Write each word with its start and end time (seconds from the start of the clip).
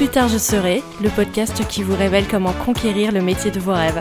Plus 0.00 0.08
tard 0.08 0.28
je 0.28 0.38
serai, 0.38 0.82
le 1.02 1.10
podcast 1.10 1.62
qui 1.68 1.82
vous 1.82 1.94
révèle 1.94 2.26
comment 2.26 2.54
conquérir 2.54 3.12
le 3.12 3.20
métier 3.20 3.50
de 3.50 3.60
vos 3.60 3.74
rêves. 3.74 4.00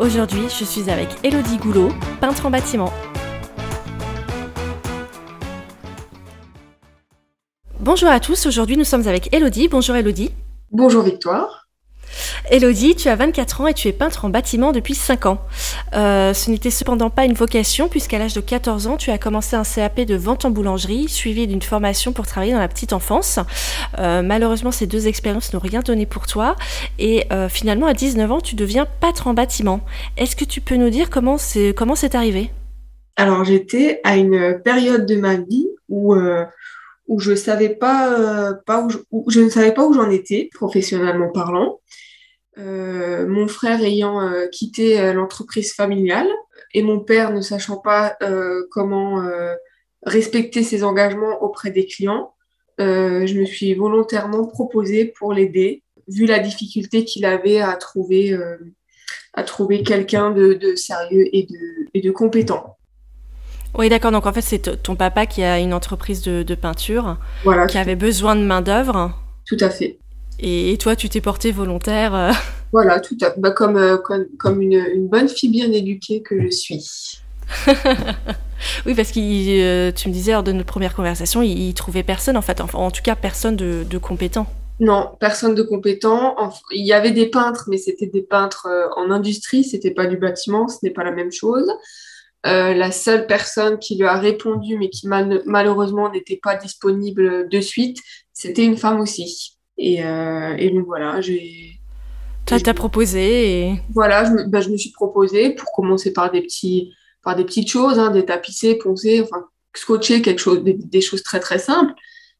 Aujourd'hui, 0.00 0.48
je 0.48 0.64
suis 0.64 0.90
avec 0.90 1.06
Elodie 1.22 1.56
Goulot, 1.56 1.90
peintre 2.20 2.46
en 2.46 2.50
bâtiment. 2.50 2.92
Bonjour 7.78 8.08
à 8.08 8.18
tous, 8.18 8.44
aujourd'hui 8.46 8.76
nous 8.76 8.82
sommes 8.82 9.06
avec 9.06 9.32
Elodie. 9.32 9.68
Bonjour 9.68 9.94
Elodie. 9.94 10.32
Bonjour 10.72 11.04
Victoire. 11.04 11.59
Elodie, 12.50 12.96
tu 12.96 13.08
as 13.08 13.16
24 13.16 13.60
ans 13.60 13.66
et 13.66 13.74
tu 13.74 13.88
es 13.88 13.92
peintre 13.92 14.24
en 14.24 14.28
bâtiment 14.28 14.72
depuis 14.72 14.94
5 14.94 15.26
ans. 15.26 15.38
Euh, 15.94 16.34
ce 16.34 16.50
n'était 16.50 16.70
cependant 16.70 17.10
pas 17.10 17.24
une 17.24 17.34
vocation 17.34 17.88
puisqu'à 17.88 18.18
l'âge 18.18 18.34
de 18.34 18.40
14 18.40 18.86
ans, 18.86 18.96
tu 18.96 19.10
as 19.10 19.18
commencé 19.18 19.56
un 19.56 19.62
CAP 19.62 20.00
de 20.00 20.16
vente 20.16 20.44
en 20.44 20.50
boulangerie 20.50 21.08
suivi 21.08 21.46
d'une 21.46 21.62
formation 21.62 22.12
pour 22.12 22.26
travailler 22.26 22.52
dans 22.52 22.58
la 22.58 22.68
petite 22.68 22.92
enfance. 22.92 23.38
Euh, 23.98 24.22
malheureusement, 24.22 24.72
ces 24.72 24.86
deux 24.86 25.06
expériences 25.06 25.52
n'ont 25.52 25.60
rien 25.60 25.80
donné 25.80 26.06
pour 26.06 26.26
toi 26.26 26.56
et 26.98 27.26
euh, 27.32 27.48
finalement 27.48 27.86
à 27.86 27.94
19 27.94 28.32
ans, 28.32 28.40
tu 28.40 28.56
deviens 28.56 28.86
peintre 29.00 29.26
en 29.26 29.34
bâtiment. 29.34 29.80
Est-ce 30.16 30.36
que 30.36 30.44
tu 30.44 30.60
peux 30.60 30.76
nous 30.76 30.90
dire 30.90 31.10
comment 31.10 31.38
c'est 31.38 32.14
arrivé? 32.14 32.50
Alors, 33.16 33.44
j'étais 33.44 34.00
à 34.04 34.16
une 34.16 34.60
période 34.64 35.06
de 35.06 35.16
ma 35.16 35.36
vie 35.36 35.68
où 35.88 36.14
où 37.08 37.18
je 37.18 37.34
savais 37.34 37.68
pas 37.68 38.54
où 39.10 39.30
je 39.30 39.40
ne 39.40 39.48
savais 39.48 39.72
pas 39.72 39.84
où 39.84 39.92
j'en 39.92 40.10
étais 40.10 40.48
professionnellement 40.54 41.28
parlant. 41.28 41.80
Euh, 42.60 43.26
mon 43.26 43.48
frère 43.48 43.82
ayant 43.82 44.20
euh, 44.20 44.46
quitté 44.48 45.00
euh, 45.00 45.12
l'entreprise 45.12 45.72
familiale 45.72 46.28
et 46.74 46.82
mon 46.82 47.00
père 47.00 47.32
ne 47.32 47.40
sachant 47.40 47.78
pas 47.78 48.16
comment 48.70 49.24
respecter 50.06 50.62
ses 50.62 50.84
engagements 50.84 51.42
auprès 51.42 51.72
des 51.72 51.84
clients, 51.84 52.32
je 52.78 53.38
me 53.40 53.44
suis 53.44 53.74
volontairement 53.74 54.46
proposée 54.46 55.04
pour 55.04 55.32
l'aider, 55.32 55.82
vu 56.06 56.26
la 56.26 56.38
difficulté 56.38 57.04
qu'il 57.04 57.24
avait 57.24 57.60
à 57.60 57.74
trouver, 57.74 58.38
à 59.34 59.42
trouver 59.42 59.82
quelqu'un 59.82 60.30
de, 60.30 60.76
sérieux 60.76 61.24
et 61.32 61.42
de, 61.42 61.88
et 61.92 62.00
de 62.00 62.12
compétent. 62.12 62.76
Oui, 63.76 63.88
d'accord. 63.88 64.12
Donc 64.12 64.26
en 64.26 64.32
fait, 64.32 64.42
c'est 64.42 64.80
ton 64.80 64.94
papa 64.94 65.26
qui 65.26 65.42
a 65.42 65.58
une 65.58 65.74
entreprise 65.74 66.22
de, 66.22 66.54
peinture, 66.54 67.18
qui 67.68 67.78
avait 67.78 67.96
besoin 67.96 68.36
de 68.36 68.42
main 68.42 68.60
d'œuvre. 68.60 69.12
Tout 69.44 69.58
à 69.58 69.70
fait. 69.70 69.98
Et, 70.42 70.76
toi, 70.78 70.96
tu 70.96 71.08
t'es 71.08 71.20
portée 71.20 71.52
volontaire 71.52 72.14
euh, 72.14 72.32
Voilà, 72.72 73.00
tout 73.00 73.16
à, 73.22 73.30
bah, 73.36 73.50
comme, 73.50 73.76
euh, 73.76 73.98
comme, 73.98 74.26
comme 74.38 74.62
une, 74.62 75.08
bonne 75.08 75.28
fille 75.28 75.50
bien 75.50 75.70
éduquée 75.70 76.22
que 76.22 76.40
je 76.40 76.48
suis. 76.48 77.20
oui, 78.86 78.94
parce 78.94 79.10
que 79.10 79.18
euh, 79.18 79.92
tu 79.92 80.08
me 80.08 80.14
disais 80.14 80.32
lors 80.32 80.42
de 80.42 80.52
notre 80.52 80.68
première 80.68 80.94
conversation, 80.94 81.42
il, 81.42 81.68
ne 81.68 81.72
trouvait 81.72 82.02
personne, 82.02 82.36
en 82.36 82.42
fait, 82.42 82.60
en 82.60 82.90
tout 82.90 83.02
cas 83.02 83.16
personne 83.16 83.56
de, 83.56 83.84
de 83.88 83.98
compétent. 83.98 84.46
Non, 84.78 85.10
personne 85.20 85.54
de 85.54 85.62
compétent. 85.62 86.36
il 86.70 86.86
y 86.86 86.94
avait 86.94 87.10
des 87.10 87.26
peintres, 87.26 87.64
mais 87.68 87.76
c'était 87.76 88.06
des 88.06 88.22
peintres 88.22 88.66
en 88.96 89.10
industrie, 89.10 89.62
c'était 89.62 89.90
pas 89.90 90.06
du 90.06 90.16
bâtiment, 90.16 90.68
ce 90.68 90.78
n'est 90.82 90.90
pas 90.90 91.04
la 91.04 91.10
même 91.10 91.32
chose. 91.32 91.70
la 92.44 92.90
seule 92.90 93.26
personne 93.26 93.78
qui 93.78 93.96
lui 93.96 94.06
a 94.06 94.16
répondu, 94.16 94.78
mais 94.78 94.88
qui 94.88 95.06
malheureusement 95.06 96.10
n'était 96.10 96.40
pas 96.42 96.54
disponible 96.54 97.46
de 97.50 97.60
suite, 97.60 97.98
c'était 98.32 98.64
une 98.64 98.78
femme 98.78 99.00
aussi. 99.00 99.59
Euh, 99.80 100.54
et, 100.58 100.70
donc 100.70 100.86
voilà, 100.86 101.20
j'ai. 101.20 101.80
Tu 102.46 102.54
as 102.54 102.74
proposé 102.74 103.68
et... 103.68 103.82
Voilà, 103.94 104.24
je 104.24 104.32
me, 104.32 104.44
bah, 104.44 104.60
je 104.60 104.70
me, 104.70 104.76
suis 104.76 104.90
proposée 104.90 105.50
pour 105.50 105.70
commencer 105.72 106.12
par 106.12 106.32
des, 106.32 106.42
petits, 106.42 106.92
par 107.22 107.36
des 107.36 107.44
petites 107.44 107.70
choses, 107.70 107.98
hein, 107.98 108.10
des 108.10 108.24
tapisser, 108.24 108.76
poncer, 108.76 109.22
enfin, 109.22 109.44
scotcher, 109.74 110.20
quelque 110.20 110.40
chose, 110.40 110.64
des, 110.64 111.00
choses 111.00 111.22
très 111.22 111.38
très 111.38 111.60
simples. 111.60 111.92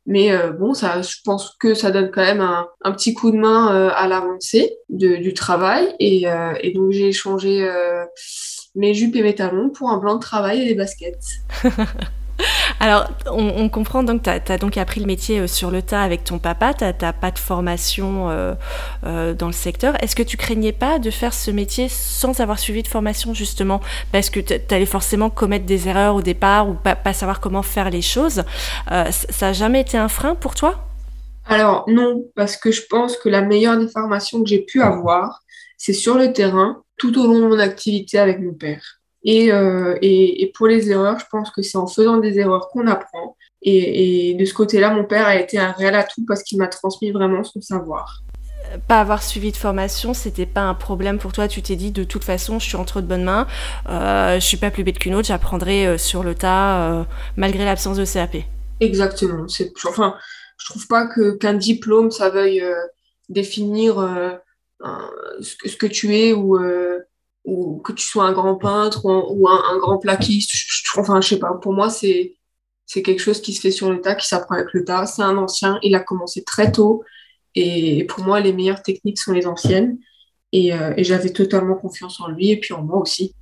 Mais 0.06 0.32
euh, 0.32 0.50
bon, 0.50 0.74
ça, 0.74 1.00
je 1.02 1.16
pense 1.24 1.54
que 1.60 1.74
ça 1.74 1.92
donne 1.92 2.10
quand 2.10 2.22
même 2.22 2.40
un, 2.40 2.66
un 2.82 2.90
petit 2.90 3.14
coup 3.14 3.30
de 3.30 3.36
main 3.36 3.72
euh, 3.72 3.90
à 3.94 4.08
l'avancée 4.08 4.78
du 4.88 5.32
travail. 5.32 5.94
Et, 6.00 6.24
et 6.60 6.72
donc 6.72 6.90
j'ai 6.90 7.08
échangé 7.08 7.70
mes 8.74 8.94
jupes 8.94 9.14
et 9.14 9.22
mes 9.22 9.34
talons 9.34 9.70
pour 9.70 9.90
un 9.90 9.98
blanc 9.98 10.14
de 10.16 10.20
travail 10.20 10.62
et 10.62 10.66
des 10.66 10.74
baskets. 10.74 11.24
Alors, 12.80 13.08
on, 13.30 13.68
comprend 13.68 14.02
donc, 14.02 14.22
tu 14.22 14.30
as, 14.30 14.58
donc 14.58 14.76
appris 14.76 15.00
le 15.00 15.06
métier 15.06 15.40
euh, 15.40 15.46
sur 15.46 15.70
le 15.70 15.82
tas 15.82 16.02
avec 16.02 16.24
ton 16.24 16.38
papa, 16.38 16.74
tu 16.74 16.84
n'as 16.84 17.12
pas 17.12 17.30
de 17.30 17.38
formation 17.38 18.30
euh, 18.30 18.54
euh, 19.04 19.34
dans 19.34 19.46
le 19.46 19.52
secteur. 19.52 19.94
Est-ce 20.02 20.16
que 20.16 20.22
tu 20.22 20.36
craignais 20.36 20.72
pas 20.72 20.98
de 20.98 21.10
faire 21.10 21.34
ce 21.34 21.50
métier 21.50 21.88
sans 21.88 22.40
avoir 22.40 22.58
suivi 22.58 22.82
de 22.82 22.88
formation, 22.88 23.34
justement? 23.34 23.80
Parce 24.12 24.30
que 24.30 24.40
tu 24.40 24.74
allais 24.74 24.86
forcément 24.86 25.30
commettre 25.30 25.66
des 25.66 25.88
erreurs 25.88 26.14
au 26.14 26.22
départ 26.22 26.68
ou 26.68 26.74
pas, 26.74 26.96
savoir 27.12 27.40
comment 27.40 27.62
faire 27.62 27.90
les 27.90 28.02
choses. 28.02 28.44
ça 28.88 29.12
n'a 29.40 29.52
jamais 29.52 29.80
été 29.80 29.98
un 29.98 30.08
frein 30.08 30.34
pour 30.34 30.54
toi? 30.54 30.86
Alors, 31.46 31.84
non, 31.88 32.24
parce 32.36 32.56
que 32.56 32.70
je 32.70 32.82
pense 32.88 33.16
que 33.16 33.28
la 33.28 33.42
meilleure 33.42 33.78
des 33.78 33.88
formations 33.88 34.42
que 34.42 34.48
j'ai 34.48 34.62
pu 34.62 34.80
avoir, 34.82 35.40
c'est 35.76 35.92
sur 35.92 36.16
le 36.16 36.32
terrain, 36.32 36.82
tout 36.96 37.18
au 37.18 37.26
long 37.26 37.40
de 37.40 37.46
mon 37.46 37.58
activité 37.58 38.18
avec 38.18 38.40
mon 38.40 38.54
père. 38.54 38.99
Euh, 39.26 39.98
et, 40.00 40.42
et, 40.42 40.52
pour 40.52 40.66
les 40.66 40.90
erreurs, 40.90 41.18
je 41.18 41.26
pense 41.30 41.50
que 41.50 41.62
c'est 41.62 41.76
en 41.76 41.86
faisant 41.86 42.18
des 42.18 42.38
erreurs 42.38 42.68
qu'on 42.68 42.86
apprend. 42.86 43.36
Et, 43.62 44.30
et 44.30 44.34
de 44.34 44.44
ce 44.44 44.54
côté-là, 44.54 44.90
mon 44.90 45.04
père 45.04 45.26
a 45.26 45.36
été 45.36 45.58
un 45.58 45.72
réel 45.72 45.94
atout 45.94 46.24
parce 46.26 46.42
qu'il 46.42 46.58
m'a 46.58 46.68
transmis 46.68 47.10
vraiment 47.10 47.44
son 47.44 47.60
savoir. 47.60 48.22
Pas 48.86 49.00
avoir 49.00 49.22
suivi 49.22 49.50
de 49.50 49.56
formation, 49.56 50.14
c'était 50.14 50.46
pas 50.46 50.62
un 50.62 50.74
problème 50.74 51.18
pour 51.18 51.32
toi. 51.32 51.48
Tu 51.48 51.60
t'es 51.60 51.76
dit 51.76 51.90
de 51.90 52.04
toute 52.04 52.22
façon, 52.22 52.58
je 52.58 52.66
suis 52.66 52.76
entre 52.76 53.00
de 53.00 53.06
bonnes 53.06 53.24
mains. 53.24 53.46
Euh, 53.88 54.36
je 54.36 54.46
suis 54.46 54.56
pas 54.56 54.70
plus 54.70 54.84
bête 54.84 54.98
qu'une 54.98 55.14
autre. 55.14 55.26
J'apprendrai 55.26 55.86
euh, 55.86 55.98
sur 55.98 56.22
le 56.22 56.34
tas 56.34 56.90
euh, 56.90 57.04
malgré 57.36 57.64
l'absence 57.64 57.96
de 57.96 58.04
CAP. 58.04 58.36
Exactement. 58.78 59.48
C'est 59.48 59.72
enfin, 59.88 60.14
je 60.56 60.66
trouve 60.66 60.86
pas 60.86 61.06
que 61.06 61.36
qu'un 61.36 61.54
diplôme 61.54 62.10
ça 62.10 62.30
veuille 62.30 62.64
définir 63.28 63.96
ce, 65.40 65.56
que, 65.56 65.68
ce, 65.68 65.76
que, 65.76 65.86
tu 65.86 66.16
es 66.16 66.32
ou 66.32 66.56
ou 67.44 67.78
que 67.78 67.92
tu 67.92 68.06
sois 68.06 68.24
un 68.24 68.32
grand 68.32 68.56
peintre 68.56 69.04
ou 69.04 69.48
un, 69.48 69.78
grand 69.78 69.98
plaquiste. 69.98 70.50
Je, 70.52 71.00
enfin, 71.00 71.20
je 71.20 71.28
sais 71.28 71.38
pas, 71.38 71.52
pour 71.54 71.72
moi, 71.72 71.90
c'est 71.90 72.36
quelque 72.86 73.18
chose 73.18 73.40
qui 73.40 73.52
se 73.52 73.60
fait 73.60 73.70
sur 73.70 73.90
le 73.90 74.00
tas, 74.00 74.14
qui 74.14 74.26
s'apprend 74.26 74.56
avec 74.56 74.72
le 74.72 74.84
tas. 74.84 75.06
C'est 75.06 75.22
un 75.22 75.36
ancien, 75.36 75.78
il 75.82 75.94
a 75.94 76.00
commencé 76.00 76.44
très 76.44 76.72
tôt. 76.72 77.02
Et 77.54 78.04
pour 78.04 78.24
moi, 78.24 78.40
les 78.40 78.52
meilleures 78.52 78.82
techniques 78.82 79.18
sont 79.18 79.32
les 79.32 79.46
anciennes. 79.46 79.98
Euh, 80.54 80.94
et 80.96 81.04
j'avais 81.04 81.30
totalement 81.30 81.76
confiance 81.76 82.20
en 82.20 82.28
lui 82.28 82.50
et 82.50 82.58
puis 82.58 82.74
en 82.74 82.82
moi 82.82 82.98
aussi. 82.98 83.34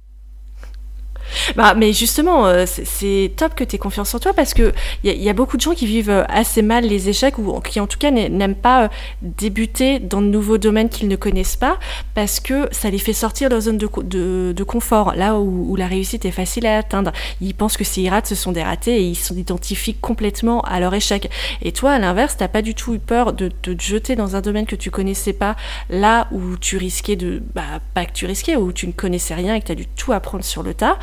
Bah, 1.56 1.74
mais 1.74 1.92
justement, 1.92 2.46
euh, 2.46 2.64
c'est 2.66 3.32
top 3.36 3.54
que 3.54 3.64
tu 3.64 3.76
aies 3.76 3.78
confiance 3.78 4.14
en 4.14 4.18
toi 4.18 4.32
parce 4.32 4.54
qu'il 4.54 4.72
y, 5.04 5.10
y, 5.10 5.28
a 5.28 5.32
beaucoup 5.32 5.56
de 5.56 5.62
gens 5.62 5.74
qui 5.74 5.86
vivent 5.86 6.10
euh, 6.10 6.24
assez 6.28 6.62
mal 6.62 6.84
les 6.84 7.08
échecs 7.08 7.38
ou 7.38 7.60
qui 7.60 7.80
en 7.80 7.86
tout 7.86 7.98
cas 7.98 8.10
n'aiment 8.10 8.54
pas 8.54 8.84
euh, 8.84 8.88
débuter 9.22 9.98
dans 9.98 10.20
de 10.20 10.26
nouveaux 10.26 10.58
domaines 10.58 10.88
qu'ils 10.88 11.08
ne 11.08 11.16
connaissent 11.16 11.56
pas 11.56 11.78
parce 12.14 12.40
que 12.40 12.68
ça 12.72 12.90
les 12.90 12.98
fait 12.98 13.12
sortir 13.12 13.48
de 13.48 13.54
leur 13.54 13.62
zone 13.62 13.78
de, 13.78 14.62
confort, 14.64 15.14
là 15.14 15.38
où, 15.38 15.76
la 15.76 15.86
réussite 15.86 16.24
est 16.24 16.30
facile 16.30 16.66
à 16.66 16.78
atteindre. 16.78 17.12
Ils 17.40 17.54
pensent 17.54 17.76
que 17.76 17.84
s'ils 17.84 18.08
ratent, 18.08 18.26
ce 18.26 18.34
sont 18.34 18.52
des 18.52 18.62
ratés 18.62 18.96
et 18.96 19.02
ils 19.02 19.14
s'identifient 19.14 19.94
complètement 19.94 20.60
à 20.62 20.80
leur 20.80 20.92
échec. 20.94 21.30
Et 21.62 21.72
toi, 21.72 21.92
à 21.92 21.98
l'inverse, 21.98 22.36
t'as 22.36 22.48
pas 22.48 22.62
du 22.62 22.74
tout 22.74 22.94
eu 22.94 22.98
peur 22.98 23.32
de, 23.32 23.50
de, 23.62 23.74
te 23.74 23.82
jeter 23.82 24.16
dans 24.16 24.36
un 24.36 24.40
domaine 24.40 24.66
que 24.66 24.76
tu 24.76 24.90
connaissais 24.90 25.32
pas, 25.32 25.56
là 25.90 26.28
où 26.32 26.56
tu 26.56 26.76
risquais 26.76 27.16
de... 27.16 27.42
Bah, 27.54 27.80
pas 27.94 28.04
que 28.04 28.12
tu 28.12 28.26
risquais, 28.26 28.56
où 28.56 28.72
tu 28.72 28.86
ne 28.86 28.92
connaissais 28.92 29.34
rien 29.34 29.54
et 29.54 29.60
que 29.60 29.66
tu 29.66 29.72
as 29.72 29.76
dû 29.76 29.86
tout 29.86 30.12
apprendre 30.12 30.44
sur 30.44 30.62
le 30.62 30.74
tas 30.74 30.98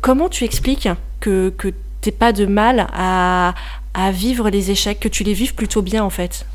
comment 0.00 0.28
tu 0.28 0.44
expliques 0.44 0.88
que, 1.20 1.50
que 1.50 1.68
t'es 2.00 2.12
pas 2.12 2.32
de 2.32 2.46
mal 2.46 2.86
à, 2.92 3.54
à, 3.94 4.10
vivre 4.10 4.50
les 4.50 4.70
échecs, 4.70 5.00
que 5.00 5.08
tu 5.08 5.24
les 5.24 5.32
vives 5.32 5.54
plutôt 5.54 5.82
bien 5.82 6.04
en 6.04 6.10
fait? 6.10 6.46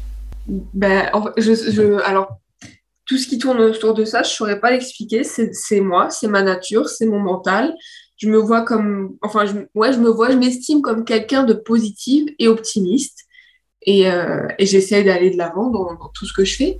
Ben, 0.47 1.09
je, 1.37 1.53
je, 1.53 2.01
alors, 2.03 2.39
tout 3.09 3.17
ce 3.17 3.27
qui 3.27 3.39
tourne 3.39 3.59
autour 3.59 3.95
de 3.95 4.05
ça, 4.05 4.21
je 4.21 4.29
saurais 4.29 4.59
pas 4.59 4.69
l'expliquer. 4.69 5.23
C'est 5.23 5.79
moi, 5.81 6.11
c'est 6.11 6.27
ma 6.27 6.43
nature, 6.43 6.87
c'est 6.87 7.07
mon 7.07 7.19
mental. 7.19 7.73
Je 8.17 8.29
me 8.29 8.37
vois 8.37 8.61
comme, 8.61 9.15
enfin, 9.21 9.45
je, 9.45 9.53
ouais, 9.73 9.91
je 9.93 9.97
me 9.97 10.09
vois, 10.09 10.29
je 10.29 10.37
m'estime 10.37 10.81
comme 10.83 11.03
quelqu'un 11.05 11.43
de 11.43 11.53
positif 11.53 12.29
et 12.37 12.47
optimiste. 12.47 13.25
Et, 13.81 14.11
euh, 14.11 14.45
et 14.59 14.67
j'essaie 14.67 15.03
d'aller 15.03 15.31
de 15.31 15.37
l'avant 15.37 15.71
dans, 15.71 15.97
tout 16.13 16.27
ce 16.27 16.33
que 16.33 16.45
je 16.45 16.55
fais. 16.55 16.79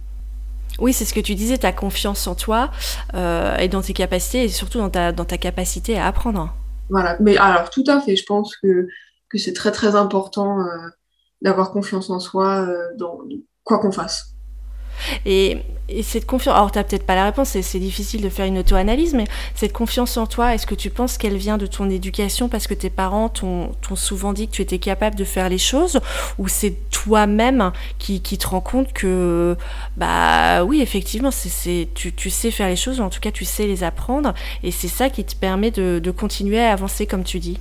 Oui, 0.80 0.94
c'est 0.94 1.06
ce 1.06 1.14
que 1.14 1.20
tu 1.20 1.36
disais, 1.36 1.58
ta 1.58 1.72
confiance 1.72 2.28
en 2.28 2.36
toi 2.36 2.72
euh, 3.14 3.56
et 3.58 3.68
dans 3.68 3.82
tes 3.82 3.94
capacités 3.94 4.46
et 4.46 4.50
surtout 4.50 4.80
dans 4.80 4.90
ta, 4.90 5.12
dans 5.12 5.26
ta 5.26 5.38
capacité 5.38 5.98
à 5.98 6.08
apprendre. 6.08 6.54
Voilà, 6.90 7.18
mais 7.20 7.38
alors 7.38 7.70
tout 7.70 7.84
à 7.88 8.00
fait, 8.00 8.16
je 8.16 8.26
pense 8.26 8.56
que, 8.58 8.88
c'est 9.36 9.54
très 9.54 9.72
très 9.72 9.96
important 9.96 10.60
euh, 10.62 10.66
d'avoir 11.42 11.72
confiance 11.72 12.10
en 12.10 12.20
soi 12.20 12.62
euh, 12.62 12.88
dans 12.98 13.20
quoi 13.64 13.78
qu'on 13.80 13.92
fasse. 13.92 14.34
Et, 15.26 15.58
cette 16.04 16.28
confiance, 16.28 16.56
alors 16.56 16.72
tu 16.72 16.78
n'as 16.78 16.84
peut-être 16.84 17.06
pas 17.06 17.16
la 17.16 17.26
réponse, 17.26 17.50
c'est 17.50 17.80
difficile 17.80 18.22
de 18.22 18.30
faire 18.30 18.46
une 18.46 18.60
auto-analyse, 18.60 19.16
mais 19.16 19.26
cette 19.56 19.74
confiance 19.74 20.18
en 20.18 20.28
toi, 20.28 20.54
est-ce 20.54 20.68
que 20.68 20.76
tu 20.76 20.92
penses 20.92 21.18
qu'elle 21.18 21.36
vient 21.36 21.58
de 21.58 21.66
ton 21.66 21.90
éducation 21.90 22.48
parce 22.48 22.68
que 22.68 22.76
tes 22.76 22.92
parents 22.92 23.28
t'ont 23.28 23.72
souvent 23.96 24.32
dit 24.32 24.48
que 24.48 24.52
tu 24.52 24.62
étais 24.62 24.78
capable 24.78 25.16
de 25.16 25.24
faire 25.24 25.50
les 25.50 25.58
choses, 25.58 26.00
ou 26.38 26.48
c'est 26.48 26.76
toi-même 26.92 27.72
qui, 27.98 28.22
qui, 28.22 28.38
te 28.38 28.48
rend 28.48 28.62
compte 28.62 28.94
que, 28.94 29.58
bah 29.98 30.64
oui, 30.64 30.80
effectivement, 30.82 31.32
c'est 31.32 31.88
tu, 31.96 32.14
tu, 32.14 32.30
sais 32.30 32.52
faire 32.52 32.68
les 32.68 32.76
choses, 32.76 33.00
ou 33.00 33.04
en 33.04 33.10
tout 33.10 33.20
cas 33.20 33.32
tu 33.32 33.44
sais 33.44 33.66
les 33.66 33.84
apprendre, 33.84 34.36
et 34.62 34.70
c'est 34.70 34.88
ça 34.88 35.10
qui 35.10 35.24
te 35.24 35.36
permet 35.36 35.72
de, 35.72 35.98
de 35.98 36.12
continuer 36.12 36.60
à 36.60 36.72
avancer 36.72 37.08
comme 37.08 37.24
tu 37.24 37.40
dis? 37.40 37.58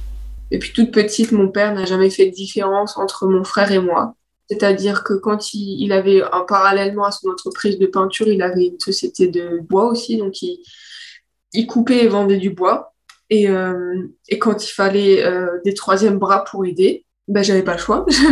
Depuis 0.51 0.73
toute 0.73 0.93
petite, 0.93 1.33
mon 1.33 1.49
père 1.49 1.75
n'a 1.75 1.85
jamais 1.85 2.11
fait 2.11 2.27
de 2.27 2.35
différence 2.35 2.97
entre 2.97 3.27
mon 3.27 3.45
frère 3.45 3.71
et 3.71 3.79
moi. 3.79 4.15
C'est-à-dire 4.51 5.05
que 5.05 5.13
quand 5.13 5.53
il, 5.53 5.93
avait, 5.93 6.23
en 6.33 6.45
parallèlement 6.45 7.05
à 7.05 7.11
son 7.11 7.29
entreprise 7.29 7.79
de 7.79 7.87
peinture, 7.87 8.29
il 8.29 8.41
avait 8.41 8.67
une 8.67 8.81
société 8.81 9.29
de 9.29 9.61
bois 9.69 9.85
aussi, 9.85 10.17
donc 10.17 10.41
il, 10.43 11.67
coupait 11.67 12.05
et 12.05 12.09
vendait 12.09 12.39
du 12.39 12.51
bois. 12.51 12.95
Et, 13.29 13.51
euh, 13.51 14.09
quand 14.41 14.67
il 14.67 14.73
fallait 14.73 15.23
euh, 15.23 15.61
des 15.67 15.75
troisièmes 15.75 16.19
bras 16.19 16.45
pour 16.45 16.65
aider, 16.65 17.05
ben, 17.27 17.43
j'avais 17.43 17.63
pas 17.63 17.75
le 17.75 17.79
choix. 17.79 18.07
je, 18.09 18.25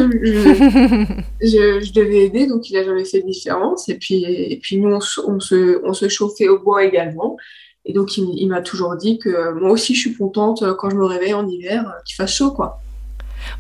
devais 1.93 2.25
aider, 2.25 2.47
donc 2.47 2.71
il 2.71 2.79
a 2.79 2.85
jamais 2.85 3.05
fait 3.05 3.21
de 3.21 3.27
différence. 3.27 3.91
Et 3.91 3.99
puis, 3.99 4.25
et 4.25 4.59
puis 4.63 4.79
nous, 4.79 4.95
on, 4.95 5.01
se, 5.01 5.85
on 5.85 5.93
se 5.93 6.09
chauffait 6.09 6.49
au 6.49 6.61
bois 6.61 6.85
également. 6.85 7.37
Et 7.85 7.93
donc, 7.93 8.17
il, 8.17 8.27
il 8.39 8.49
m'a 8.49 8.63
toujours 8.63 8.97
dit 8.97 9.19
que 9.19 9.53
moi 9.53 9.71
aussi, 9.71 9.95
je 9.95 10.01
suis 10.01 10.17
contente 10.17 10.65
quand 10.77 10.89
je 10.89 10.97
me 10.97 11.05
réveille 11.05 11.35
en 11.35 11.47
hiver, 11.47 11.93
qu'il 12.07 12.17
fasse 12.17 12.33
chaud, 12.33 12.53
quoi. 12.53 12.81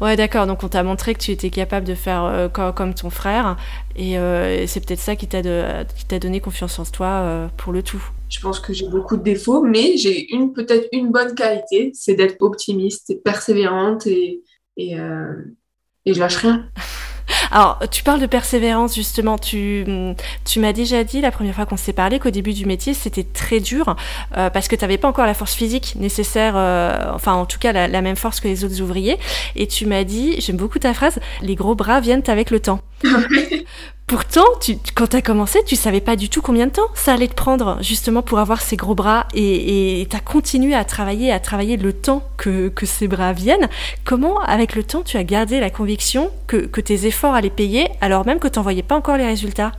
Ouais, 0.01 0.17
d'accord. 0.17 0.47
Donc 0.47 0.63
on 0.63 0.69
t'a 0.69 0.83
montré 0.83 1.15
que 1.15 1.21
tu 1.21 1.33
étais 1.33 1.51
capable 1.51 1.87
de 1.87 1.95
faire 1.95 2.25
euh, 2.25 2.49
comme, 2.49 2.95
ton 2.95 3.11
frère, 3.11 3.57
euh, 3.99 4.63
et, 4.63 4.67
c'est 4.67 4.85
peut-être 4.85 5.01
ça 5.01 5.17
qui 5.17 5.27
t'a 5.27 6.19
donné 6.19 6.41
confiance 6.41 6.79
en 6.79 6.85
toi 6.85 7.07
euh, 7.07 7.49
pour 7.57 7.73
le 7.73 7.83
tout. 7.83 8.03
Je 8.29 8.41
pense 8.41 8.61
que 8.61 8.73
j'ai 8.73 8.89
beaucoup 8.89 9.17
de 9.17 9.23
défauts, 9.23 9.63
mais 9.63 9.97
j'ai 9.97 10.33
une 10.35 10.53
peut-être 10.53 10.89
une 10.93 11.11
bonne 11.11 11.35
qualité, 11.35 11.93
c'est 11.95 12.15
d'être 12.15 12.37
optimiste 12.41 13.11
et 13.11 13.17
persévérante 13.17 14.07
et, 14.07 14.43
et, 14.77 14.97
et 16.05 16.15
je 16.15 16.19
lâche 16.19 16.37
rien. 16.37 16.69
Alors, 17.51 17.79
tu 17.91 18.03
parles 18.03 18.21
de 18.21 18.27
persévérance, 18.27 18.95
justement. 18.95 19.39
Tu, 19.39 19.85
tu 20.45 20.61
m'as 20.61 20.73
déjà 20.73 21.05
dit 21.05 21.21
la 21.21 21.31
première 21.31 21.55
fois 21.55 21.67
qu'on 21.67 21.77
s'est 21.77 21.93
parlé 21.93 22.19
qu'au 22.19 22.31
début 22.31 22.53
du 22.53 22.67
métier, 22.67 22.95
c'était 22.95 23.25
très 23.25 23.61
dur 23.61 23.97
euh, 24.37 24.51
parce 24.51 24.69
que 24.69 24.77
tu 24.77 24.83
n'avais 24.83 24.99
pas 24.99 25.09
encore 25.09 25.27
la 25.27 25.35
force 25.35 25.55
physique 25.55 25.95
nécessaire, 25.97 26.55
euh, 26.57 27.13
enfin, 27.15 27.35
en 27.35 27.47
tout 27.47 27.59
cas, 27.59 27.73
la, 27.73 27.89
la, 27.89 28.03
même 28.03 28.17
force 28.17 28.41
que 28.41 28.49
les 28.49 28.65
autres 28.65 28.81
ouvriers. 28.81 29.19
Et 29.55 29.67
tu 29.67 29.87
m'as 29.87 30.05
dit, 30.05 30.41
j'aime 30.41 30.57
beaucoup 30.57 30.79
ta 30.79 30.95
phrase, 30.95 31.19
les 31.43 31.55
gros 31.55 31.75
bras 31.75 32.01
viennent 32.01 32.23
avec 32.27 32.51
le 32.51 32.61
temps. 32.61 32.81
Pourtant, 34.07 34.45
tu, 34.61 34.77
quand 34.95 35.09
tu 35.09 35.17
as 35.17 35.23
commencé, 35.23 35.65
tu 35.65 35.75
savais 35.75 36.01
pas 36.01 36.15
du 36.15 36.29
tout 36.29 36.41
combien 36.41 36.69
de 36.69 36.73
temps 36.73 36.87
ça 36.95 37.15
allait 37.15 37.27
te 37.27 37.35
prendre, 37.35 37.83
justement, 37.83 38.23
pour 38.23 38.39
avoir 38.39 38.61
ces 38.61 38.77
gros 38.77 38.95
bras. 38.95 39.27
Et 39.35 40.07
tu 40.09 40.17
as 40.17 40.21
continué 40.21 40.75
à 40.75 40.85
travailler, 40.85 41.33
à 41.33 41.41
travailler 41.41 41.77
le 41.77 41.93
temps 41.93 42.23
que, 42.37 42.71
ces 42.85 43.09
bras 43.09 43.33
viennent. 43.33 43.69
Comment, 44.05 44.39
avec 44.39 44.77
le 44.77 44.85
temps, 44.85 45.03
tu 45.03 45.17
as 45.17 45.25
gardé 45.25 45.59
la 45.59 45.71
conviction 45.71 46.31
que, 46.47 46.81
tes 46.81 47.07
efforts 47.07 47.35
allaient 47.35 47.51
payer, 47.51 47.89
alors 48.01 48.25
même 48.25 48.39
que 48.39 48.47
tu 48.47 48.61
n'en 48.61 48.63
voyais 48.63 48.85
pas 48.85 48.95
encore 48.95 49.17
les 49.17 49.27
résultats? 49.27 49.73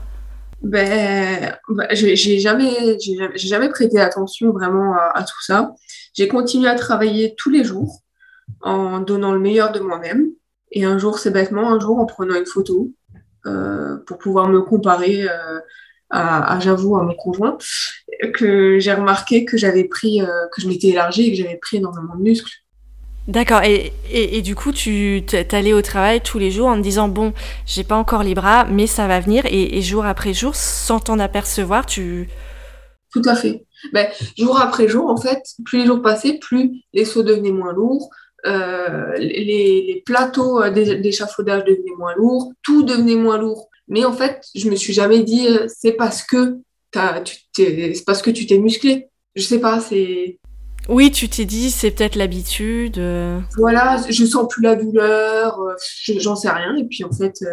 Ben, 0.62 1.56
ben 1.69 1.88
j'ai 1.91 2.39
jamais, 2.39 3.69
prêté 3.69 3.97
attention 3.97 4.51
vraiment 4.51 4.94
à, 4.94 5.12
à 5.15 5.24
tout 5.24 5.41
ça. 5.41 5.74
J'ai 6.13 6.27
continué 6.27 6.68
à 6.68 6.75
travailler 6.75 7.33
tous 7.38 7.50
les 7.50 7.63
jours 7.63 8.01
en 8.59 9.00
donnant 9.00 9.31
le 9.31 9.39
meilleur 9.39 9.71
de 9.71 9.79
moi-même. 9.79 10.25
Et 10.71 10.83
un 10.83 10.97
jour, 10.97 11.18
c'est 11.18 11.31
bêtement, 11.31 11.71
un 11.71 11.79
jour, 11.79 11.97
en 11.97 12.06
prenant 12.06 12.35
une 12.35 12.45
photo, 12.45 12.91
pour 14.05 14.17
pouvoir 14.17 14.49
me 14.49 14.61
comparer 14.61 15.27
euh, 15.27 15.59
à, 16.09 16.59
j'avoue, 16.59 16.97
à 16.97 17.03
mon 17.03 17.15
conjoint, 17.15 17.57
que 18.33 18.79
j'ai 18.79 18.94
remarqué 18.94 19.45
que 19.45 19.57
j'avais 19.57 19.83
pris, 19.83 20.21
euh, 20.21 20.47
que 20.53 20.61
je 20.61 20.67
m'étais 20.67 20.88
élargie 20.88 21.27
et 21.27 21.31
que 21.31 21.44
j'avais 21.44 21.57
pris 21.57 21.77
énormément 21.77 22.15
de 22.15 22.23
muscles. 22.23 22.51
D'accord. 23.27 23.61
Et, 23.63 23.91
et, 24.09 24.41
du 24.41 24.55
coup, 24.55 24.71
tu 24.71 25.21
t'allais 25.25 25.73
au 25.73 25.81
travail 25.81 26.21
tous 26.21 26.39
les 26.39 26.49
jours 26.49 26.67
en 26.67 26.77
te 26.77 26.81
disant 26.81 27.09
bon, 27.09 27.33
j'ai 27.65 27.83
pas 27.83 27.97
encore 27.97 28.23
les 28.23 28.35
bras, 28.35 28.63
mais 28.63 28.88
ça 28.88 29.05
va 29.05 29.19
venir. 29.19 29.44
Et, 29.47 29.81
jour 29.81 30.05
après 30.05 30.33
jour, 30.33 30.55
sans 30.55 31.01
t'en 31.01 31.19
apercevoir, 31.19 31.85
tu. 31.85 32.29
Tout 33.11 33.21
à 33.25 33.35
fait. 33.35 33.65
Ben, 33.91 34.07
jour 34.38 34.57
après 34.61 34.88
jour, 34.88 35.09
en 35.09 35.17
fait, 35.17 35.41
plus 35.65 35.79
les 35.79 35.85
jours 35.85 36.01
passaient, 36.01 36.39
plus 36.39 36.71
les 36.93 37.03
sauts 37.03 37.23
devenaient 37.23 37.51
moins 37.51 37.73
lourds, 37.73 38.09
euh, 38.45 39.16
les, 39.18 40.04
plateaux 40.06 40.62
euh, 40.62 40.69
d'échafaudage 40.69 41.63
devenaient 41.66 41.95
moins 41.98 42.13
lourds, 42.16 42.51
tout 42.63 42.84
devenait 42.84 43.16
moins 43.16 43.38
lourd. 43.38 43.69
Mais 43.88 44.06
en 44.06 44.13
fait, 44.13 44.44
je 44.56 44.69
me 44.69 44.75
suis 44.75 44.94
jamais 44.94 45.24
dit 45.24 45.48
euh, 45.48 45.68
c'est 45.68 45.94
parce 45.94 46.24
que 46.24 46.57
c'est 46.92 48.04
parce 48.06 48.22
que 48.22 48.30
tu 48.30 48.45
t'es 48.45 48.57
musclé. 48.57 49.07
Je 49.36 49.44
sais 49.44 49.60
pas, 49.60 49.80
c'est. 49.80 50.39
Oui, 50.88 51.12
tu 51.12 51.28
t'es 51.30 51.45
dit 51.45 51.69
c'est 51.72 51.92
peut-être 51.92 52.16
l'habitude. 52.16 53.01
Voilà, 53.57 54.01
je 54.10 54.25
sens 54.25 54.48
plus 54.50 54.63
la 54.63 54.75
douleur, 54.75 55.60
j'en 56.19 56.36
sais 56.36 56.50
rien. 56.50 56.75
Et 56.78 56.86
puis 56.86 57.04
en 57.04 57.12
fait, 57.12 57.44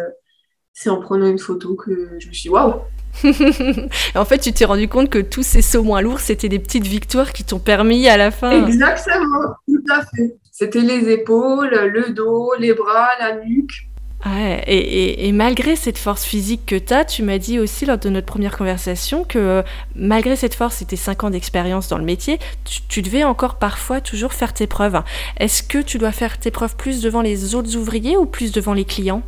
c'est 0.73 0.89
en 0.89 0.99
prenant 0.99 1.27
une 1.27 1.39
photo 1.39 1.75
que 1.75 2.17
je 2.19 2.27
me 2.27 2.33
suis 2.33 2.43
dit 2.43 2.49
waouh. 2.49 2.75
en 4.15 4.25
fait, 4.25 4.39
tu 4.39 4.53
t'es 4.53 4.65
rendu 4.65 4.87
compte 4.87 5.09
que 5.09 5.19
tous 5.19 5.43
ces 5.43 5.61
sauts 5.61 5.83
moins 5.83 6.01
lourds, 6.01 6.19
c'était 6.19 6.49
des 6.49 6.59
petites 6.59 6.85
victoires 6.85 7.33
qui 7.33 7.43
t'ont 7.43 7.59
permis 7.59 8.07
à 8.07 8.17
la 8.17 8.31
fin. 8.31 8.65
Exactement, 8.65 9.55
tout 9.67 9.83
à 9.89 10.01
fait. 10.05 10.35
C'était 10.57 10.79
les 10.79 11.09
épaules, 11.11 11.75
le 11.93 12.13
dos, 12.13 12.53
les 12.57 12.73
bras, 12.73 13.09
la 13.19 13.43
nuque. 13.43 13.89
Ouais, 14.25 14.63
et, 14.67 15.27
et, 15.27 15.33
malgré 15.33 15.75
cette 15.75 15.97
force 15.97 16.23
physique 16.23 16.65
que 16.65 16.77
tu 16.77 16.93
as, 16.93 17.03
tu 17.03 17.23
m'as 17.23 17.39
dit 17.39 17.59
aussi 17.59 17.85
lors 17.85 17.97
de 17.97 18.07
notre 18.07 18.25
première 18.25 18.57
conversation 18.57 19.25
que 19.25 19.37
euh, 19.37 19.63
malgré 19.97 20.37
cette 20.37 20.55
force 20.55 20.81
et 20.81 20.85
tes 20.85 20.95
5 20.95 21.25
ans 21.25 21.29
d'expérience 21.29 21.89
dans 21.89 21.97
le 21.97 22.05
métier, 22.05 22.39
tu, 22.87 23.01
devais 23.01 23.25
encore 23.25 23.55
parfois 23.55 23.99
toujours 23.99 24.31
faire 24.31 24.53
tes 24.53 24.65
preuves. 24.65 25.03
Est-ce 25.35 25.61
que 25.61 25.79
tu 25.79 25.97
dois 25.97 26.13
faire 26.13 26.39
tes 26.39 26.51
preuves 26.51 26.77
plus 26.77 27.01
devant 27.01 27.21
les 27.21 27.53
autres 27.53 27.75
ouvriers 27.75 28.15
ou 28.15 28.25
plus 28.25 28.53
devant 28.53 28.73
les 28.73 28.85
clients? 28.85 29.23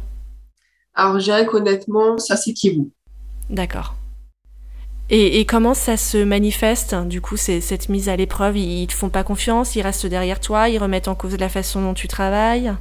Alors, 0.96 1.20
je 1.20 1.26
dirais 1.26 1.46
qu'honnêtement, 1.46 2.18
ça 2.20 2.38
s'équivaut. 2.38 2.90
D'accord. 3.50 3.96
Et, 5.10 5.46
comment 5.46 5.74
ça 5.74 5.96
se 5.96 6.18
manifeste, 6.18 6.94
du 6.94 7.22
coup, 7.22 7.38
cette 7.38 7.88
mise 7.88 8.10
à 8.10 8.18
l'épreuve 8.18 8.58
Ils 8.58 8.88
te 8.88 8.94
font 8.94 9.10
pas 9.10 9.24
confiance, 9.24 9.76
ils 9.76 9.82
restent 9.82 10.06
derrière 10.06 10.42
toi, 10.42 10.68
ils 10.68 10.80
remettent 10.80 11.08
en 11.08 11.16
cause 11.16 11.38
la 11.38 11.48
façon 11.48 11.82
dont 11.82 11.94
tu 11.94 12.10
travailles? 12.10 12.74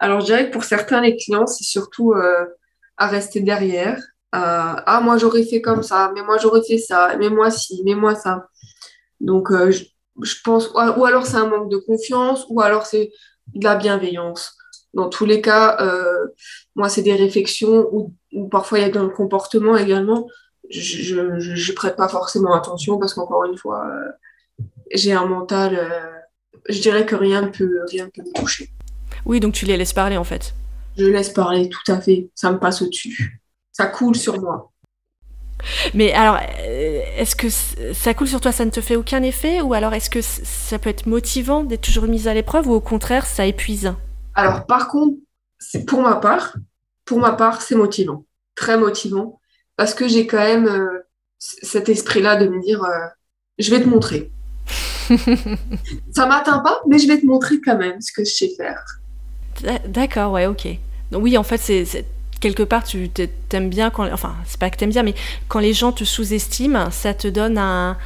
Alors, 0.00 0.20
je 0.20 0.26
dirais 0.26 0.48
que 0.48 0.52
pour 0.52 0.64
certains, 0.64 1.00
les 1.00 1.16
clients, 1.16 1.46
c'est 1.46 1.64
surtout 1.64 2.12
euh, 2.12 2.44
à 2.96 3.06
rester 3.06 3.40
derrière. 3.40 4.02
ah, 4.32 5.00
moi, 5.04 5.18
j'aurais 5.18 5.44
fait 5.44 5.60
comme 5.62 5.84
ça, 5.84 6.10
mais 6.14 6.22
moi, 6.22 6.36
j'aurais 6.38 6.62
fait 6.66 6.78
ça, 6.78 7.16
mais 7.18 7.30
moi, 7.30 7.50
si, 7.50 7.80
mais 7.84 7.94
moi, 7.94 8.16
ça. 8.16 8.48
Donc, 9.20 9.52
euh, 9.52 9.70
je, 9.70 10.34
pense, 10.44 10.70
ou 10.74 11.04
alors 11.04 11.26
c'est 11.26 11.36
un 11.36 11.46
manque 11.46 11.70
de 11.70 11.78
confiance, 11.78 12.44
ou 12.48 12.60
alors 12.60 12.86
c'est 12.86 13.12
de 13.54 13.64
la 13.64 13.76
bienveillance. 13.76 14.56
Dans 14.94 15.08
tous 15.08 15.26
les 15.26 15.40
cas, 15.40 15.76
euh, 15.80 16.26
moi, 16.74 16.88
c'est 16.88 17.02
des 17.02 17.14
réflexions, 17.14 17.88
ou 17.92 18.48
parfois 18.48 18.78
il 18.78 18.82
y 18.82 18.84
a 18.84 18.90
dans 18.90 19.04
le 19.04 19.10
comportement 19.10 19.76
également 19.76 20.26
je, 20.70 21.38
je, 21.38 21.72
prête 21.72 21.96
pas 21.96 22.08
forcément 22.08 22.54
attention 22.54 22.98
parce 22.98 23.14
qu'encore 23.14 23.44
une 23.44 23.56
fois, 23.56 23.86
euh, 23.86 24.64
j'ai 24.92 25.12
un 25.12 25.26
mental, 25.26 25.76
euh, 25.76 25.88
je 26.68 26.80
dirais 26.80 27.06
que 27.06 27.14
rien 27.14 27.42
ne 27.42 27.48
peut, 27.48 27.80
rien 27.88 28.08
peut 28.14 28.22
me 28.22 28.32
toucher. 28.32 28.70
Oui, 29.24 29.40
donc 29.40 29.54
tu 29.54 29.64
les 29.64 29.76
laisses 29.76 29.92
parler 29.92 30.16
en 30.16 30.24
fait. 30.24 30.54
Je 30.96 31.04
laisse 31.04 31.30
parler, 31.30 31.68
tout 31.68 31.92
à 31.92 32.00
fait. 32.00 32.30
Ça 32.34 32.50
me 32.50 32.58
passe 32.58 32.82
au-dessus. 32.82 33.40
Ça 33.72 33.86
coule 33.86 34.16
sur 34.16 34.40
moi. 34.40 34.72
Mais 35.94 36.12
alors, 36.12 36.38
euh, 36.60 37.00
est-ce 37.16 37.34
que 37.36 37.48
ça 37.50 38.14
coule 38.14 38.28
sur 38.28 38.40
toi, 38.40 38.52
ça 38.52 38.64
ne 38.64 38.70
te 38.70 38.80
fait 38.80 38.96
aucun 38.96 39.22
effet? 39.22 39.60
Ou 39.60 39.74
alors 39.74 39.94
est-ce 39.94 40.10
que 40.10 40.20
ça 40.22 40.78
peut 40.78 40.90
être 40.90 41.06
motivant 41.06 41.64
d'être 41.64 41.82
toujours 41.82 42.04
mise 42.04 42.28
à 42.28 42.34
l'épreuve 42.34 42.68
ou 42.68 42.72
au 42.72 42.80
contraire, 42.80 43.26
ça 43.26 43.46
épuise? 43.46 43.92
Alors, 44.34 44.66
par 44.66 44.88
contre, 44.88 45.16
pour 45.86 46.02
ma 46.02 46.16
part, 46.16 46.56
pour 47.04 47.18
ma 47.18 47.32
part, 47.32 47.62
c'est 47.62 47.74
motivant. 47.74 48.24
Très 48.54 48.78
motivant 48.78 49.40
parce 49.76 49.94
que 49.94 50.08
j'ai 50.08 50.26
quand 50.26 50.38
même 50.38 50.66
euh, 50.66 51.06
cet 51.38 51.88
esprit-là 51.88 52.36
de 52.36 52.48
me 52.48 52.60
dire 52.62 52.82
euh, 52.84 53.06
je 53.58 53.70
vais 53.70 53.80
te 53.80 53.88
montrer. 53.88 54.30
ça 56.14 56.26
m'atteint 56.26 56.58
pas, 56.58 56.82
mais 56.88 56.98
je 56.98 57.06
vais 57.06 57.20
te 57.20 57.26
montrer 57.26 57.60
quand 57.60 57.78
même 57.78 58.00
ce 58.00 58.12
que 58.12 58.24
je 58.24 58.32
sais 58.32 58.50
faire. 58.56 58.84
D'accord, 59.86 60.32
ouais, 60.32 60.46
ok. 60.46 60.66
Donc 61.12 61.22
oui, 61.22 61.38
en 61.38 61.42
fait, 61.42 61.58
c'est 61.58 62.04
quelque 62.40 62.62
part, 62.62 62.84
tu 62.84 63.08
t'aimes 63.08 63.70
bien 63.70 63.90
quand, 63.90 64.10
enfin, 64.12 64.34
c'est 64.44 64.58
pas 64.58 64.68
que 64.70 64.76
t'aimes 64.76 64.90
bien, 64.90 65.02
mais 65.02 65.14
quand 65.48 65.60
les 65.60 65.72
gens 65.72 65.92
te 65.92 66.04
sous-estiment, 66.04 66.90
ça 66.90 67.14
te 67.14 67.28
donne 67.28 67.56
un, 67.56 67.96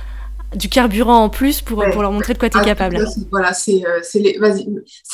du 0.55 0.69
carburant 0.69 1.25
en 1.25 1.29
plus 1.29 1.63
pour, 1.63 1.85
pour 1.93 2.03
leur 2.03 2.13
montrer 2.13 2.35
de 2.35 2.39
quoi 2.39 2.51
tu 2.51 2.59
es 2.59 2.61
ah, 2.61 2.65
capable. 2.65 3.05
Voilà, 3.31 3.53
c'est 3.53 3.85
euh, 3.87 4.01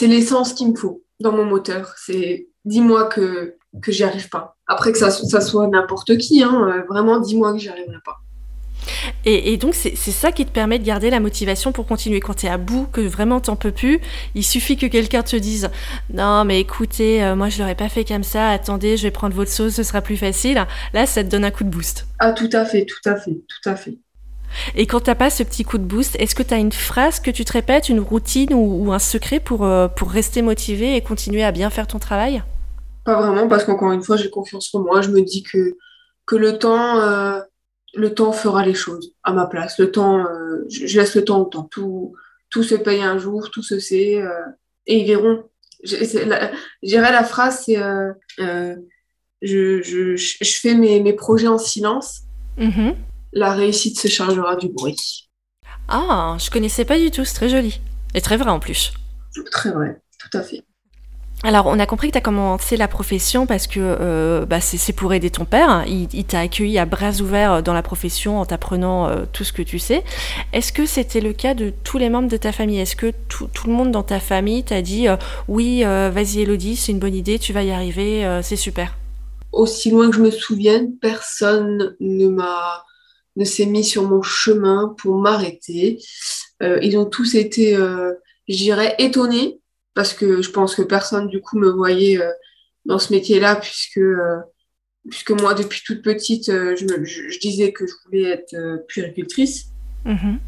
l'essence 0.03 0.53
qu'il 0.53 0.73
me 0.73 0.77
faut 0.77 1.03
dans 1.21 1.33
mon 1.33 1.45
moteur. 1.45 1.95
C'est 1.97 2.49
dis-moi 2.65 3.05
que, 3.05 3.55
que 3.83 3.93
j'y 3.93 4.05
arrive 4.05 4.29
pas. 4.29 4.57
Après 4.67 4.93
que 4.93 4.99
ça, 4.99 5.11
ça 5.11 5.41
soit 5.41 5.67
n'importe 5.67 6.17
qui, 6.19 6.43
hein, 6.43 6.69
euh, 6.69 6.83
vraiment 6.89 7.19
dis-moi 7.21 7.53
que 7.53 7.59
j'y 7.59 7.69
arriverai 7.69 7.99
pas. 8.05 8.19
Et, 9.25 9.57
donc, 9.57 9.75
c'est 9.75 9.97
ça 9.97 10.31
qui 10.31 10.47
te 10.47 10.53
permet 10.53 10.79
de 10.79 10.85
garder 10.85 11.11
la 11.11 11.19
motivation 11.19 11.73
pour 11.73 11.87
continuer. 11.87 12.21
Quand 12.21 12.35
tu 12.35 12.47
es 12.47 12.49
à 12.49 12.59
bout, 12.59 12.87
que 12.93 13.01
vraiment 13.01 13.41
t'en 13.41 13.57
peux 13.57 13.73
plus, 13.73 14.01
il 14.37 14.45
suffit 14.45 14.77
que 14.77 14.87
quelqu'un 14.87 15.23
te 15.23 15.35
dise 15.35 15.71
Non, 16.15 16.45
mais 16.45 16.61
écoutez, 16.61 17.25
euh, 17.25 17.35
moi 17.35 17.49
je 17.49 17.59
l'aurais 17.59 17.75
pas 17.75 17.89
fait 17.89 18.05
comme 18.05 18.23
ça, 18.23 18.51
attendez, 18.51 18.97
je 18.97 19.03
vais 19.03 19.11
prendre 19.11 19.35
votre 19.35 19.51
sauce, 19.51 19.75
ce 19.75 19.83
sera 19.83 20.01
plus 20.01 20.17
facile. 20.17 20.65
Là, 20.93 21.07
ça 21.07 21.25
te 21.25 21.29
donne 21.29 21.45
un 21.45 21.51
coup 21.51 21.65
de 21.65 21.71
boost. 21.71 22.07
Ah, 22.21 22.33
tout 22.33 22.51
à 22.53 22.65
fait, 22.65 22.87
tout 22.87 23.09
à 23.09 23.17
fait, 23.17 23.33
tout 23.33 23.69
à 23.69 23.75
fait. 23.75 23.99
Et 24.77 24.87
quand 24.87 25.01
t'as 25.01 25.17
pas 25.17 25.31
ce 25.31 25.43
petit 25.43 25.65
coup 25.65 25.79
de 25.79 25.85
boost, 25.85 26.17
est-ce 26.21 26.35
que 26.35 26.43
tu 26.43 26.55
as 26.55 26.59
une 26.59 26.73
phrase 26.73 27.19
que 27.19 27.31
tu 27.31 27.45
te 27.45 27.53
répètes, 27.53 27.89
une 27.89 28.01
routine 28.01 28.55
ou, 28.55 28.93
un 28.93 28.99
secret 29.01 29.41
pour, 29.41 29.65
euh, 29.65 29.89
pour 29.89 30.11
rester 30.11 30.41
motivé 30.41 30.95
et 30.95 31.01
continuer 31.01 31.43
à 31.43 31.51
bien 31.51 31.71
faire 31.71 31.89
ton 31.89 31.99
travail? 31.99 32.43
Pas 33.07 33.21
vraiment, 33.21 33.49
parce 33.49 33.65
qu'encore 33.65 33.93
une 33.93 34.03
fois, 34.03 34.17
j'ai 34.17 34.29
confiance 34.29 34.75
en 34.75 34.81
moi. 34.81 35.01
Je 35.01 35.11
me 35.11 35.23
dis 35.23 35.45
que, 35.45 35.79
que 36.27 36.35
le, 36.37 36.59
temps, 36.59 37.01
euh, 37.01 37.41
le 37.95 38.13
temps 38.13 38.33
fera 38.33 38.67
les 38.67 38.75
choses 38.75 39.15
à 39.23 39.33
ma 39.33 39.47
place. 39.47 39.79
Le 39.79 39.93
temps, 39.93 40.19
euh, 40.19 40.67
je, 40.69 40.99
laisse 40.99 41.15
le 41.15 41.25
temps 41.25 41.41
au 41.41 41.45
temps. 41.45 41.69
Tout, 41.71 42.15
tout 42.51 42.65
se 42.65 42.75
paye 42.75 43.03
un 43.03 43.17
jour, 43.17 43.51
tout 43.53 43.63
se 43.63 43.79
sait, 43.79 44.21
euh, 44.21 44.45
et 44.87 44.99
ils 44.99 45.07
verront. 45.07 45.45
J'irai 45.85 47.13
la 47.13 47.25
phrase, 47.25 47.65
c'est 47.65 47.79
je, 49.43 49.83
je, 49.83 50.17
je 50.17 50.59
fais 50.61 50.75
mes, 50.75 51.01
mes, 51.01 51.13
projets 51.13 51.47
en 51.47 51.59
silence. 51.59 52.23
Mm-hmm. 52.59 52.97
La 53.35 53.53
réussite 53.53 54.01
se 54.01 54.09
chargera 54.09 54.57
du 54.57 54.69
bruit. 54.69 55.29
Ah, 55.89 56.37
je 56.41 56.51
connaissais 56.51 56.85
pas 56.85 56.99
du 56.99 57.11
tout, 57.11 57.25
c'est 57.25 57.35
très 57.35 57.49
joli. 57.51 57.81
Et 58.15 58.21
très 58.21 58.37
vrai 58.37 58.51
en 58.51 58.59
plus. 58.59 58.95
Très 59.53 59.71
vrai, 59.71 60.01
tout 60.19 60.37
à 60.37 60.43
fait. 60.43 60.65
Alors, 61.43 61.67
on 61.67 61.79
a 61.79 61.87
compris 61.87 62.09
que 62.09 62.13
tu 62.13 62.19
as 62.19 62.23
commencé 62.23 62.77
la 62.77 62.89
profession 62.89 63.47
parce 63.47 63.67
que 63.67 63.79
euh, 63.79 64.47
bah, 64.47 64.61
c'est 64.61 64.93
pour 64.95 65.13
aider 65.13 65.31
ton 65.31 65.45
père. 65.45 65.85
Il, 65.87 66.25
t'a 66.25 66.41
accueilli 66.41 66.79
à 66.79 66.87
bras 66.87 67.21
ouverts 67.21 67.63
dans 67.63 67.75
la 67.75 67.83
profession 67.83 68.41
en 68.41 68.47
t'apprenant 68.47 69.09
euh, 69.09 69.25
tout 69.33 69.45
ce 69.45 69.53
que 69.53 69.63
tu 69.63 69.79
sais. 69.79 70.03
Est-ce 70.55 70.73
que 70.73 70.87
c'était 70.87 71.21
le 71.21 71.35
cas 71.35 71.55
de 71.55 71.73
tous 71.85 71.99
les 71.99 72.09
membres 72.09 72.29
de 72.29 72.39
ta 72.39 72.53
famille? 72.53 72.81
Est-ce 72.81 72.97
que 72.97 73.13
tout, 73.29 73.49
le 73.67 73.73
monde 73.73 73.93
dans 73.93 74.03
ta 74.03 74.19
famille 74.19 74.65
t'a 74.65 74.81
dit 74.81 75.09
euh, 75.09 75.17
oui, 75.47 75.83
vas-y 75.83 76.41
Elodie, 76.41 76.75
c'est 76.75 76.93
une 76.93 76.99
bonne 76.99 77.15
idée, 77.15 77.39
tu 77.39 77.53
vas 77.53 77.63
y 77.63 77.71
arriver, 77.71 78.41
c'est 78.43 78.57
super 78.57 78.97
Aussi 79.53 79.91
loin 79.91 80.11
que 80.11 80.17
je 80.17 80.23
me 80.23 80.31
souvienne, 80.31 80.97
personne 81.01 81.97
ne 82.01 82.29
m'a 82.29 82.85
ne 83.37 83.45
s'est 83.45 83.67
mis 83.67 83.85
sur 83.85 84.09
mon 84.09 84.23
chemin 84.23 84.95
pour 84.97 85.17
m'arrêter. 85.17 85.99
ils 86.63 86.97
ont 86.97 87.05
tous 87.05 87.35
été, 87.35 87.75
je 87.75 88.57
dirais, 88.57 88.95
étonnés 88.99 89.61
parce 89.97 90.13
que 90.13 90.43
je 90.43 90.51
pense 90.51 90.77
que 90.77 90.83
personne 90.83 91.27
du 91.27 91.41
coup 91.41 91.59
me 91.59 91.71
voyait 91.71 92.21
euh, 92.21 92.31
dans 92.85 93.01
ce 93.01 93.13
métier-là 93.13 93.57
puisque 93.57 93.97
euh, 93.97 94.37
puisque 95.09 95.31
moi 95.31 95.55
depuis 95.55 95.81
toute 95.85 96.03
petite 96.03 96.51
euh, 96.51 96.77
je, 96.77 97.39
disais 97.41 97.73
que 97.73 97.87
je 97.87 97.93
voulais 98.05 98.29
être 98.31 98.85
puéricultrice. 98.87 99.71
Mm-hmm. 100.05 100.39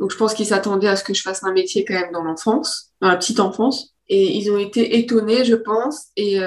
Donc 0.00 0.10
je 0.10 0.16
pense 0.16 0.32
qu'ils 0.32 0.46
s'attendaient 0.46 0.88
à 0.88 0.96
ce 0.96 1.04
que 1.04 1.12
je 1.12 1.22
fasse 1.22 1.44
un 1.44 1.52
métier 1.52 1.84
quand 1.84 1.94
même 1.94 2.12
dans 2.12 2.24
l'enfance, 2.24 2.92
dans 3.00 3.08
la 3.08 3.16
petite 3.16 3.40
enfance. 3.40 3.94
Et 4.10 4.38
ils 4.38 4.50
ont 4.50 4.56
été 4.56 4.98
étonnés, 4.98 5.44
je 5.44 5.54
pense. 5.54 6.06
Et 6.16 6.40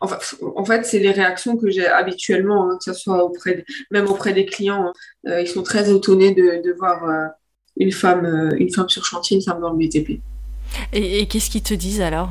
enfin, 0.00 0.18
en 0.56 0.64
fait, 0.64 0.86
c'est 0.86 1.00
les 1.00 1.10
réactions 1.10 1.58
que 1.58 1.68
j'ai 1.68 1.86
habituellement, 1.86 2.70
hein, 2.70 2.78
que 2.78 2.84
ce 2.84 2.98
soit 2.98 3.22
auprès, 3.24 3.66
même 3.90 4.06
auprès 4.06 4.32
des 4.32 4.46
clients. 4.46 4.90
Hein. 5.26 5.40
ils 5.40 5.48
sont 5.48 5.62
très 5.62 5.94
étonnés 5.94 6.32
de, 6.32 6.62
de 6.62 6.72
voir 6.72 7.30
une 7.76 7.92
femme, 7.92 8.54
une 8.56 8.72
femme 8.72 8.88
sur 8.88 9.04
chantier, 9.04 9.36
une 9.36 9.42
femme 9.42 9.60
dans 9.60 9.70
le 9.70 9.76
BTP. 9.76 10.22
Et, 10.92 11.26
qu'est-ce 11.28 11.50
qu'ils 11.50 11.62
te 11.62 11.74
disent 11.74 12.00
alors? 12.00 12.30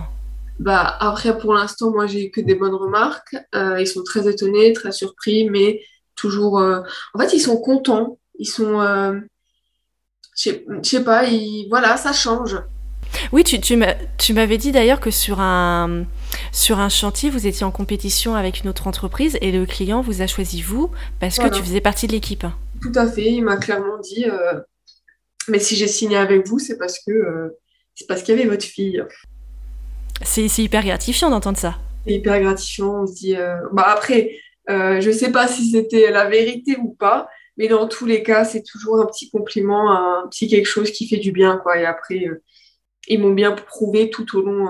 Bah, 0.59 0.97
après, 0.99 1.37
pour 1.37 1.53
l'instant, 1.53 1.91
moi, 1.91 2.07
j'ai 2.07 2.31
que 2.31 2.41
des 2.41 2.55
bonnes 2.55 2.73
remarques. 2.73 3.35
Euh, 3.53 3.79
ils 3.79 3.87
sont 3.87 4.03
très 4.03 4.27
étonnés, 4.27 4.73
très 4.73 4.91
surpris, 4.91 5.49
mais 5.49 5.81
toujours. 6.15 6.59
Euh, 6.59 6.81
en 7.13 7.19
fait, 7.19 7.33
ils 7.33 7.41
sont 7.41 7.57
contents. 7.57 8.17
Ils 8.39 8.47
sont. 8.47 8.79
Euh... 8.81 9.19
Je 10.35 10.51
sais 10.83 11.03
pas, 11.03 11.23
voilà, 11.69 11.97
ça 11.97 12.13
change. 12.13 12.57
Oui, 13.31 13.43
tu, 13.43 13.59
tu 13.59 14.33
m'avais 14.33 14.57
dit 14.57 14.71
d'ailleurs 14.71 14.99
que 14.99 15.11
sur 15.11 15.39
un, 15.39 16.05
sur 16.51 16.79
un 16.79 16.89
chantier, 16.89 17.29
vous 17.29 17.47
étiez 17.47 17.65
en 17.65 17.71
compétition 17.71 18.35
avec 18.35 18.61
une 18.61 18.69
autre 18.69 18.87
entreprise 18.87 19.37
et 19.41 19.51
le 19.51 19.65
client 19.65 20.01
vous 20.01 20.21
a 20.21 20.27
choisi 20.27 20.61
vous 20.61 20.91
parce 21.19 21.37
que 21.37 21.47
tu 21.49 21.61
faisais 21.61 21.81
partie 21.81 22.07
de 22.07 22.11
l'équipe. 22.11 22.45
Tout 22.81 22.91
à 22.95 23.07
fait, 23.07 23.31
il 23.31 23.41
m'a 23.43 23.57
clairement 23.57 23.97
dit 23.97 24.25
euh, 24.25 24.59
Mais 25.47 25.59
si 25.59 25.75
j'ai 25.75 25.87
signé 25.87 26.17
avec 26.17 26.47
vous, 26.47 26.59
c'est 26.59 26.77
parce 26.77 26.99
que 27.05 27.55
c'est 27.97 28.05
parce 28.05 28.21
qu'il 28.21 28.35
y 28.35 28.39
avait 28.39 28.47
votre 28.47 28.63
fille. 28.63 29.03
C'est 30.21 30.45
hyper 30.59 30.85
gratifiant 30.85 31.31
d'entendre 31.31 31.57
ça. 31.57 31.79
C'est 32.05 32.13
hyper 32.13 32.39
gratifiant. 32.39 33.03
On 33.03 33.07
se 33.07 33.15
dit. 33.15 33.35
Euh, 33.35 33.57
bah 33.73 33.85
après, 33.87 34.37
euh, 34.69 35.01
je 35.01 35.07
ne 35.07 35.13
sais 35.13 35.31
pas 35.31 35.47
si 35.47 35.71
c'était 35.71 36.11
la 36.11 36.29
vérité 36.29 36.77
ou 36.77 36.93
pas, 36.93 37.27
mais 37.57 37.67
dans 37.67 37.87
tous 37.87 38.05
les 38.05 38.21
cas, 38.21 38.45
c'est 38.45 38.61
toujours 38.61 39.01
un 39.01 39.07
petit 39.07 39.31
compliment, 39.31 39.91
un 39.91 40.27
petit 40.27 40.47
quelque 40.47 40.67
chose 40.67 40.91
qui 40.91 41.07
fait 41.07 41.17
du 41.17 41.31
bien. 41.31 41.57
Quoi. 41.57 41.79
Et 41.79 41.85
après, 41.85 42.27
euh, 42.27 42.43
ils 43.07 43.19
m'ont 43.19 43.33
bien 43.33 43.53
prouvé 43.53 44.11
tout 44.11 44.37
au 44.37 44.43
long 44.43 44.65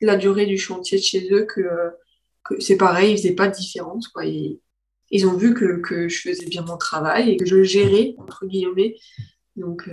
de 0.00 0.06
la 0.06 0.16
durée 0.16 0.46
du 0.46 0.58
chantier 0.58 0.98
de 0.98 1.02
chez 1.04 1.28
eux 1.32 1.46
que, 1.46 1.62
que 2.44 2.60
c'est 2.60 2.76
pareil, 2.76 3.10
ils 3.10 3.12
ne 3.12 3.18
faisaient 3.18 3.34
pas 3.34 3.46
de 3.46 3.54
différence. 3.54 4.08
Quoi. 4.08 4.24
ils 4.24 5.26
ont 5.26 5.36
vu 5.36 5.54
que, 5.54 5.80
que, 5.80 6.08
je 6.08 6.20
faisais 6.22 6.46
bien 6.46 6.62
mon 6.62 6.76
travail 6.76 7.30
et 7.30 7.36
que 7.36 7.46
je 7.46 7.62
gérais, 7.62 8.16
entre 8.18 8.46
guillemets. 8.46 8.96
Donc. 9.54 9.88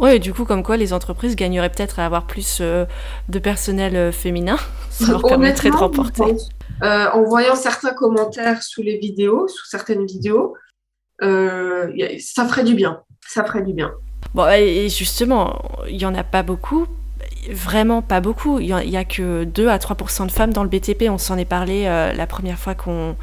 Oui, 0.00 0.20
du 0.20 0.32
coup, 0.32 0.44
comme 0.44 0.62
quoi 0.62 0.76
les 0.76 0.92
entreprises 0.92 1.36
gagneraient 1.36 1.70
peut-être 1.70 1.98
à 1.98 2.06
avoir 2.06 2.26
plus 2.26 2.58
euh, 2.60 2.84
de 3.28 3.38
personnel 3.38 3.96
euh, 3.96 4.12
féminin. 4.12 4.56
Ça 4.90 5.12
leur 5.12 5.22
permettrait 5.22 5.70
de 5.70 5.76
remporter. 5.76 6.36
Euh, 6.82 7.10
en 7.12 7.22
voyant 7.24 7.54
certains 7.54 7.94
commentaires 7.94 8.62
sous 8.62 8.82
les 8.82 8.98
vidéos, 8.98 9.48
sous 9.48 9.66
certaines 9.66 10.04
vidéos, 10.04 10.54
ça 11.20 12.46
ferait 12.46 12.64
du 12.64 12.74
bien. 12.74 13.00
Ça 13.26 13.44
ferait 13.44 13.62
du 13.62 13.72
bien. 13.72 13.92
Bon, 14.34 14.46
et 14.48 14.88
justement, 14.90 15.62
il 15.88 15.96
n'y 15.96 16.04
en 16.04 16.14
a 16.14 16.24
pas 16.24 16.42
beaucoup 16.42 16.86
vraiment 17.52 18.02
pas 18.02 18.20
beaucoup. 18.20 18.58
Il 18.58 18.74
n'y 18.74 18.96
a, 18.96 19.04
que 19.04 19.44
2 19.44 19.68
à 19.68 19.78
3% 19.78 20.26
de 20.26 20.32
femmes 20.32 20.52
dans 20.52 20.62
le 20.62 20.68
BTP. 20.68 21.04
On 21.10 21.18
s'en 21.18 21.36
est 21.36 21.44
parlé 21.44 21.84
euh, 21.86 22.12
la 22.12 22.26
première 22.26 22.58
fois 22.58 22.74
qu'on 22.74 23.16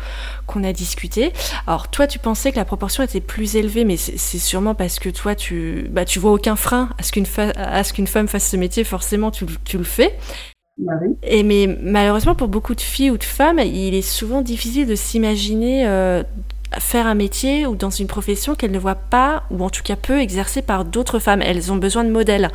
a 0.64 0.74
discuté. 0.74 1.34
Alors, 1.68 1.90
toi, 1.90 2.08
tu 2.08 2.20
pensais 2.20 2.52
que 2.52 2.58
la 2.58 2.66
proportion 2.66 3.04
était 3.04 3.22
plus 3.22 3.56
élevée, 3.56 3.86
mais 3.86 3.98
c'est 3.98 4.40
sûrement 4.40 4.76
parce 4.76 5.00
que 5.00 5.10
toi, 5.10 5.36
tu, 5.36 5.88
bah, 5.90 6.06
tu 6.06 6.20
vois 6.20 6.32
aucun 6.32 6.56
frein 6.56 6.90
à 6.98 7.04
ce 7.04 7.12
qu'une 7.12 7.26
qu'une 7.94 8.08
femme 8.08 8.28
fasse 8.28 8.50
ce 8.50 8.58
métier. 8.58 8.84
Forcément, 8.84 9.32
tu, 9.32 9.46
tu 9.66 9.78
le 9.78 9.84
fais. 9.84 10.18
Bah 10.78 10.94
Et 11.22 11.44
mais 11.44 11.68
malheureusement 11.82 12.34
pour 12.34 12.48
beaucoup 12.48 12.74
de 12.74 12.82
filles 12.82 13.12
ou 13.12 13.18
de 13.18 13.24
femmes, 13.24 13.60
il 13.60 13.94
est 13.94 14.02
souvent 14.02 14.42
difficile 14.42 14.88
de 14.88 14.96
s'imaginer 14.96 15.86
euh, 15.86 16.24
faire 16.80 17.08
un 17.08 17.16
métier 17.16 17.66
ou 17.66 17.76
dans 17.76 17.90
une 17.90 18.08
profession 18.08 18.56
qu'elles 18.56 18.72
ne 18.72 18.80
voient 18.80 18.96
pas, 18.96 19.44
ou 19.52 19.64
en 19.64 19.70
tout 19.70 19.84
cas 19.84 19.96
peu, 19.96 20.20
exercée 20.20 20.62
par 20.62 20.86
d'autres 20.86 21.20
femmes. 21.20 21.42
Elles 21.42 21.72
ont 21.72 21.76
besoin 21.76 22.04
de 22.04 22.10
modèles. 22.10 22.52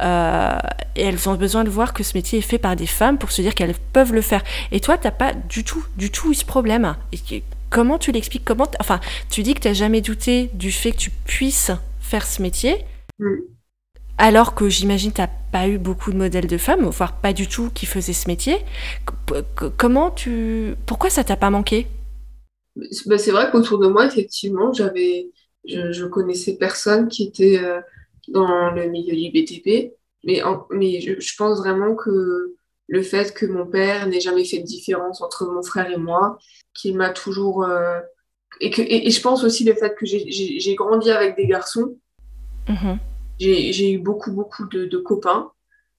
Euh, 0.00 0.58
et 0.96 1.02
elles 1.02 1.28
ont 1.28 1.34
besoin 1.34 1.64
de 1.64 1.70
voir 1.70 1.92
que 1.92 2.02
ce 2.02 2.16
métier 2.16 2.38
est 2.38 2.42
fait 2.42 2.58
par 2.58 2.76
des 2.76 2.86
femmes 2.86 3.18
pour 3.18 3.32
se 3.32 3.42
dire 3.42 3.54
qu'elles 3.54 3.74
peuvent 3.92 4.12
le 4.12 4.22
faire. 4.22 4.42
Et 4.72 4.80
toi, 4.80 4.98
tu 4.98 5.06
n'as 5.06 5.12
pas 5.12 5.32
du 5.32 5.64
tout, 5.64 5.84
du 5.96 6.10
tout 6.10 6.32
eu 6.32 6.34
ce 6.34 6.44
problème. 6.44 6.94
Et 7.12 7.42
comment 7.70 7.98
tu 7.98 8.12
l'expliques? 8.12 8.44
Comment 8.44 8.68
Enfin, 8.80 9.00
tu 9.30 9.42
dis 9.42 9.54
que 9.54 9.60
tu 9.60 9.68
n'as 9.68 9.74
jamais 9.74 10.00
douté 10.00 10.50
du 10.54 10.70
fait 10.70 10.92
que 10.92 10.98
tu 10.98 11.10
puisses 11.10 11.70
faire 12.00 12.26
ce 12.26 12.42
métier. 12.42 12.84
Mm. 13.18 13.34
Alors 14.16 14.54
que 14.54 14.68
j'imagine 14.68 15.12
tu 15.12 15.20
n'as 15.20 15.28
pas 15.50 15.66
eu 15.66 15.78
beaucoup 15.78 16.12
de 16.12 16.16
modèles 16.16 16.46
de 16.46 16.56
femmes, 16.56 16.84
voire 16.84 17.14
pas 17.14 17.32
du 17.32 17.48
tout 17.48 17.70
qui 17.74 17.84
faisaient 17.84 18.12
ce 18.12 18.28
métier. 18.28 18.58
Comment 19.76 20.10
tu... 20.10 20.76
Pourquoi 20.86 21.10
ça 21.10 21.24
t'a 21.24 21.36
pas 21.36 21.50
manqué? 21.50 21.88
Bah, 23.06 23.18
c'est 23.18 23.30
vrai 23.30 23.50
qu'autour 23.50 23.78
de 23.78 23.86
moi, 23.86 24.06
effectivement, 24.06 24.72
j'avais, 24.72 25.30
je, 25.64 26.04
connaissais 26.06 26.56
personne 26.56 27.08
qui 27.08 27.24
était 27.24 27.58
euh, 27.62 27.80
dans 28.28 28.70
le 28.70 28.88
milieu 28.88 29.14
du 29.14 29.30
BTP, 29.30 29.92
mais, 30.24 30.42
mais 30.70 31.00
je, 31.00 31.36
pense 31.36 31.58
vraiment 31.58 31.94
que 31.94 32.54
le 32.88 33.02
fait 33.02 33.32
que 33.32 33.46
mon 33.46 33.66
père 33.66 34.06
n'ait 34.08 34.20
jamais 34.20 34.44
fait 34.44 34.58
de 34.58 34.64
différence 34.64 35.22
entre 35.22 35.46
mon 35.46 35.62
frère 35.62 35.90
et 35.90 35.96
moi, 35.96 36.38
qu'il 36.74 36.96
m'a 36.96 37.10
toujours... 37.10 37.64
Euh, 37.64 38.00
et, 38.60 38.70
que, 38.70 38.82
et, 38.82 39.10
je 39.10 39.20
pense 39.20 39.44
aussi 39.44 39.64
le 39.64 39.74
fait 39.74 39.94
que 39.96 40.06
j'ai 40.06 40.74
grandi 40.74 41.10
avec 41.10 41.36
des 41.36 41.46
garçons. 41.46 41.96
Mm-hmm. 42.68 42.98
J'ai 43.40 43.92
eu 43.92 43.98
beaucoup, 43.98 44.32
beaucoup 44.32 44.66
de, 44.66 44.96
copains, 44.98 45.50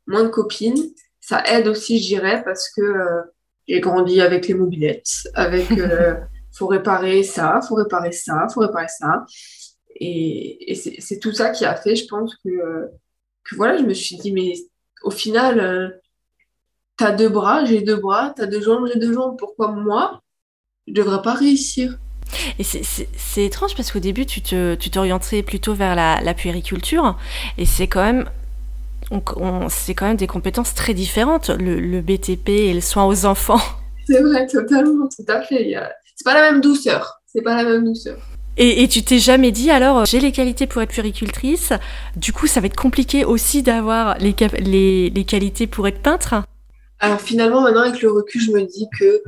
moins 0.07 0.23
de 0.23 0.29
copines. 0.29 0.93
Ça 1.19 1.43
aide 1.47 1.67
aussi, 1.67 1.99
je 1.99 2.07
dirais, 2.07 2.43
parce 2.43 2.69
que 2.69 2.81
euh, 2.81 3.21
j'ai 3.67 3.79
grandi 3.79 4.21
avec 4.21 4.47
les 4.47 4.53
mobilettes, 4.53 5.27
avec 5.33 5.67
faut 6.55 6.67
réparer 6.67 7.23
ça, 7.23 7.59
faut 7.67 7.75
réparer 7.75 8.11
ça, 8.11 8.47
faut 8.53 8.61
réparer 8.61 8.87
ça. 8.87 9.25
Et, 9.99 10.73
c'est 10.99 11.19
tout 11.19 11.31
ça 11.31 11.49
qui 11.51 11.65
a 11.65 11.75
fait, 11.75 11.95
je 11.95 12.07
pense, 12.07 12.35
que, 12.43 12.89
que 13.43 13.55
voilà, 13.55 13.77
je 13.77 13.83
me 13.83 13.93
suis 13.93 14.17
dit, 14.17 14.31
mais 14.31 14.53
au 15.03 15.11
final, 15.11 15.59
euh, 15.59 15.89
t'as 16.97 17.11
deux 17.11 17.29
bras, 17.29 17.65
j'ai 17.65 17.81
deux 17.81 17.97
bras, 17.97 18.33
t'as 18.35 18.45
deux 18.45 18.61
jambes, 18.61 18.87
j'ai 18.91 18.99
deux 18.99 19.13
jambes. 19.13 19.35
Pourquoi 19.37 19.71
moi, 19.71 20.21
je 20.87 20.93
devrais 20.93 21.21
pas 21.21 21.33
réussir? 21.33 21.97
Et 22.57 22.63
c'est 22.63 23.43
étrange 23.43 23.75
parce 23.75 23.91
qu'au 23.91 23.99
début, 23.99 24.25
tu 24.25 24.41
t'orientais 24.41 25.39
tu 25.39 25.43
plutôt 25.43 25.73
vers 25.73 25.95
la, 25.95 26.19
la 26.21 26.33
puériculture. 26.33 27.17
Et 27.57 27.65
c'est 27.65 27.87
quand 27.87 28.03
même 28.03 28.29
c'est 29.69 29.93
quand 29.93 30.07
même 30.07 30.17
des 30.17 30.25
compétences 30.25 30.73
très 30.73 30.95
différentes, 30.95 31.49
le, 31.49 31.79
le, 31.79 32.01
BTP 32.01 32.49
et 32.49 32.73
le 32.73 32.81
soin 32.81 33.05
aux 33.05 33.25
enfants. 33.25 33.61
C'est 34.07 34.19
vrai, 34.19 34.47
totalement, 34.47 35.07
tout 35.07 35.25
à 35.27 35.43
fait. 35.43 35.61
Il 35.61 35.69
y 35.69 35.75
a, 35.75 35.93
c'est 36.15 36.23
pas 36.23 36.33
la 36.33 36.51
même 36.51 36.61
douceur. 36.61 37.21
C'est 37.25 37.41
pas 37.41 37.61
la 37.61 37.69
même 37.69 37.83
douceur. 37.83 38.17
Et, 38.57 38.87
tu 38.87 39.03
t'es 39.03 39.19
jamais 39.19 39.51
dit, 39.51 39.69
alors, 39.69 39.99
euh, 39.99 40.05
j'ai 40.05 40.21
les 40.21 40.31
qualités 40.31 40.65
pour 40.65 40.81
être 40.81 40.89
puéricultrice, 40.91 41.73
du 42.15 42.31
coup, 42.31 42.47
ça 42.47 42.61
va 42.61 42.67
être 42.67 42.77
compliqué 42.77 43.25
aussi 43.25 43.63
d'avoir 43.63 44.17
les, 44.19 44.33
les, 44.59 45.09
les, 45.09 45.25
qualités 45.25 45.67
pour 45.67 45.89
être 45.89 46.01
peintre 46.01 46.35
Alors 47.01 47.19
finalement, 47.19 47.59
maintenant, 47.59 47.81
avec 47.81 48.01
le 48.01 48.09
recul, 48.09 48.39
je 48.39 48.51
me 48.51 48.61
dis 48.61 48.87
que 48.97 49.21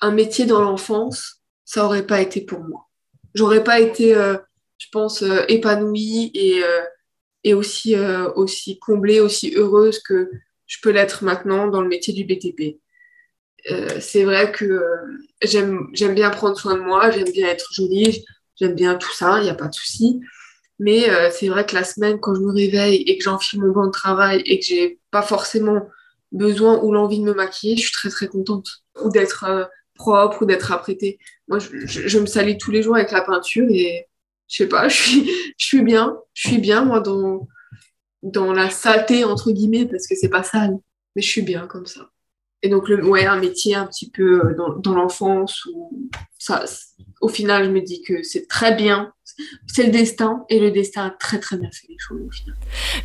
un 0.00 0.10
métier 0.10 0.44
dans 0.44 0.60
l'enfance, 0.60 1.40
ça 1.64 1.84
aurait 1.84 2.04
pas 2.04 2.20
été 2.20 2.40
pour 2.40 2.58
moi. 2.58 2.88
J'aurais 3.32 3.62
pas 3.62 3.78
été, 3.78 4.16
euh, 4.16 4.36
je 4.78 4.86
pense, 4.90 5.22
euh, 5.22 5.44
épanouie 5.46 6.32
et, 6.34 6.60
et 7.44 7.54
aussi, 7.54 7.94
aussi 8.34 8.80
comblée, 8.80 9.20
aussi 9.20 9.54
heureuse 9.54 10.00
que 10.00 10.30
je 10.66 10.78
peux 10.82 10.90
l'être 10.90 11.22
maintenant 11.22 11.68
dans 11.68 11.80
le 11.80 11.88
métier 11.88 12.12
du 12.12 12.24
BTP. 12.24 12.80
Euh, 13.70 13.98
c'est 14.00 14.24
vrai 14.24 14.52
que 14.52 14.64
euh, 14.64 15.18
j'aime 15.42 16.14
bien 16.14 16.30
prendre 16.30 16.58
soin 16.58 16.74
de 16.74 16.80
moi, 16.80 17.10
j'aime 17.10 17.30
bien 17.32 17.48
être 17.48 17.72
jolie, 17.72 18.24
j'aime 18.56 18.74
bien 18.74 18.96
tout 18.96 19.12
ça, 19.12 19.38
il 19.40 19.44
n'y 19.44 19.50
a 19.50 19.54
pas 19.54 19.68
de 19.68 19.74
souci. 19.74 20.20
Mais 20.78 21.10
euh, 21.10 21.30
c'est 21.32 21.48
vrai 21.48 21.66
que 21.66 21.74
la 21.74 21.84
semaine, 21.84 22.20
quand 22.20 22.34
je 22.34 22.40
me 22.40 22.52
réveille 22.52 23.02
et 23.02 23.18
que 23.18 23.24
j'enfile 23.24 23.60
mon 23.60 23.72
banc 23.72 23.86
de 23.86 23.92
travail 23.92 24.42
et 24.46 24.60
que 24.60 24.64
j'ai 24.64 25.00
pas 25.10 25.22
forcément 25.22 25.88
besoin 26.30 26.78
ou 26.82 26.92
l'envie 26.92 27.18
de 27.18 27.24
me 27.24 27.34
maquiller, 27.34 27.76
je 27.76 27.82
suis 27.82 27.92
très 27.92 28.10
très 28.10 28.28
contente. 28.28 28.84
Ou 29.02 29.10
d'être 29.10 29.70
propre 29.94 30.42
ou 30.42 30.46
d'être 30.46 30.72
apprêté. 30.72 31.18
Moi, 31.48 31.58
je, 31.58 32.18
me 32.18 32.26
salis 32.26 32.58
tous 32.58 32.70
les 32.70 32.82
jours 32.82 32.96
avec 32.96 33.10
la 33.10 33.22
peinture 33.22 33.66
et 33.70 34.06
je 34.48 34.56
sais 34.56 34.68
pas, 34.68 34.88
je 34.88 34.96
suis, 34.96 35.30
je 35.56 35.66
suis 35.66 35.82
bien. 35.82 36.16
Je 36.34 36.48
suis 36.48 36.58
bien, 36.58 36.84
moi, 36.84 37.00
dans, 37.00 37.48
dans 38.22 38.52
la 38.52 38.70
saleté, 38.70 39.24
entre 39.24 39.50
guillemets, 39.50 39.86
parce 39.86 40.06
que 40.06 40.14
c'est 40.14 40.28
pas 40.28 40.42
sale, 40.44 40.78
mais 41.16 41.22
je 41.22 41.28
suis 41.28 41.42
bien 41.42 41.66
comme 41.66 41.86
ça. 41.86 42.10
Et 42.62 42.68
donc, 42.68 42.88
le, 42.88 43.04
ouais, 43.04 43.24
un 43.26 43.38
métier 43.38 43.74
un 43.74 43.86
petit 43.86 44.10
peu 44.10 44.46
euh, 44.46 44.54
dans, 44.56 44.74
dans 44.76 44.94
l'enfance, 44.94 45.64
où 45.72 46.10
ça, 46.38 46.64
au 47.20 47.28
final, 47.28 47.64
je 47.64 47.70
me 47.70 47.80
dis 47.80 48.02
que 48.02 48.22
c'est 48.22 48.46
très 48.46 48.74
bien 48.74 49.12
c'est 49.66 49.84
le 49.84 49.90
destin 49.90 50.44
et 50.48 50.58
le 50.58 50.70
destin 50.70 51.06
a 51.06 51.10
très 51.10 51.38
très 51.38 51.56
bien 51.56 51.68
fait 51.70 51.86
les 51.88 51.96
choses 51.98 52.20
au 52.26 52.30
final. 52.30 52.56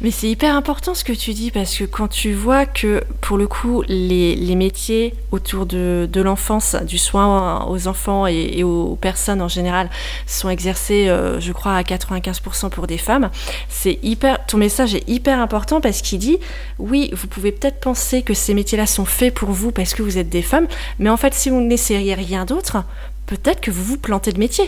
Mais 0.02 0.10
c'est 0.10 0.28
hyper 0.28 0.56
important 0.56 0.96
ce 0.96 1.04
que 1.04 1.14
tu 1.14 1.34
dis 1.34 1.52
parce 1.52 1.78
que 1.78 1.84
quand 1.84 2.08
tu 2.08 2.34
vois 2.34 2.66
que 2.66 3.04
pour 3.22 3.38
le 3.38 3.48
coup 3.48 3.84
les, 3.88 4.36
les 4.36 4.56
métiers 4.56 5.14
autour 5.32 5.66
de, 5.66 6.08
de 6.12 6.22
l'enfance, 6.22 6.76
du 6.88 6.98
soin 6.98 7.66
aux 7.68 7.88
enfants 7.88 8.26
et, 8.26 8.64
aux 8.64 8.96
personnes 8.96 9.42
en 9.42 9.48
général 9.48 9.90
sont 10.26 10.50
exercés, 10.50 11.08
euh, 11.10 11.40
je 11.40 11.52
crois, 11.52 11.76
à 11.76 11.84
95% 11.84 12.70
pour 12.70 12.88
des 12.88 12.98
femmes, 12.98 13.30
c'est 13.70 14.00
hyper. 14.02 14.44
Ton 14.46 14.58
message 14.58 14.96
est 14.96 15.08
hyper 15.08 15.40
important 15.40 15.82
parce 15.82 16.02
qu'il 16.02 16.20
dit 16.20 16.38
oui, 16.80 17.12
vous 17.14 17.28
pouvez 17.28 17.52
peut-être 17.52 17.80
penser 17.80 18.24
que 18.24 18.34
ces 18.34 18.54
métiers-là 18.54 18.88
sont 18.88 19.06
faits 19.06 19.34
pour 19.34 19.52
vous 19.52 19.72
parce 19.72 19.94
que 19.94 20.02
vous 20.02 20.18
êtes 20.18 20.30
des 20.30 20.42
femmes, 20.42 20.68
mais 20.98 21.10
en 21.10 21.18
fait, 21.18 21.34
si 21.34 21.50
vous 21.50 21.62
n'essayez 21.62 22.14
rien 22.16 22.46
d'autre, 22.46 22.84
peut-être 23.26 23.62
que 23.62 23.72
vous 23.72 23.84
vous 23.84 23.98
plantez 23.98 24.32
de 24.32 24.40
métier. 24.40 24.66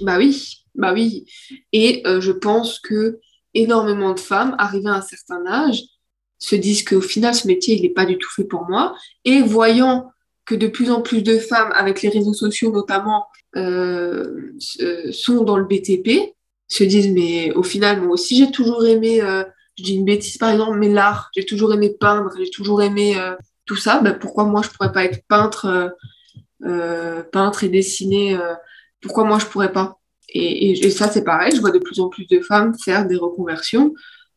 Bah 0.00 0.18
oui, 0.18 0.64
bah 0.74 0.92
oui. 0.92 1.26
Et 1.72 2.02
euh, 2.06 2.20
je 2.20 2.32
pense 2.32 2.78
que 2.78 3.20
énormément 3.54 4.12
de 4.12 4.20
femmes, 4.20 4.54
arrivées 4.58 4.90
à 4.90 4.96
un 4.96 5.02
certain 5.02 5.46
âge, 5.46 5.82
se 6.38 6.54
disent 6.54 6.84
qu'au 6.84 7.00
final, 7.00 7.34
ce 7.34 7.46
métier, 7.46 7.76
il 7.76 7.82
n'est 7.82 7.88
pas 7.88 8.04
du 8.04 8.18
tout 8.18 8.28
fait 8.30 8.44
pour 8.44 8.68
moi. 8.68 8.94
Et 9.24 9.40
voyant 9.40 10.10
que 10.44 10.54
de 10.54 10.66
plus 10.66 10.90
en 10.90 11.00
plus 11.00 11.22
de 11.22 11.38
femmes, 11.38 11.72
avec 11.74 12.02
les 12.02 12.10
réseaux 12.10 12.34
sociaux 12.34 12.70
notamment, 12.70 13.26
euh, 13.56 14.52
sont 15.10 15.42
dans 15.42 15.56
le 15.56 15.64
BTP, 15.64 16.34
se 16.68 16.84
disent, 16.84 17.08
mais 17.12 17.52
au 17.52 17.62
final, 17.62 18.02
moi 18.02 18.12
aussi, 18.12 18.36
j'ai 18.36 18.50
toujours 18.50 18.84
aimé, 18.84 19.22
euh, 19.22 19.44
je 19.78 19.84
dis 19.84 19.94
une 19.94 20.04
bêtise 20.04 20.36
par 20.36 20.50
exemple, 20.50 20.78
mais 20.78 20.88
l'art, 20.88 21.30
j'ai 21.34 21.46
toujours 21.46 21.72
aimé 21.72 21.96
peindre, 21.98 22.30
j'ai 22.38 22.50
toujours 22.50 22.82
aimé 22.82 23.16
tout 23.64 23.76
ça, 23.76 24.00
ben, 24.00 24.12
pourquoi 24.12 24.44
moi, 24.44 24.62
je 24.62 24.68
pourrais 24.68 24.92
pas 24.92 25.04
être 25.04 25.20
peintre, 25.28 25.94
peintre 27.32 27.64
et 27.64 27.68
dessiner, 27.68 28.38
pourquoi 29.00 29.24
moi, 29.24 29.38
je 29.38 29.46
pourrais 29.46 29.72
pas 29.72 29.98
et, 30.28 30.90
ça, 30.90 31.10
c'est 31.10 31.24
pareil, 31.24 31.52
je 31.54 31.60
vois 31.60 31.70
de 31.70 31.78
plus 31.78 32.00
en 32.00 32.08
plus 32.08 32.26
de 32.26 32.40
femmes 32.40 32.74
faire 32.84 33.06
des 33.06 33.16
reconversions 33.16 33.94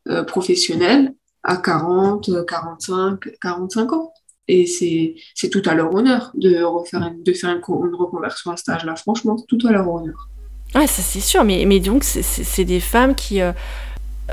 euh, 0.07 0.23
professionnelles 0.23 1.13
à 1.43 1.57
40, 1.57 2.45
45, 2.45 3.19
45 3.41 3.93
ans. 3.93 4.13
Et 4.47 4.65
c'est 4.65 5.49
tout 5.49 5.61
à 5.65 5.75
leur 5.75 5.93
honneur 5.93 6.31
de, 6.35 6.63
refaire 6.63 7.11
de 7.15 7.33
faire 7.33 7.51
une, 7.51 7.61
reconversion 7.95 8.51
à 8.51 8.57
stage. 8.57 8.83
Là, 8.83 8.95
franchement, 8.95 9.35
tout 9.47 9.59
à 9.67 9.71
leur 9.71 9.87
honneur. 9.87 10.29
Ouais, 10.73 10.87
ça 10.87 11.01
c'est 11.01 11.19
sûr, 11.19 11.43
mais, 11.43 11.65
mais 11.65 11.79
donc 11.79 12.03
c'est 12.03 12.65
des 12.65 12.79
femmes 12.79 13.15
qui, 13.15 13.41
euh, 13.41 13.51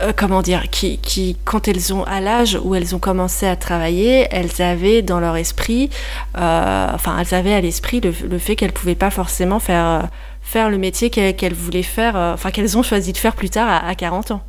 euh, 0.01 0.13
comment 0.17 0.43
dire, 0.43 0.71
qui, 0.71 0.99
qui, 0.99 1.37
quand 1.45 1.69
elles 1.69 1.93
ont 1.93 2.05
à 2.05 2.21
l'âge 2.21 2.59
où 2.63 2.75
elles 2.75 2.95
ont 2.95 2.99
commencé 2.99 3.47
à 3.47 3.57
travailler, 3.57 4.27
elles 4.31 4.63
avaient 4.63 5.03
dans 5.03 5.21
leur 5.21 5.37
esprit, 5.37 5.91
enfin 6.35 7.19
elles 7.19 7.35
avaient 7.35 7.55
à 7.55 7.61
l'esprit 7.61 8.01
le, 8.01 8.39
fait 8.39 8.57
qu'elles 8.57 8.73
pouvaient 8.73 8.95
pas 8.95 9.11
forcément 9.11 9.59
faire 9.59 10.09
faire 10.47 10.71
le 10.71 10.79
métier 10.79 11.11
qu'elles 11.11 11.55
voulaient 11.55 11.83
faire, 11.83 12.17
euh, 12.17 12.33
enfin 12.33 12.51
qu'elles 12.51 12.79
ont 12.79 12.83
choisi 12.83 13.13
de 13.13 13.19
faire 13.19 13.35
plus 13.35 13.51
tard 13.51 13.85
à, 13.85 13.95
40 13.95 14.31
ans 14.31 14.43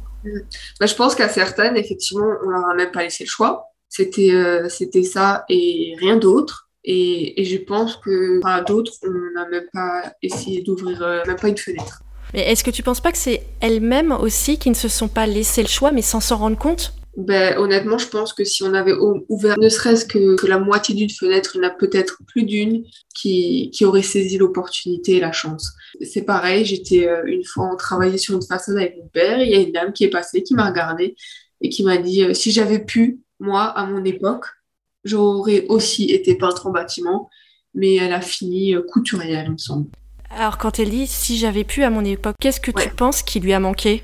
bah, 0.80 0.86
Je 0.86 0.94
pense 0.94 1.16
qu'à 1.16 1.28
certaines, 1.28 1.76
effectivement, 1.76 2.28
on 2.46 2.50
leur 2.50 2.66
a 2.70 2.76
même 2.76 2.92
pas 2.92 3.02
laissé 3.02 3.24
le 3.24 3.30
choix. 3.30 3.66
C'était 3.90 4.32
euh, 4.32 4.70
ça 4.70 5.44
et 5.50 5.96
rien 6.00 6.18
d'autre. 6.18 6.70
Et, 6.84 7.44
je 7.44 7.58
pense 7.58 7.98
que 7.98 8.40
à 8.46 8.62
d'autres, 8.62 8.94
on 9.04 9.34
n'a 9.34 9.48
même 9.50 9.68
pas 9.74 10.14
essayé 10.22 10.62
d'ouvrir 10.62 11.02
euh, 11.02 11.24
même 11.26 11.36
pas 11.36 11.50
une 11.50 11.58
fenêtre. 11.58 12.02
Mais 12.34 12.42
est-ce 12.42 12.64
que 12.64 12.72
tu 12.72 12.84
penses 12.84 13.02
pas 13.02 13.12
que 13.12 13.18
c'est 13.18 13.44
elles-mêmes 13.62 14.12
aussi 14.12 14.58
qui 14.58 14.70
ne 14.70 14.76
se 14.76 14.88
sont 14.88 15.08
pas 15.08 15.28
laissé 15.28 15.62
le 15.62 15.68
choix, 15.68 15.92
mais 15.92 16.02
sans 16.02 16.20
s'en 16.20 16.38
rendre 16.38 16.58
compte? 16.58 16.94
Ben, 17.18 17.58
honnêtement, 17.58 17.98
je 17.98 18.08
pense 18.08 18.32
que 18.32 18.44
si 18.44 18.62
on 18.62 18.76
avait 18.76 18.94
ouvert 19.28 19.58
ne 19.58 19.70
serait-ce 19.70 20.06
que, 20.06 20.46
la 20.46 20.60
moitié 20.60 20.94
d'une 20.94 21.10
fenêtre, 21.10 21.56
il 21.56 21.58
y 21.58 21.66
en 21.66 21.68
a 21.68 21.72
peut-être 21.72 22.20
plus 22.28 22.44
d'une 22.44 22.84
qui, 23.16 23.72
aurait 23.84 24.04
saisi 24.04 24.38
l'opportunité 24.38 25.14
et 25.14 25.20
la 25.20 25.32
chance. 25.32 25.74
C'est 26.02 26.22
pareil, 26.22 26.64
j'étais 26.64 27.08
euh, 27.08 27.24
une 27.26 27.44
fois, 27.44 27.72
on 27.74 27.76
travaillait 27.76 28.20
sur 28.20 28.36
une 28.36 28.44
façade 28.44 28.78
avec 28.78 28.98
mon 28.98 29.08
père, 29.08 29.42
il 29.42 29.50
y 29.50 29.56
a 29.56 29.60
une 29.60 29.72
dame 29.72 29.94
qui 29.94 30.04
est 30.04 30.12
passée, 30.12 30.44
qui 30.44 30.54
m'a 30.54 30.68
regardée 30.68 31.16
et 31.62 31.70
qui 31.70 31.84
m'a 31.84 31.98
dit 31.98 32.24
euh, 32.24 32.36
si 32.36 32.52
j'avais 32.52 32.86
pu, 32.86 33.20
moi, 33.40 33.64
à 33.64 33.88
mon 33.88 34.06
époque, 34.06 34.46
j'aurais 35.04 35.66
aussi 35.70 36.12
été 36.12 36.36
peintre 36.36 36.68
en 36.68 36.72
bâtiment, 36.72 37.32
mais 37.74 37.96
elle 37.96 38.14
a 38.14 38.22
fini 38.22 38.76
euh, 38.76 38.84
couturière, 38.84 39.46
il 39.46 39.54
me 39.54 39.58
semble. 39.58 39.88
Alors, 40.30 40.58
quand 40.58 40.80
elle 40.80 40.90
dit 40.90 41.08
si 41.08 41.38
j'avais 41.38 41.64
pu 41.64 41.84
à 41.84 41.90
mon 41.90 42.04
époque, 42.04 42.36
qu'est-ce 42.40 42.60
que 42.60 42.72
tu 42.72 42.90
penses 42.90 43.24
qui 43.24 43.40
lui 43.40 43.54
a 43.54 43.60
manqué? 43.60 44.04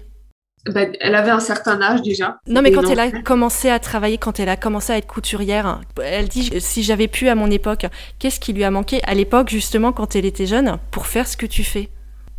Bah, 0.65 0.85
elle 1.01 1.15
avait 1.15 1.31
un 1.31 1.41
certain 1.41 1.81
âge 1.81 2.01
déjà. 2.01 2.37
Non, 2.47 2.61
mais 2.61 2.71
quand 2.71 2.89
elle 2.89 2.99
a 2.99 3.11
commencé 3.21 3.69
à 3.69 3.79
travailler, 3.79 4.17
quand 4.17 4.39
elle 4.39 4.47
a 4.47 4.55
commencé 4.55 4.93
à 4.93 4.97
être 4.97 5.07
couturière, 5.07 5.81
elle 6.01 6.29
dit 6.29 6.51
si 6.59 6.83
j'avais 6.83 7.09
pu 7.09 7.27
à 7.27 7.35
mon 7.35 7.51
époque, 7.51 7.85
qu'est-ce 8.17 8.39
qui 8.39 8.53
lui 8.53 8.63
a 8.63 8.71
manqué 8.71 9.01
à 9.03 9.13
l'époque, 9.13 9.49
justement, 9.49 9.91
quand 9.91 10.15
elle 10.15 10.25
était 10.25 10.45
jeune, 10.45 10.77
pour 10.91 11.07
faire 11.07 11.27
ce 11.27 11.35
que 11.35 11.45
tu 11.45 11.65
fais? 11.65 11.89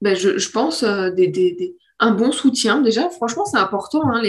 Ben, 0.01 0.16
je, 0.16 0.38
je, 0.38 0.51
pense 0.51 0.85
euh, 0.85 1.11
des, 1.11 1.29
des, 1.29 1.77
un 2.01 2.12
bon 2.12 2.33
soutien. 2.33 2.81
Déjà, 2.81 3.11
franchement, 3.11 3.44
c'est 3.44 3.59
important, 3.59 4.03
hein, 4.11 4.23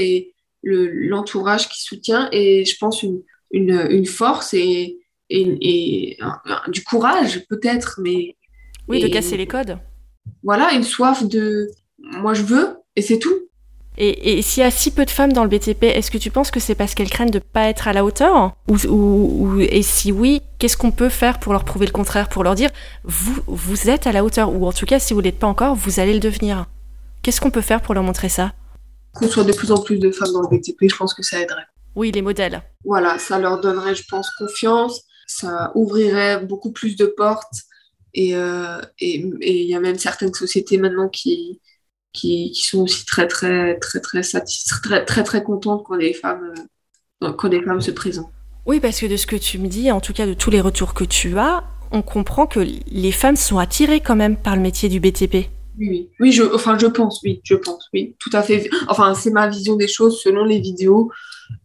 l'entourage 0.63 1.69
qui 1.69 1.81
soutient, 1.81 2.27
et 2.33 2.65
je 2.65 2.75
pense 2.77 3.01
une, 3.01 3.21
une, 3.51 3.87
une 3.89 4.05
force 4.05 4.53
et, 4.53 4.97
et, 5.29 6.17
du 6.67 6.83
courage, 6.83 7.45
peut-être, 7.47 8.01
mais. 8.03 8.35
Oui, 8.87 9.01
de 9.01 9.07
casser 9.07 9.37
les 9.37 9.47
codes. 9.47 9.77
Voilà, 10.43 10.73
une 10.73 10.83
soif 10.83 11.23
de 11.23 11.69
moi 11.99 12.33
je 12.33 12.43
veux, 12.43 12.77
et 12.95 13.01
c'est 13.01 13.19
tout. 13.19 13.33
Et, 13.97 14.41
s'il 14.41 14.61
y 14.61 14.65
a 14.65 14.71
si 14.71 14.91
peu 14.91 15.05
de 15.05 15.09
femmes 15.09 15.31
dans 15.31 15.43
le 15.43 15.49
BTP, 15.49 15.83
est-ce 15.83 16.11
que 16.11 16.17
tu 16.17 16.29
penses 16.29 16.51
que 16.51 16.59
c'est 16.59 16.75
parce 16.75 16.95
qu'elles 16.95 17.09
craignent 17.09 17.31
de 17.31 17.37
ne 17.37 17.43
pas 17.43 17.69
être 17.69 17.87
à 17.87 17.93
la 17.93 18.03
hauteur 18.03 18.53
ou, 18.67 19.57
Et 19.61 19.81
si 19.83 20.11
oui, 20.11 20.41
qu'est-ce 20.59 20.75
qu'on 20.75 20.91
peut 20.91 21.07
faire 21.07 21.39
pour 21.39 21.53
leur 21.53 21.63
prouver 21.63 21.85
le 21.85 21.93
contraire 21.93 22.27
Pour 22.27 22.43
leur 22.43 22.55
dire, 22.55 22.71
vous, 23.05 23.41
vous 23.47 23.89
êtes 23.89 24.05
à 24.05 24.11
la 24.11 24.25
hauteur, 24.25 24.53
ou 24.53 24.67
en 24.67 24.73
tout 24.73 24.85
cas, 24.85 24.99
si 24.99 25.13
vous 25.13 25.21
ne 25.21 25.25
l'êtes 25.25 25.39
pas 25.39 25.47
encore, 25.47 25.75
vous 25.75 26.01
allez 26.01 26.13
le 26.13 26.19
devenir. 26.19 26.65
Qu'est-ce 27.21 27.39
qu'on 27.39 27.51
peut 27.51 27.61
faire 27.61 27.81
pour 27.81 27.93
leur 27.93 28.03
montrer 28.03 28.27
ça? 28.27 28.51
Qu'on 29.13 29.29
soit 29.29 29.45
de 29.45 29.53
plus 29.53 29.71
en 29.71 29.81
plus 29.81 29.97
de 29.97 30.11
femmes 30.11 30.33
dans 30.33 30.41
le 30.41 30.49
BTP, 30.49 30.89
je 30.89 30.95
pense 30.97 31.13
que 31.13 31.23
ça 31.23 31.39
aiderait. 31.39 31.65
Oui, 31.95 32.11
les 32.11 32.21
modèles. 32.21 32.61
Voilà, 32.83 33.17
ça 33.17 33.39
leur 33.39 33.61
donnerait, 33.61 33.95
je 33.95 34.03
pense, 34.09 34.29
confiance, 34.31 35.03
ça 35.25 35.71
ouvrirait 35.73 36.43
beaucoup 36.43 36.73
plus 36.73 36.97
de 36.97 37.05
portes. 37.05 37.61
Et 38.17 38.34
euh, 38.34 38.80
il 39.01 39.38
y 39.41 39.75
a 39.75 39.80
même 39.82 39.99
certaines 39.99 40.34
sociétés 40.34 40.78
maintenant 40.78 41.10
qui, 41.10 41.60
qui, 42.13 42.56
sont 42.56 42.84
aussi 42.84 43.06
très 43.06 43.28
très 43.28 43.78
très 43.78 43.99
très 43.99 44.23
satisfaites, 44.23 44.82
très 44.82 45.06
très 45.06 45.23
très 45.23 45.43
contentes 45.43 45.84
quand 45.86 45.95
les 45.95 46.13
femmes 46.13 46.54
euh, 47.23 47.34
quand 47.34 47.49
les 47.49 47.62
femmes 47.62 47.82
se 47.82 47.91
présentent. 47.91 48.32
Oui, 48.65 48.80
parce 48.80 49.01
que 49.01 49.06
de 49.06 49.17
ce 49.17 49.28
que 49.28 49.36
tu 49.36 49.60
me 49.60 49.67
dis, 49.67 49.91
en 49.91 49.99
tout 49.99 50.13
cas 50.13 50.25
de 50.25 50.34
tous 50.34 50.49
les 50.49 50.62
retours 50.62 50.93
que 50.93 51.04
tu 51.04 51.38
as, 51.38 51.65
on 51.91 52.01
comprend 52.01 52.47
que 52.47 52.62
les 52.88 53.12
femmes 53.12 53.36
sont 53.36 53.58
attirées 53.58 53.99
quand 53.99 54.15
même 54.15 54.38
par 54.38 54.56
le 54.56 54.62
métier 54.62 54.88
du 54.88 55.01
BTP. 55.01 55.49
Oui, 55.78 56.10
oui, 56.21 56.32
je, 56.32 56.43
enfin 56.56 56.78
je 56.78 56.88
pense, 56.88 57.21
oui, 57.21 57.41
je 57.43 57.56
pense, 57.56 57.89
oui, 57.93 58.15
tout 58.17 58.30
à 58.32 58.41
fait. 58.43 58.69
Enfin, 58.88 59.13
c'est 59.13 59.30
ma 59.30 59.49
vision 59.49 59.75
des 59.75 59.89
choses 59.89 60.21
selon 60.21 60.45
les 60.45 60.62
vidéos 60.62 61.12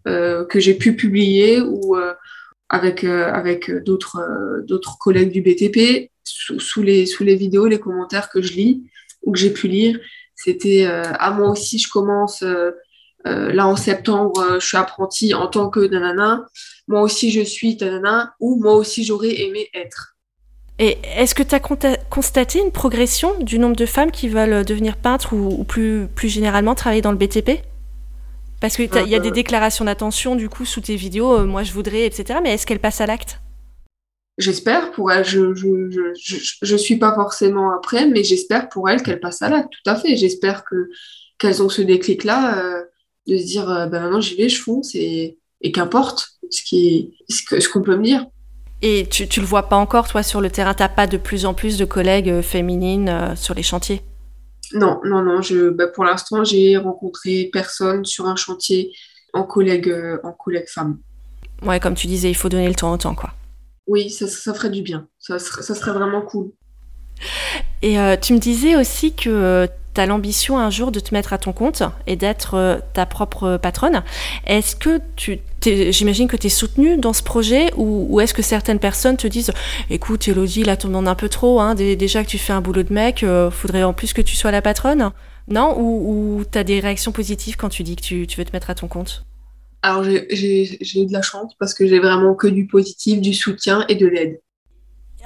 euh, 0.08 0.44
que 0.46 0.58
j'ai 0.58 0.74
pu 0.74 0.96
publier 0.96 1.60
ou 1.60 1.96
euh, 1.96 2.12
avec 2.68 3.04
avec 3.04 3.70
d'autres 3.84 4.20
d'autres 4.66 4.98
collègues 4.98 5.30
du 5.30 5.42
BTP 5.42 6.09
sous, 6.58 6.82
les 6.82 7.06
sous 7.06 7.24
les 7.24 7.36
vidéos, 7.36 7.66
les 7.66 7.80
commentaires 7.80 8.28
que 8.28 8.42
je 8.42 8.52
lis 8.52 8.82
ou 9.22 9.32
que 9.32 9.38
j'ai 9.38 9.50
pu 9.50 9.68
lire, 9.68 9.98
c'était 10.42 10.86
à 10.86 10.90
euh, 10.90 11.12
ah, 11.18 11.30
moi 11.32 11.50
aussi, 11.50 11.78
je 11.78 11.88
commence 11.88 12.42
euh, 12.42 12.70
euh, 13.26 13.52
là 13.52 13.66
en 13.66 13.76
septembre, 13.76 14.58
je 14.58 14.66
suis 14.66 14.78
apprentie 14.78 15.34
en 15.34 15.48
tant 15.48 15.68
que 15.68 15.80
nanana. 15.80 16.46
Moi 16.88 17.02
aussi, 17.02 17.30
je 17.30 17.42
suis 17.42 17.76
nanana. 17.76 18.34
Ou 18.40 18.58
moi 18.60 18.74
aussi, 18.74 19.04
j'aurais 19.04 19.38
aimé 19.40 19.68
être. 19.74 20.16
Et 20.78 20.96
est-ce 21.14 21.34
que 21.34 21.42
tu 21.42 21.54
as 21.54 21.60
constaté 21.60 22.58
une 22.58 22.72
progression 22.72 23.38
du 23.40 23.58
nombre 23.58 23.76
de 23.76 23.84
femmes 23.84 24.10
qui 24.10 24.28
veulent 24.28 24.64
devenir 24.64 24.96
peintres 24.96 25.34
ou, 25.34 25.62
plus, 25.64 26.08
plus 26.14 26.30
généralement 26.30 26.74
travailler 26.74 27.02
dans 27.02 27.12
le 27.12 27.18
BTP 27.18 27.62
Parce 28.62 28.76
qu'il 28.76 28.88
y 29.08 29.14
a 29.14 29.18
des 29.18 29.30
déclarations 29.30 29.84
d'attention 29.84 30.36
du 30.36 30.48
coup 30.48 30.64
sous 30.64 30.80
tes 30.80 30.96
vidéos, 30.96 31.44
moi 31.44 31.64
je 31.64 31.72
voudrais, 31.72 32.06
etc. 32.06 32.40
Mais 32.42 32.54
est-ce 32.54 32.64
qu'elles 32.64 32.78
passent 32.78 33.02
à 33.02 33.06
l'acte? 33.06 33.40
J'espère 34.38 34.92
pour 34.92 35.12
elle, 35.12 35.24
je, 35.24 35.54
je, 35.54 36.12
je, 36.18 36.36
je, 36.62 36.76
suis 36.76 36.96
pas 36.96 37.14
forcément 37.14 37.74
après, 37.76 38.06
mais 38.06 38.24
j'espère 38.24 38.68
pour 38.68 38.88
elle 38.88 39.02
qu'elle 39.02 39.20
passe 39.20 39.42
à 39.42 39.50
l'acte, 39.50 39.70
tout 39.70 39.90
à 39.90 39.96
fait. 39.96 40.16
J'espère 40.16 40.64
que 40.64 40.88
qu'elles 41.38 41.62
ont 41.62 41.68
ce 41.68 41.82
déclic-là 41.82 42.58
euh, 42.58 42.84
de 43.26 43.36
se 43.36 43.44
dire, 43.44 43.68
euh, 43.68 43.86
ben 43.86 44.00
maintenant 44.02 44.20
j'y 44.20 44.36
vais, 44.36 44.48
je 44.48 44.60
fonce 44.62 44.94
et, 44.94 45.38
et 45.60 45.72
qu'importe 45.72 46.28
ce 46.50 46.62
qui, 46.62 47.16
ce 47.28 47.68
qu'on 47.68 47.82
peut 47.82 47.96
me 47.96 48.04
dire. 48.04 48.26
Et 48.82 49.06
tu, 49.10 49.28
tu 49.28 49.40
le 49.40 49.46
vois 49.46 49.68
pas 49.68 49.76
encore, 49.76 50.08
toi, 50.08 50.22
sur 50.22 50.40
le 50.40 50.50
terrain, 50.50 50.72
t'as 50.72 50.88
pas 50.88 51.06
de 51.06 51.18
plus 51.18 51.44
en 51.44 51.52
plus 51.52 51.76
de 51.76 51.84
collègues 51.84 52.30
euh, 52.30 52.42
féminines 52.42 53.34
sur 53.36 53.54
les 53.54 53.62
chantiers? 53.62 54.00
Non, 54.72 55.00
non, 55.04 55.22
non. 55.22 55.42
Je, 55.42 55.68
ben 55.70 55.90
pour 55.92 56.04
l'instant, 56.04 56.44
j'ai 56.44 56.76
rencontré 56.76 57.50
personne 57.52 58.04
sur 58.04 58.26
un 58.26 58.36
chantier 58.36 58.92
en 59.34 59.42
collègue, 59.42 59.94
en 60.22 60.32
collègue 60.32 60.68
femme. 60.68 60.98
Ouais, 61.62 61.78
comme 61.78 61.94
tu 61.94 62.06
disais, 62.06 62.30
il 62.30 62.36
faut 62.36 62.48
donner 62.48 62.68
le 62.68 62.74
temps 62.74 62.92
au 62.92 62.96
temps, 62.96 63.14
quoi. 63.14 63.34
Oui, 63.86 64.10
ça, 64.10 64.26
ça 64.26 64.54
ferait 64.54 64.70
du 64.70 64.82
bien. 64.82 65.08
Ça, 65.18 65.38
ça 65.38 65.74
serait 65.74 65.92
vraiment 65.92 66.22
cool. 66.22 66.52
Et 67.82 67.98
euh, 67.98 68.16
tu 68.20 68.32
me 68.32 68.38
disais 68.38 68.76
aussi 68.76 69.12
que 69.12 69.30
euh, 69.30 69.66
tu 69.94 70.00
as 70.00 70.06
l'ambition 70.06 70.58
un 70.58 70.70
jour 70.70 70.92
de 70.92 71.00
te 71.00 71.14
mettre 71.14 71.32
à 71.32 71.38
ton 71.38 71.52
compte 71.52 71.82
et 72.06 72.16
d'être 72.16 72.54
euh, 72.54 72.78
ta 72.92 73.06
propre 73.06 73.56
patronne. 73.56 74.02
Est-ce 74.46 74.76
que 74.76 75.00
tu. 75.16 75.40
J'imagine 75.62 76.26
que 76.26 76.36
tu 76.36 76.46
es 76.46 76.50
soutenue 76.50 76.96
dans 76.96 77.12
ce 77.12 77.22
projet 77.22 77.70
ou, 77.76 78.18
est-ce 78.20 78.32
que 78.32 78.42
certaines 78.42 78.78
personnes 78.78 79.18
te 79.18 79.26
disent 79.26 79.52
Écoute, 79.90 80.26
Elodie, 80.26 80.64
là, 80.64 80.76
tu 80.76 80.86
demandes 80.86 81.08
un 81.08 81.14
peu 81.14 81.28
trop. 81.28 81.60
Hein, 81.60 81.74
déjà 81.74 82.24
que 82.24 82.28
tu 82.28 82.38
fais 82.38 82.54
un 82.54 82.62
boulot 82.62 82.82
de 82.82 82.92
mec, 82.92 83.26
faudrait 83.50 83.82
en 83.82 83.92
plus 83.92 84.14
que 84.14 84.22
tu 84.22 84.36
sois 84.36 84.52
la 84.52 84.62
patronne? 84.62 85.10
Non? 85.48 85.78
Ou, 85.78 86.44
tu 86.50 86.56
as 86.56 86.64
des 86.64 86.80
réactions 86.80 87.12
positives 87.12 87.56
quand 87.56 87.68
tu 87.68 87.82
dis 87.82 87.94
que 87.96 88.02
tu, 88.02 88.26
tu 88.26 88.38
veux 88.38 88.44
te 88.46 88.52
mettre 88.54 88.70
à 88.70 88.74
ton 88.74 88.88
compte? 88.88 89.26
Alors 89.82 90.04
j'ai 90.04 90.78
eu 90.94 91.06
de 91.06 91.12
la 91.12 91.22
chance 91.22 91.52
parce 91.58 91.74
que 91.74 91.86
j'ai 91.86 91.98
vraiment 91.98 92.34
que 92.34 92.46
du 92.46 92.66
positif, 92.66 93.20
du 93.20 93.34
soutien 93.34 93.84
et 93.88 93.94
de 93.94 94.06
l'aide. 94.06 94.40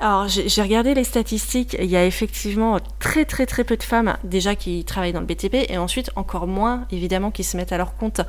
Alors, 0.01 0.27
j'ai 0.27 0.62
regardé 0.62 0.93
les 0.93 1.05
statistiques. 1.05 1.77
Il 1.79 1.87
y 1.87 1.97
a 1.97 2.05
effectivement 2.05 2.79
très, 2.99 3.25
très, 3.25 3.47
très 3.47 3.62
peu 3.62 3.77
de 3.77 3.83
femmes 3.83 4.17
déjà 4.25 4.57
qui 4.57 4.85
travaillent 4.85 5.12
dans 5.12 5.21
le 5.21 5.27
BTP 5.27 5.71
et 5.71 5.79
ensuite 5.79 6.11
encore 6.17 6.49
moins, 6.49 6.87
évidemment, 6.90 7.31
qui 7.31 7.45
se 7.45 7.57
mettent 7.57 7.73
à 7.73 7.79
leur 7.79 7.97
compte 7.97 8.21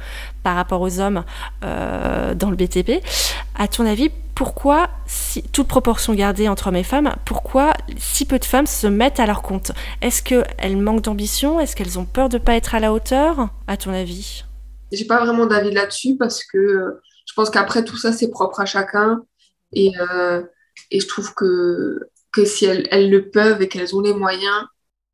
par 0.44 0.56
rapport 0.56 0.82
aux 0.82 1.00
hommes 1.00 1.24
euh, 1.64 2.36
dans 2.36 2.52
le 2.52 2.56
BTP. 2.56 3.04
À 3.56 3.68
ton 3.68 3.86
avis, 3.86 4.12
pourquoi, 4.36 4.90
si, 5.08 5.42
toute 5.42 5.68
proportion 5.68 6.14
gardée 6.14 6.48
entre 6.48 6.68
hommes 6.68 6.76
et 6.76 6.84
femmes, 6.84 7.16
pourquoi 7.26 7.74
si 7.98 8.26
peu 8.26 8.38
de 8.38 8.46
femmes 8.46 8.68
se 8.68 8.86
mettent 8.86 9.20
à 9.20 9.26
leur 9.26 9.42
compte? 9.42 9.72
Est-ce 10.02 10.22
qu'elles 10.22 10.78
manquent 10.78 11.02
d'ambition? 11.02 11.60
Est-ce 11.60 11.76
qu'elles 11.76 11.98
ont 11.98 12.06
peur 12.06 12.30
de 12.30 12.38
ne 12.38 12.44
pas 12.44 12.56
être 12.56 12.76
à 12.76 12.80
la 12.80 12.94
hauteur? 12.94 13.50
À 13.68 13.76
ton 13.76 13.92
avis? 13.92 14.44
J'ai 14.92 15.06
pas 15.06 15.24
vraiment 15.24 15.46
d'avis 15.46 15.72
là-dessus 15.72 16.16
parce 16.18 16.44
que 16.44 16.58
euh, 16.58 17.02
je 17.28 17.34
pense 17.34 17.50
qu'après 17.50 17.84
tout 17.84 17.98
ça, 17.98 18.12
c'est 18.12 18.30
propre 18.30 18.60
à 18.60 18.66
chacun. 18.66 19.24
Et. 19.74 19.92
Euh, 20.00 20.44
et 20.92 21.00
je 21.00 21.08
trouve 21.08 21.34
que, 21.34 22.10
que 22.32 22.46
si 22.46 22.66
elles, 22.66 22.88
elles 22.92 23.10
le 23.10 23.30
peuvent 23.30 23.62
et 23.62 23.68
qu'elles 23.68 23.96
ont 23.96 24.02
les 24.02 24.14
moyens 24.14 24.66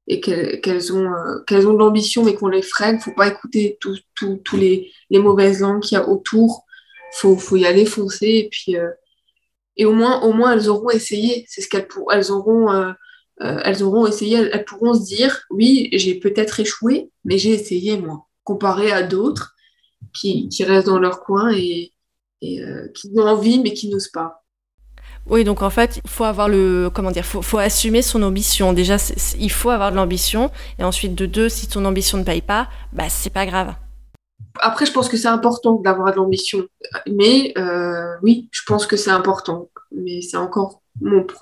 et 0.07 0.19
qu'elles 0.19 0.93
ont, 0.93 1.13
euh, 1.13 1.39
qu'elles 1.45 1.67
ont 1.67 1.73
de 1.73 1.79
l'ambition 1.79 2.23
mais 2.23 2.33
qu'on 2.33 2.47
les 2.47 2.63
freine, 2.63 2.99
faut 2.99 3.13
pas 3.13 3.27
écouter 3.27 3.77
tous 3.79 4.57
les, 4.57 4.91
les, 5.09 5.19
mauvaises 5.19 5.61
langues 5.61 5.81
qu'il 5.81 5.97
y 5.97 6.01
a 6.01 6.07
autour. 6.07 6.65
Faut, 7.13 7.37
faut 7.37 7.57
y 7.57 7.65
aller 7.65 7.85
foncer 7.85 8.27
et 8.27 8.49
puis 8.49 8.75
et 9.77 9.85
au 9.85 9.93
moins 9.93 10.21
au 10.21 10.33
moins 10.33 10.53
elles 10.53 10.69
auront 10.69 10.89
essayé. 10.89 11.45
C'est 11.47 11.61
ce 11.61 11.67
qu'elles 11.67 11.87
elles 12.11 12.31
auront 12.31 12.93
elles 13.39 13.83
auront 13.83 14.07
essayé. 14.07 14.49
Elles, 14.51 14.65
pourront 14.65 14.93
se 14.93 15.05
dire 15.05 15.43
oui 15.49 15.89
j'ai 15.93 16.15
peut-être 16.15 16.59
échoué 16.59 17.11
mais 17.25 17.37
j'ai 17.37 17.51
essayé 17.51 17.97
moi 17.97 18.27
comparé 18.43 18.91
à 18.91 19.03
d'autres 19.03 19.55
qui, 20.13 20.49
qui 20.49 20.63
restent 20.63 20.87
dans 20.87 20.99
leur 20.99 21.21
coin 21.21 21.51
et, 21.51 21.93
et 22.41 22.61
qui 22.93 23.11
ont 23.15 23.27
envie 23.27 23.59
mais 23.59 23.73
qui 23.73 23.89
n'osent 23.89 24.11
pas. 24.11 24.41
Oui, 25.27 25.43
donc 25.43 25.61
en 25.61 25.69
fait, 25.69 26.01
il 26.03 26.09
faut 26.09 26.23
avoir 26.23 26.49
le, 26.49 26.89
comment 26.93 27.11
dire, 27.11 27.25
faut, 27.25 27.41
faut 27.41 27.59
assumer 27.59 28.01
son 28.01 28.23
ambition. 28.23 28.73
Déjà, 28.73 28.97
il 29.39 29.51
faut 29.51 29.69
avoir 29.69 29.91
de 29.91 29.95
l'ambition, 29.95 30.49
et 30.79 30.83
ensuite 30.83 31.13
de 31.13 31.25
deux, 31.25 31.47
si 31.47 31.67
ton 31.67 31.85
ambition 31.85 32.17
ne 32.17 32.23
paye 32.23 32.41
pas, 32.41 32.69
bah 32.91 33.07
c'est 33.09 33.29
pas 33.29 33.45
grave. 33.45 33.75
Après, 34.59 34.85
je 34.85 34.91
pense 34.91 35.07
que 35.07 35.17
c'est 35.17 35.27
important 35.27 35.75
d'avoir 35.75 36.11
de 36.11 36.17
l'ambition, 36.17 36.65
mais 37.07 37.53
euh, 37.57 38.15
oui, 38.23 38.49
je 38.51 38.61
pense 38.65 38.85
que 38.85 38.97
c'est 38.97 39.11
important, 39.11 39.69
mais 39.95 40.21
c'est 40.21 40.37
encore 40.37 40.80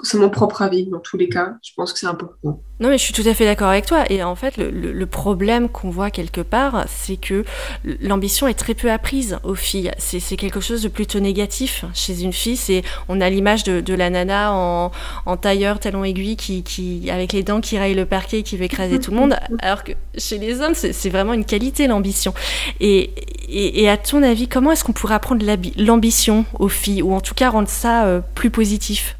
c'est 0.03 0.17
mon 0.17 0.29
propre 0.29 0.61
avis 0.61 0.85
dans 0.85 0.99
tous 0.99 1.17
les 1.17 1.27
cas. 1.27 1.55
Je 1.63 1.71
pense 1.75 1.91
que 1.91 1.99
c'est 1.99 2.07
important. 2.07 2.61
Non, 2.79 2.87
mais 2.89 2.97
je 2.97 3.03
suis 3.03 3.13
tout 3.13 3.27
à 3.27 3.33
fait 3.33 3.45
d'accord 3.45 3.67
avec 3.67 3.85
toi. 3.85 4.09
Et 4.09 4.23
en 4.23 4.35
fait, 4.35 4.55
le, 4.57 5.05
problème 5.05 5.67
qu'on 5.67 5.89
voit 5.89 6.11
quelque 6.11 6.39
part, 6.39 6.85
c'est 6.87 7.17
que 7.17 7.43
l'ambition 7.83 8.47
est 8.47 8.53
très 8.53 8.73
peu 8.73 8.89
apprise 8.89 9.37
aux 9.43 9.55
filles. 9.55 9.91
C'est 9.97 10.37
quelque 10.37 10.61
chose 10.61 10.83
de 10.83 10.87
plutôt 10.87 11.19
négatif 11.19 11.83
chez 11.93 12.21
une 12.23 12.31
fille. 12.31 12.55
C'est 12.55 12.83
on 13.09 13.19
a 13.19 13.29
l'image 13.29 13.63
de, 13.63 13.93
la 13.93 14.09
nana 14.09 14.53
en, 14.53 14.91
en, 15.25 15.37
tailleur 15.37 15.79
talon 15.79 16.03
aiguille 16.03 16.37
qui, 16.37 16.63
qui 16.63 17.09
avec 17.09 17.33
les 17.33 17.43
dents 17.43 17.59
qui 17.59 17.77
raille 17.77 17.95
le 17.95 18.05
parquet, 18.05 18.43
qui 18.43 18.55
veut 18.55 18.63
écraser 18.63 18.99
tout 18.99 19.11
le 19.11 19.17
monde. 19.17 19.35
Alors 19.59 19.83
que 19.83 19.91
chez 20.17 20.37
les 20.37 20.61
hommes, 20.61 20.75
c'est 20.75 21.09
vraiment 21.09 21.33
une 21.33 21.45
qualité 21.45 21.87
l'ambition. 21.87 22.33
Et, 22.79 23.11
et, 23.49 23.89
à 23.89 23.97
ton 23.97 24.23
avis, 24.23 24.47
comment 24.47 24.71
est-ce 24.71 24.83
qu'on 24.83 24.93
pourrait 24.93 25.15
apprendre 25.15 25.45
l'ambition 25.77 26.45
aux 26.59 26.69
filles, 26.69 27.01
ou 27.01 27.13
en 27.13 27.19
tout 27.19 27.33
cas 27.33 27.49
rendre 27.49 27.67
ça 27.67 28.05
euh, 28.05 28.21
plus 28.35 28.51
positif? 28.51 29.18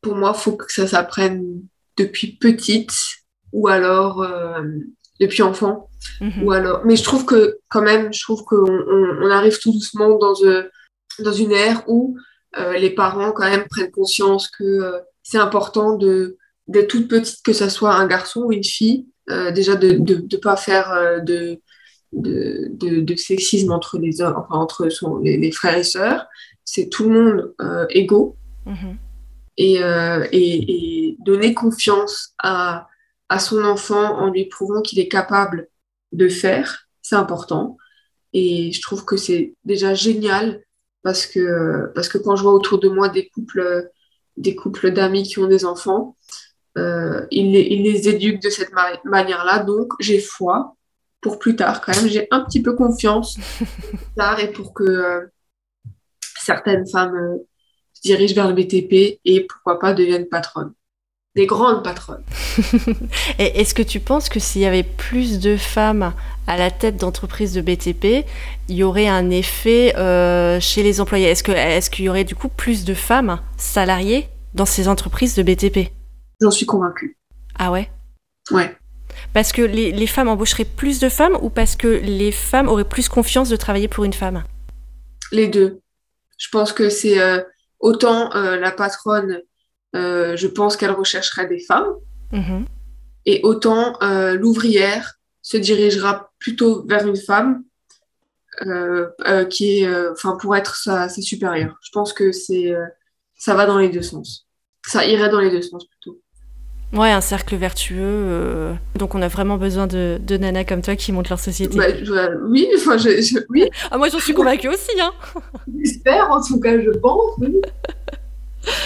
Pour 0.00 0.16
moi, 0.16 0.32
il 0.34 0.40
faut 0.40 0.56
que 0.56 0.72
ça 0.72 0.86
s'apprenne 0.86 1.62
depuis 1.96 2.36
petite 2.36 2.92
ou 3.52 3.68
alors 3.68 4.22
euh, 4.22 4.62
depuis 5.20 5.42
enfant. 5.42 5.88
Mhm. 6.20 6.44
Ou 6.44 6.52
alors... 6.52 6.82
Mais 6.84 6.96
je 6.96 7.04
trouve 7.04 7.24
que 7.24 7.58
quand 7.68 7.82
même, 7.82 8.12
je 8.12 8.22
trouve 8.22 8.44
qu'on 8.44 8.66
on, 8.66 9.30
arrive 9.30 9.58
tout 9.58 9.72
doucement 9.72 10.16
dans, 10.16 10.34
euh, 10.44 10.62
dans 11.18 11.32
une 11.32 11.52
ère 11.52 11.84
où 11.88 12.16
euh, 12.58 12.76
les 12.78 12.90
parents 12.90 13.32
quand 13.32 13.48
même 13.48 13.66
prennent 13.68 13.90
conscience 13.90 14.48
que 14.48 14.94
c'est 15.22 15.38
important 15.38 15.96
de 15.96 16.36
d'être 16.68 16.88
toute 16.88 17.08
petite, 17.08 17.42
que 17.44 17.52
ce 17.52 17.68
soit 17.68 17.94
un 17.94 18.06
garçon 18.06 18.42
ou 18.42 18.52
une 18.52 18.62
fille, 18.62 19.08
déjà 19.52 19.74
de 19.74 19.94
ne 19.94 20.36
pas 20.36 20.54
faire 20.54 21.20
de, 21.24 21.60
de, 22.12 23.00
de, 23.00 23.16
sexisme 23.16 23.72
entre 23.72 23.98
les 23.98 24.22
enfin, 24.22 24.54
entre 24.54 24.88
son, 24.88 25.18
les, 25.18 25.50
frères 25.50 25.76
et 25.76 25.82
sœurs. 25.82 26.26
C'est 26.64 26.88
tout 26.88 27.08
le 27.08 27.10
monde 27.10 27.88
égaux. 27.90 28.36
Euh, 29.58 30.26
et, 30.32 31.16
donner 31.20 31.52
confiance 31.52 32.34
à, 32.38 32.88
à, 33.28 33.38
son 33.38 33.62
enfant 33.64 34.18
en 34.18 34.30
lui 34.30 34.46
prouvant 34.46 34.80
qu'il 34.80 34.98
est 34.98 35.08
capable 35.08 35.68
de 36.12 36.28
faire, 36.28 36.86
c'est 37.02 37.16
important. 37.16 37.76
Et 38.32 38.72
je 38.72 38.80
trouve 38.80 39.04
que 39.04 39.16
c'est 39.16 39.54
déjà 39.64 39.92
génial 39.92 40.62
parce 41.02 41.26
que, 41.26 41.92
parce 41.94 42.08
que 42.08 42.16
quand 42.16 42.36
je 42.36 42.42
vois 42.42 42.54
autour 42.54 42.78
de 42.78 42.88
moi 42.88 43.10
des 43.10 43.28
couples, 43.28 43.90
des 44.38 44.54
couples 44.54 44.92
d'amis 44.92 45.24
qui 45.24 45.38
ont 45.40 45.46
des 45.46 45.66
enfants, 45.66 46.16
euh, 46.78 47.26
ils, 47.30 47.52
les, 47.52 47.62
ils, 47.62 47.82
les, 47.82 48.08
éduquent 48.08 48.42
de 48.42 48.50
cette 48.50 48.72
manière-là. 49.04 49.58
Donc, 49.58 49.92
j'ai 50.00 50.20
foi 50.20 50.76
pour 51.20 51.38
plus 51.38 51.54
tard 51.56 51.82
quand 51.82 51.94
même. 51.94 52.08
J'ai 52.08 52.28
un 52.30 52.40
petit 52.44 52.62
peu 52.62 52.74
confiance 52.74 53.36
tard 54.16 54.40
et 54.40 54.52
pour 54.52 54.72
que 54.72 54.84
euh, 54.84 55.26
certaines 56.38 56.88
femmes 56.88 57.40
dirigent 58.02 58.34
vers 58.34 58.48
le 58.48 58.54
BTP 58.54 59.20
et 59.24 59.46
pourquoi 59.48 59.78
pas 59.78 59.92
deviennent 59.92 60.28
patronnes. 60.28 60.72
Des 61.36 61.46
grandes 61.46 61.84
patronnes. 61.84 62.24
est-ce 63.38 63.72
que 63.72 63.82
tu 63.82 64.00
penses 64.00 64.28
que 64.28 64.40
s'il 64.40 64.62
y 64.62 64.66
avait 64.66 64.82
plus 64.82 65.38
de 65.38 65.56
femmes 65.56 66.12
à 66.48 66.56
la 66.56 66.72
tête 66.72 66.96
d'entreprises 66.96 67.54
de 67.54 67.60
BTP, 67.60 68.26
il 68.68 68.74
y 68.74 68.82
aurait 68.82 69.06
un 69.06 69.30
effet 69.30 69.94
euh, 69.96 70.58
chez 70.58 70.82
les 70.82 71.00
employés? 71.00 71.26
Est-ce 71.26 71.44
qu'il 71.44 71.54
est 71.54 71.90
qu'il 71.90 72.06
y 72.06 72.08
aurait 72.08 72.24
du 72.24 72.34
coup 72.34 72.48
plus 72.48 72.84
de 72.84 72.94
femmes 72.94 73.40
salariées 73.56 74.28
dans 74.54 74.64
ces 74.64 74.88
entreprises 74.88 75.36
de 75.36 75.44
BTP 75.44 75.92
J'en 76.40 76.50
suis 76.50 76.66
convaincue. 76.66 77.16
Ah 77.56 77.70
ouais? 77.70 77.88
Ouais. 78.50 78.74
Parce 79.32 79.52
que 79.52 79.62
les, 79.62 79.92
les, 79.92 80.06
femmes 80.08 80.28
embaucheraient 80.28 80.64
plus 80.64 80.98
de 80.98 81.08
femmes 81.08 81.38
ou 81.42 81.50
parce 81.50 81.76
que 81.76 81.86
les 81.86 82.32
femmes 82.32 82.68
auraient 82.68 82.82
plus 82.82 83.08
confiance 83.08 83.48
de 83.48 83.56
travailler 83.56 83.86
pour 83.86 84.02
une 84.02 84.12
femme? 84.12 84.42
Les 85.30 85.46
deux. 85.46 85.80
Je 86.38 86.48
pense 86.50 86.72
que 86.72 86.88
c'est 86.88 87.20
euh, 87.20 87.40
Autant 87.80 88.34
euh, 88.34 88.56
la 88.56 88.70
patronne, 88.70 89.40
euh, 89.96 90.36
je 90.36 90.46
pense 90.46 90.76
qu'elle 90.76 90.90
rechercherait 90.90 91.46
des 91.46 91.60
femmes. 91.60 91.94
Mm-hmm. 92.32 92.66
Et 93.26 93.40
autant 93.42 93.98
euh, 94.02 94.34
l'ouvrière 94.34 95.14
se 95.42 95.56
dirigera 95.56 96.30
plutôt 96.38 96.86
vers 96.86 97.06
une 97.06 97.16
femme 97.16 97.64
qui 99.48 99.80
est, 99.80 100.10
enfin, 100.10 100.36
pour 100.36 100.54
être 100.54 100.76
sa, 100.76 101.08
supérieure. 101.08 101.78
Je 101.82 101.90
pense 101.92 102.12
que 102.12 102.30
c'est, 102.30 102.74
ça 103.34 103.54
va 103.54 103.64
dans 103.64 103.78
les 103.78 103.88
deux 103.88 104.02
sens. 104.02 104.46
Ça 104.86 105.06
irait 105.06 105.30
dans 105.30 105.40
les 105.40 105.50
deux 105.50 105.62
sens 105.62 105.86
plutôt. 105.86 106.19
Ouais, 106.92 107.10
un 107.10 107.20
cercle 107.20 107.56
vertueux. 107.56 108.74
Donc 108.96 109.14
on 109.14 109.22
a 109.22 109.28
vraiment 109.28 109.56
besoin 109.56 109.86
de, 109.86 110.18
de 110.20 110.36
nanas 110.36 110.64
comme 110.64 110.82
toi 110.82 110.96
qui 110.96 111.12
montent 111.12 111.28
leur 111.28 111.38
société. 111.38 111.76
Bah, 111.76 111.86
oui, 112.48 112.68
enfin, 112.76 112.96
je, 112.96 113.38
oui. 113.48 113.68
Ah, 113.90 113.98
moi 113.98 114.08
j'en 114.08 114.18
suis 114.18 114.34
convaincue 114.34 114.68
aussi. 114.68 115.00
Hein. 115.00 115.12
J'espère, 115.84 116.30
en 116.30 116.42
tout 116.42 116.58
cas, 116.58 116.80
je 116.80 116.90
pense. 116.90 117.36
Oui. 117.38 117.60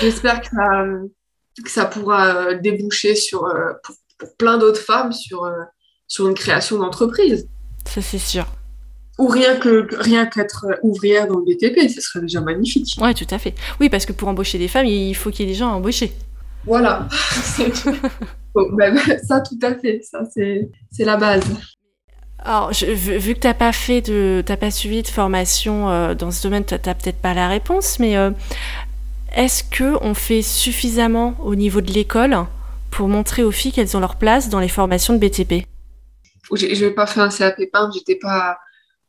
J'espère 0.01 0.41
que 0.41 0.49
ça, 0.49 0.85
que 1.63 1.71
ça 1.71 1.85
pourra 1.85 2.37
euh, 2.37 2.59
déboucher 2.59 3.15
sur, 3.15 3.45
euh, 3.45 3.73
pour, 3.83 3.97
plein 4.39 4.59
d'autres 4.59 4.81
femmes 4.81 5.13
sur, 5.13 5.45
euh, 5.45 5.53
sur 6.09 6.29
une 6.29 6.35
création 6.35 6.79
d'entreprise. 6.79 7.49
Ça, 7.87 8.01
c'est 8.01 8.19
sûr. 8.19 8.47
Ou 9.19 9.29
rien 9.29 9.57
que 9.57 9.87
rien 9.97 10.27
qu'être 10.27 10.67
ouvrière 10.83 11.29
dans 11.29 11.39
le 11.39 11.45
BTP, 11.45 11.89
ce 11.89 12.01
serait 12.01 12.21
déjà 12.21 12.41
magnifique. 12.41 12.97
Ouais, 13.01 13.15
tout 13.15 13.27
à 13.31 13.39
fait. 13.39 13.55
Oui, 13.81 13.89
parce 13.89 14.07
que 14.07 14.13
pour 14.13 14.29
embaucher 14.29 14.59
des 14.59 14.67
femmes, 14.67 14.87
il 14.87 15.15
faut 15.15 15.31
qu'il 15.31 15.47
y 15.47 15.49
ait 15.49 15.53
des 15.53 15.59
gens 15.59 15.71
à 15.71 15.75
embaucher. 15.75 16.13
Voilà. 16.67 17.09
Ben, 18.75 18.97
ça, 19.29 19.41
tout 19.41 19.59
à 19.63 19.75
fait. 19.75 20.01
Ça, 20.09 20.21
c'est 20.33 21.05
la 21.05 21.17
base. 21.17 21.43
Alors, 22.39 22.71
vu 22.71 23.35
que 23.35 23.41
tu 23.41 23.47
n'as 23.49 23.55
pas 23.55 23.73
fait 23.73 24.01
de, 24.01 24.45
pas 24.61 24.71
suivi 24.71 25.03
de 25.03 25.09
formation 25.09 26.15
dans 26.15 26.31
ce 26.31 26.41
domaine, 26.45 26.65
tu 26.65 26.75
n'as 26.75 26.95
peut-être 26.95 27.21
pas 27.21 27.35
la 27.35 27.49
réponse, 27.49 27.99
mais 27.99 28.15
est-ce 29.35 29.65
qu'on 29.65 30.15
fait 30.15 30.43
suffisamment 30.43 31.35
au 31.43 31.57
niveau 31.57 31.81
de 31.81 31.91
l'école 31.91 32.37
pour 32.93 33.09
montrer 33.09 33.43
aux 33.43 33.51
filles 33.51 33.73
qu'elles 33.73 33.97
ont 33.97 34.01
leur 34.01 34.17
place 34.17 34.49
dans 34.49 34.61
les 34.61 34.69
formations 34.69 35.15
de 35.15 35.19
BTP 35.19 35.67
Je 36.55 36.85
n'ai 36.85 36.91
pas 36.93 37.07
fait 37.07 37.21
un 37.21 37.29
CAP 37.29 37.57
peintre, 37.73 37.93
j'étais 37.93 38.15
pas 38.15 38.59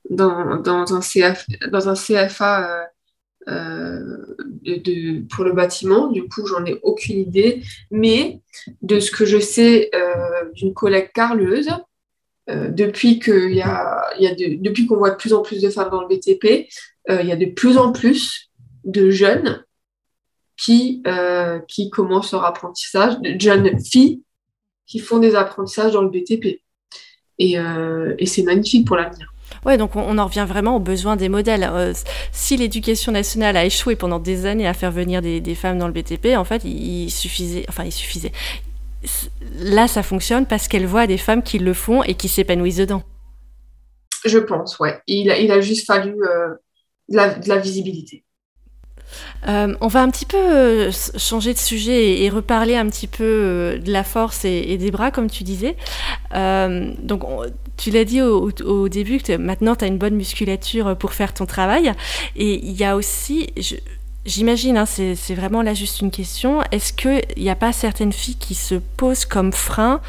dans, 0.10 0.58
dans, 0.58 0.96
un, 0.96 1.02
CF, 1.02 1.46
dans 1.72 1.90
un 1.90 1.94
CFA 1.94 2.68
euh, 2.68 2.84
de, 3.48 5.28
pour 5.28 5.44
le 5.44 5.54
bâtiment. 5.54 6.08
Du 6.08 6.28
coup, 6.28 6.46
j'en 6.46 6.66
ai 6.66 6.80
aucune 6.84 7.20
idée. 7.20 7.62
Mais 7.92 8.42
de 8.82 9.00
ce 9.00 9.12
que 9.12 9.26
je 9.26 9.40
sais 9.40 9.92
d'une 10.54 10.74
collègue 10.74 11.12
carleuse, 11.14 11.70
a 11.70 11.82
depuis 12.48 13.20
qu'on 13.20 14.98
voit 14.98 15.12
de 15.12 15.16
plus 15.16 15.34
en 15.34 15.42
plus 15.42 15.62
de 15.62 15.70
femmes 15.70 15.90
dans 15.90 16.02
le 16.02 16.08
BTP, 16.08 16.68
il 17.10 17.28
y 17.28 17.32
a 17.32 17.36
de 17.36 17.46
plus 17.46 17.78
en 17.78 17.92
plus 17.92 18.52
de 18.84 19.10
jeunes 19.10 19.64
qui, 20.58 21.04
commencent 21.92 22.32
leur 22.32 22.46
apprentissage, 22.46 23.20
de 23.20 23.40
jeunes 23.40 23.80
filles 23.80 24.22
qui 24.88 25.00
font 25.00 25.20
des 25.20 25.36
apprentissages 25.36 25.94
dans 25.94 26.02
le 26.02 26.10
BTP. 26.10 26.62
Et 27.40 28.26
c'est 28.26 28.44
magnifique 28.44 28.88
pour 28.88 28.96
l'avenir. 28.96 29.34
Ouais, 29.66 29.78
donc 29.78 29.96
on, 29.96 30.18
en 30.18 30.26
revient 30.26 30.46
vraiment 30.48 30.76
aux 30.76 30.80
besoins 30.80 31.16
des 31.16 31.30
modèles. 31.30 31.68
Euh, 31.72 31.94
si 32.32 32.56
l'éducation 32.56 33.12
nationale 33.12 33.58
a 33.58 33.66
échoué 33.66 33.96
pendant 33.96 34.20
des 34.20 34.46
années 34.46 34.68
à 34.68 34.74
faire 34.74 34.92
venir 34.92 35.22
des, 35.22 35.56
femmes 35.56 35.80
dans 35.80 35.88
le 35.88 35.94
BTP, 35.94 36.38
en 36.38 36.44
fait, 36.44 36.64
il, 36.64 37.10
suffisait, 37.10 37.66
enfin, 37.68 37.84
il 37.84 37.92
suffisait. 37.92 38.32
Là, 39.60 39.88
ça 39.88 40.04
fonctionne 40.04 40.46
parce 40.46 40.68
qu'elle 40.68 40.86
voit 40.86 41.08
des 41.08 41.18
femmes 41.18 41.44
qui 41.44 41.60
le 41.60 41.74
font 41.74 42.04
et 42.04 42.16
qui 42.16 42.28
s'épanouissent 42.28 42.78
dedans. 42.78 43.04
Je 44.24 44.40
pense, 44.40 44.80
ouais. 44.80 45.00
Il 45.08 45.30
a, 45.30 45.38
il 45.40 45.52
a 45.52 45.62
juste 45.62 45.86
fallu 45.86 46.16
euh, 46.24 46.50
de 47.10 47.50
la 47.50 47.58
visibilité. 47.58 48.26
Euh, 49.48 49.76
on 49.82 49.88
va 49.88 50.02
un 50.02 50.10
petit 50.10 50.26
peu 50.26 50.38
euh, 50.38 50.92
changer 51.18 51.54
de 51.54 51.58
sujet 51.58 52.24
et, 52.24 52.30
reparler 52.30 52.76
un 52.76 52.88
petit 52.90 53.08
peu 53.08 53.24
euh, 53.24 53.78
de 53.78 53.92
la 53.92 54.04
force 54.04 54.46
et, 54.46 54.78
des 54.78 54.92
bras, 54.92 55.12
comme 55.12 55.30
tu 55.30 55.44
disais. 55.44 55.76
donc, 56.34 57.24
tu 57.78 57.92
l'as 57.92 58.06
dit 58.06 58.22
au, 58.22 58.90
début 58.90 59.20
que 59.20 59.36
maintenant, 59.38 59.76
tu 59.76 59.86
as 59.86 59.88
une 59.88 59.98
bonne 59.98 60.16
musculature 60.16 60.98
pour 60.98 61.14
faire 61.14 61.34
ton 61.34 61.46
travail. 61.46 61.92
Et 62.36 62.66
il 62.66 62.74
y 62.74 62.84
a 62.84 62.96
aussi, 62.96 63.50
j'imagine, 64.26 64.78
hein, 64.78 64.86
c'est 64.86 65.36
vraiment 65.36 65.62
là 65.62 65.74
juste 65.74 66.02
une 66.02 66.12
question, 66.12 66.62
est-ce 66.72 66.94
qu'il 66.94 67.22
n'y 67.38 67.50
a 67.50 67.56
pas 67.56 67.74
certaines 67.74 68.14
filles 68.14 68.38
qui 68.38 68.56
se 68.56 68.76
posent 68.76 69.26
comme 69.26 69.52
frein 69.52 70.02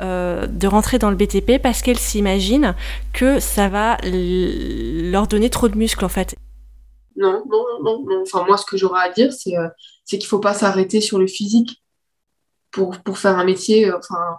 de 0.00 0.66
rentrer 0.66 0.98
dans 0.98 1.08
le 1.08 1.16
BTP 1.16 1.62
parce 1.62 1.80
qu'elles 1.80 1.98
s'imaginent 1.98 2.74
que 3.12 3.40
ça 3.40 3.68
va 3.68 3.96
leur 4.02 5.28
donner 5.28 5.50
trop 5.50 5.68
de 5.68 5.76
muscles 5.76 6.04
en 6.04 6.08
fait? 6.08 6.36
Non, 7.16 7.44
non, 7.48 7.64
non, 7.82 8.04
non. 8.04 8.22
Enfin, 8.22 8.44
moi, 8.44 8.56
ce 8.56 8.66
que 8.66 8.76
j'aurais 8.76 9.06
à 9.08 9.12
dire, 9.12 9.32
c'est 9.32 9.56
euh, 9.56 9.68
qu'il 10.06 10.18
ne 10.18 10.24
faut 10.24 10.40
pas 10.40 10.54
s'arrêter 10.54 11.00
sur 11.00 11.18
le 11.18 11.26
physique 11.26 11.82
pour, 12.70 12.98
pour 13.02 13.18
faire 13.18 13.38
un 13.38 13.44
métier. 13.44 13.88
Euh, 13.88 13.98
enfin, 13.98 14.38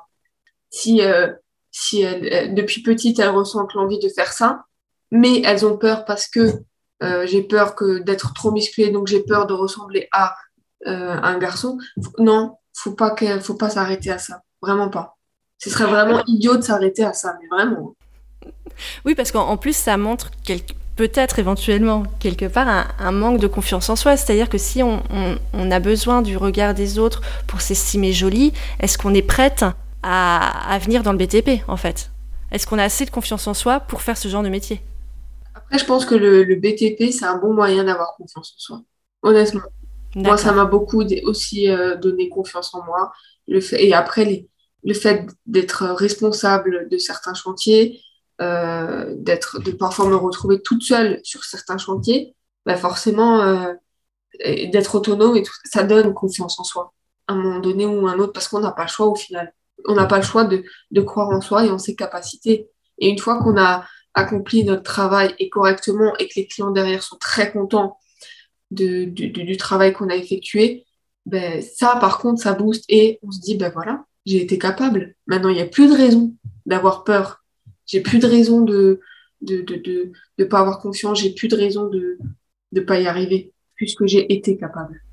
si, 0.69 1.01
euh, 1.01 1.31
si 1.77 2.03
depuis 2.03 2.81
petite, 2.81 3.19
elles 3.19 3.29
ressentent 3.29 3.73
l'envie 3.73 3.99
de 3.99 4.07
faire 4.09 4.31
ça, 4.31 4.63
mais 5.11 5.41
elles 5.43 5.65
ont 5.65 5.77
peur 5.77 6.05
parce 6.05 6.27
que 6.27 6.53
j'ai 7.25 7.43
peur 7.43 7.75
que 7.75 7.99
d'être 7.99 8.33
trop 8.33 8.51
musclée, 8.51 8.91
donc 8.91 9.07
j'ai 9.07 9.21
peur 9.21 9.45
de 9.45 9.53
ressembler 9.53 10.07
à 10.13 10.35
un 10.85 11.37
garçon. 11.37 11.77
Non, 12.17 12.57
faut 12.73 12.93
pas 12.93 13.13
faut 13.41 13.55
pas 13.55 13.69
s'arrêter 13.69 14.09
à 14.09 14.17
ça. 14.17 14.41
Vraiment 14.61 14.89
pas. 14.89 15.17
Ce 15.57 15.69
serait 15.69 15.85
vraiment 15.85 16.23
idiot 16.27 16.57
de 16.57 16.61
s'arrêter 16.61 17.03
à 17.03 17.13
ça, 17.13 17.35
mais 17.41 17.47
vraiment. 17.47 17.95
Oui, 19.05 19.15
parce 19.15 19.31
qu'en 19.31 19.57
plus, 19.57 19.75
ça 19.75 19.97
montre 19.97 20.31
peut-être 20.95 21.39
éventuellement 21.39 22.03
quelque 22.19 22.45
part 22.45 22.67
un, 22.99 23.11
manque 23.11 23.39
de 23.39 23.47
confiance 23.47 23.89
en 23.89 23.95
soi. 23.95 24.17
C'est-à-dire 24.17 24.49
que 24.49 24.57
si 24.57 24.81
on, 24.83 25.01
a 25.53 25.79
besoin 25.79 26.21
du 26.21 26.37
regard 26.37 26.73
des 26.73 26.99
autres 26.99 27.21
pour 27.47 27.61
s'estimer 27.61 28.13
jolie, 28.13 28.53
est-ce 28.79 28.97
qu'on 28.97 29.13
est 29.13 29.21
prête 29.21 29.65
à, 30.07 30.77
venir 30.79 31.01
dans 31.01 31.11
le 31.11 31.17
BTP 31.17 31.67
en 31.67 31.77
fait 31.77 32.11
Est-ce 32.51 32.67
qu'on 32.67 32.77
a 32.77 32.83
assez 32.83 33.05
de 33.05 33.09
confiance 33.09 33.47
en 33.47 33.53
soi 33.53 33.79
pour 33.79 34.01
faire 34.01 34.17
ce 34.17 34.27
genre 34.27 34.43
de 34.43 34.49
métier? 34.49 34.81
Après, 35.55 35.79
je 35.79 35.85
pense 35.85 36.05
que 36.05 36.15
le, 36.15 36.43
BTP, 36.55 37.11
c'est 37.11 37.25
un 37.25 37.37
bon 37.37 37.53
moyen 37.53 37.83
d'avoir 37.83 38.15
confiance 38.15 38.53
en 38.55 38.59
soi, 38.59 38.81
honnêtement. 39.23 39.61
Moi, 40.15 40.37
ça 40.37 40.53
m'a 40.53 40.65
beaucoup 40.65 41.03
aussi 41.23 41.69
euh, 41.69 41.95
donné 41.97 42.29
confiance 42.29 42.73
en 42.73 42.83
moi. 42.85 43.11
Le 43.47 43.59
fait, 43.59 43.83
et 43.83 43.93
après, 43.93 44.47
le 44.83 44.93
fait 44.93 45.27
d'être 45.45 45.83
responsable 45.85 46.87
de 46.89 46.97
certains 46.97 47.33
chantiers, 47.33 47.99
euh, 48.41 49.13
d'être, 49.17 49.59
de 49.59 49.71
parfois 49.71 50.07
me 50.07 50.15
retrouver 50.15 50.61
toute 50.61 50.83
seule 50.83 51.19
sur 51.23 51.43
certains 51.43 51.77
chantiers, 51.77 52.35
bah 52.65 52.77
forcément, 52.77 53.41
euh, 53.41 53.73
d'être 54.39 54.95
autonome 54.95 55.35
et 55.35 55.43
tout, 55.43 55.53
ça 55.65 55.83
donne 55.83 56.13
confiance 56.13 56.59
en 56.59 56.63
soi, 56.63 56.93
à 57.27 57.33
un 57.33 57.37
moment 57.37 57.59
donné 57.59 57.85
ou 57.85 58.07
un 58.07 58.19
autre, 58.19 58.33
parce 58.33 58.47
qu'on 58.47 58.59
n'a 58.59 58.71
pas 58.71 58.83
le 58.83 58.89
choix 58.89 59.07
au 59.07 59.15
final. 59.15 59.53
On 59.85 59.95
n'a 59.95 60.05
pas 60.05 60.17
le 60.17 60.23
choix 60.23 60.45
de, 60.45 61.01
croire 61.01 61.29
en 61.29 61.41
soi 61.41 61.65
et 61.65 61.69
en 61.69 61.77
ses 61.77 61.95
capacités. 61.95 62.69
Et 62.99 63.09
une 63.09 63.19
fois 63.19 63.39
qu'on 63.39 63.57
a 63.57 63.85
accompli 64.13 64.63
notre 64.63 64.83
travail 64.83 65.35
et 65.39 65.49
correctement 65.49 66.15
et 66.17 66.27
que 66.27 66.33
les 66.37 66.47
clients 66.47 66.71
derrière 66.71 67.03
sont 67.03 67.17
très 67.17 67.51
contents 67.51 67.97
du, 68.71 69.57
travail 69.57 69.93
qu'on 69.93 70.09
a 70.09 70.15
effectué, 70.15 70.85
ben, 71.25 71.61
ça, 71.61 71.97
par 71.99 72.19
contre, 72.19 72.41
ça 72.41 72.53
booste 72.53 72.85
et 72.87 73.19
on 73.23 73.31
se 73.31 73.41
dit, 73.41 73.57
ben 73.57 73.71
voilà, 73.71 74.05
j'ai 74.25 74.41
été 74.41 74.57
capable. 74.57 75.15
Maintenant, 75.27 75.49
il 75.49 75.55
n'y 75.55 75.61
a 75.61 75.67
plus 75.67 75.87
de 75.87 75.93
raison 75.93 76.33
d'avoir 76.65 77.03
peur 77.03 77.45
j'ai 77.85 78.01
plus 78.01 78.19
de 78.19 78.27
raison 78.27 78.61
de 78.61 78.99
de, 79.41 80.43
pas 80.45 80.59
avoir 80.59 80.79
confiance, 80.79 81.21
j'ai 81.21 81.33
plus 81.33 81.47
de 81.47 81.55
raison 81.55 81.87
de 81.87 82.17
ne 82.71 82.81
pas 82.81 82.99
y 82.99 83.05
arriver, 83.05 83.53
puisque 83.75 84.07
j'ai 84.07 84.33
été 84.33 84.57
capable. 84.57 85.03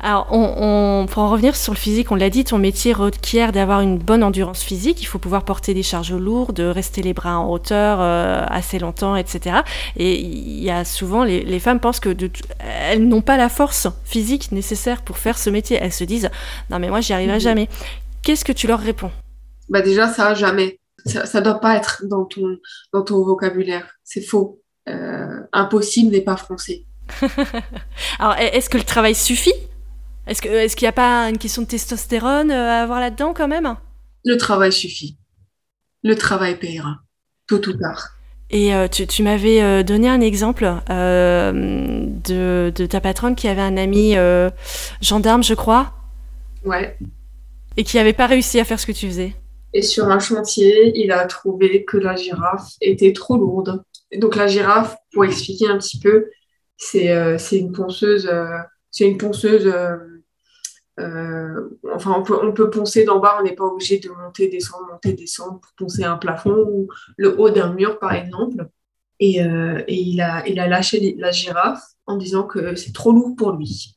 Alors, 0.00 0.28
on, 0.30 1.06
pour 1.10 1.22
en 1.22 1.30
revenir 1.30 1.56
sur 1.56 1.72
le 1.72 1.78
physique, 1.78 2.10
on 2.12 2.14
l'a 2.14 2.30
dit, 2.30 2.44
ton 2.44 2.58
métier 2.58 2.92
requiert 2.92 3.52
d'avoir 3.52 3.80
une 3.80 3.98
bonne 3.98 4.22
endurance 4.22 4.62
physique. 4.62 5.02
Il 5.02 5.06
faut 5.06 5.18
pouvoir 5.18 5.44
porter 5.44 5.74
des 5.74 5.82
charges 5.82 6.12
lourdes, 6.12 6.60
rester 6.60 7.02
les 7.02 7.14
bras 7.14 7.38
en 7.38 7.50
hauteur 7.50 7.98
euh, 8.00 8.44
assez 8.48 8.78
longtemps, 8.78 9.16
etc. 9.16 9.58
Et 9.96 10.20
il 10.20 10.62
y 10.62 10.70
a 10.70 10.84
souvent, 10.84 11.24
les, 11.24 11.42
les 11.42 11.60
femmes 11.60 11.80
pensent 11.80 12.00
que 12.00 12.10
de, 12.10 12.30
elles 12.60 13.06
n'ont 13.06 13.22
pas 13.22 13.36
la 13.36 13.48
force 13.48 13.88
physique 14.04 14.52
nécessaire 14.52 15.02
pour 15.02 15.18
faire 15.18 15.38
ce 15.38 15.50
métier. 15.50 15.78
Elles 15.80 15.92
se 15.92 16.04
disent, 16.04 16.30
non 16.70 16.78
mais 16.78 16.88
moi, 16.88 17.00
j'y 17.00 17.12
arriverai 17.12 17.36
mhm. 17.36 17.42
jamais. 17.42 17.68
Qu'est-ce 18.22 18.44
que 18.44 18.52
tu 18.52 18.66
leur 18.66 18.80
réponds? 18.80 19.10
Bah 19.68 19.80
déjà, 19.80 20.08
ça, 20.08 20.34
jamais 20.34 20.78
ça 21.06 21.40
ne 21.40 21.44
doit 21.44 21.60
pas 21.60 21.76
être 21.76 22.04
dans 22.06 22.24
ton, 22.24 22.58
dans 22.92 23.02
ton 23.02 23.22
vocabulaire. 23.22 23.98
C'est 24.04 24.22
faux. 24.22 24.60
Euh, 24.88 25.40
impossible 25.52 26.12
n'est 26.12 26.20
pas 26.20 26.36
français. 26.36 26.84
Alors, 28.18 28.36
est-ce 28.36 28.68
que 28.70 28.78
le 28.78 28.84
travail 28.84 29.14
suffit? 29.14 29.54
Est-ce 30.26 30.40
qu'il 30.40 30.52
est 30.52 30.80
n'y 30.80 30.88
a 30.88 30.92
pas 30.92 31.28
une 31.28 31.38
question 31.38 31.62
de 31.62 31.66
testostérone 31.66 32.50
euh, 32.50 32.70
à 32.70 32.82
avoir 32.82 33.00
là-dedans 33.00 33.34
quand 33.34 33.48
même? 33.48 33.76
Le 34.24 34.36
travail 34.36 34.72
suffit. 34.72 35.18
Le 36.02 36.16
travail 36.16 36.58
payera, 36.58 36.96
tôt 37.46 37.66
ou 37.68 37.72
tard. 37.72 38.10
Et 38.50 38.74
euh, 38.74 38.88
tu, 38.88 39.06
tu 39.06 39.22
m'avais 39.22 39.84
donné 39.84 40.08
un 40.08 40.20
exemple 40.20 40.64
de, 40.88 42.72
de, 42.74 42.86
ta 42.86 43.00
patronne 43.00 43.34
qui 43.34 43.48
avait 43.48 43.62
un 43.62 43.76
ami 43.76 44.14
gendarme, 45.00 45.42
je 45.42 45.54
crois. 45.54 45.92
Ouais. 46.64 46.96
Et 47.76 47.84
qui 47.84 47.96
n'avait 47.96 48.12
pas 48.12 48.26
réussi 48.26 48.60
à 48.60 48.64
faire 48.64 48.80
ce 48.80 48.86
que 48.86 48.92
tu 48.92 49.06
faisais. 49.06 49.34
Et 49.74 49.82
sur 49.82 50.08
un 50.08 50.20
chantier, 50.20 50.92
il 50.94 51.10
a 51.10 51.26
trouvé 51.26 51.84
que 51.84 51.96
la 51.96 52.14
girafe 52.14 52.74
était 52.80 53.12
trop 53.12 53.36
lourde. 53.36 53.82
donc 54.16 54.36
la 54.36 54.46
girafe, 54.46 54.96
pour 55.12 55.24
expliquer 55.24 55.66
un 55.66 55.78
petit 55.78 55.98
peu, 55.98 56.30
c'est 56.76 57.10
euh, 57.10 57.38
une 57.52 57.72
ponceuse, 57.72 58.26
euh, 58.26 58.58
c'est 58.90 59.04
une 59.04 59.18
ponceuse. 59.18 59.72
Euh, 61.00 61.68
enfin, 61.92 62.14
on 62.16 62.22
peut, 62.22 62.38
on 62.42 62.52
peut 62.52 62.70
poncer 62.70 63.04
d'en 63.04 63.18
bas, 63.18 63.36
on 63.40 63.42
n'est 63.42 63.54
pas 63.54 63.64
obligé 63.64 63.98
de 63.98 64.08
monter, 64.10 64.48
descendre, 64.48 64.86
monter, 64.90 65.12
descendre 65.12 65.60
pour 65.60 65.72
poncer 65.76 66.04
un 66.04 66.16
plafond 66.16 66.64
ou 66.68 66.88
le 67.16 67.38
haut 67.40 67.50
d'un 67.50 67.72
mur, 67.72 67.98
par 67.98 68.12
exemple. 68.12 68.68
Et, 69.20 69.38
et 69.38 69.94
il, 69.94 70.20
a, 70.20 70.46
il 70.46 70.58
a 70.60 70.66
lâché 70.66 71.14
la 71.18 71.30
girafe 71.30 71.82
en 72.06 72.16
disant 72.16 72.44
que 72.44 72.74
c'est 72.74 72.92
trop 72.92 73.12
lourd 73.12 73.34
pour 73.36 73.52
lui. 73.52 73.94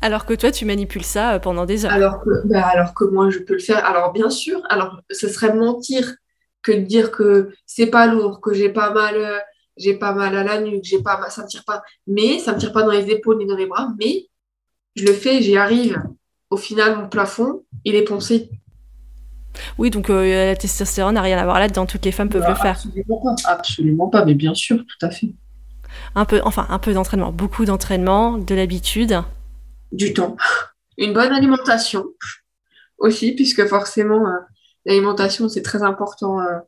Alors 0.00 0.26
que 0.26 0.34
toi, 0.34 0.50
tu 0.50 0.64
manipules 0.64 1.04
ça 1.04 1.38
pendant 1.40 1.66
des 1.66 1.84
heures. 1.84 1.92
Alors 1.92 2.20
que, 2.20 2.46
bah, 2.46 2.66
alors 2.66 2.94
que 2.94 3.04
moi, 3.04 3.30
je 3.30 3.38
peux 3.38 3.54
le 3.54 3.60
faire. 3.60 3.84
Alors 3.84 4.12
bien 4.12 4.30
sûr, 4.30 4.62
alors 4.68 5.00
ce 5.10 5.28
serait 5.28 5.54
mentir 5.54 6.14
que 6.62 6.72
de 6.72 6.80
dire 6.80 7.10
que 7.10 7.50
c'est 7.64 7.86
pas 7.86 8.06
lourd, 8.06 8.40
que 8.40 8.52
j'ai 8.52 8.68
pas 8.68 8.90
mal, 8.90 9.42
j'ai 9.76 9.94
pas 9.94 10.12
mal 10.12 10.36
à 10.36 10.42
la 10.42 10.60
nuque, 10.60 10.84
j'ai 10.84 11.02
pas, 11.02 11.28
ça 11.30 11.42
me 11.42 11.48
tire 11.48 11.64
pas. 11.64 11.82
Mais 12.06 12.38
ça 12.38 12.52
me 12.52 12.58
tire 12.58 12.72
pas 12.72 12.82
dans 12.82 12.92
les 12.92 13.10
épaules 13.10 13.38
ni 13.38 13.46
dans 13.46 13.56
les 13.56 13.66
bras. 13.66 13.88
Mais 13.98 14.26
je 14.94 15.04
le 15.04 15.12
fais, 15.12 15.42
j'y 15.42 15.56
arrive. 15.56 16.02
Au 16.50 16.56
final, 16.56 16.96
mon 16.96 17.08
plafond, 17.08 17.64
il 17.84 17.94
est 17.94 18.04
poncé. 18.04 18.50
Oui, 19.78 19.90
donc 19.90 20.10
euh, 20.10 20.46
la 20.46 20.56
testostérone 20.56 21.14
n'a 21.14 21.22
rien 21.22 21.38
à 21.38 21.44
voir 21.44 21.58
là-dedans. 21.58 21.86
Toutes 21.86 22.04
les 22.04 22.12
femmes 22.12 22.28
peuvent 22.28 22.48
le 22.48 22.54
faire. 22.54 22.76
Absolument 22.76 23.22
pas. 23.22 23.34
Absolument 23.50 24.08
pas, 24.08 24.24
mais 24.24 24.34
bien 24.34 24.54
sûr, 24.54 24.76
tout 24.76 25.06
à 25.06 25.10
fait. 25.10 25.34
Un 26.14 26.24
peu, 26.24 26.40
enfin, 26.44 26.66
un 26.68 26.78
peu 26.78 26.92
d'entraînement, 26.92 27.32
beaucoup 27.32 27.64
d'entraînement, 27.64 28.38
de 28.38 28.54
l'habitude 28.54 29.22
du 29.92 30.12
temps. 30.12 30.36
Une 30.98 31.12
bonne 31.12 31.32
alimentation 31.32 32.04
aussi, 32.98 33.32
puisque 33.32 33.66
forcément, 33.66 34.26
euh, 34.26 34.38
l'alimentation, 34.84 35.48
c'est 35.48 35.62
très 35.62 35.82
important 35.82 36.40
euh, 36.40 36.58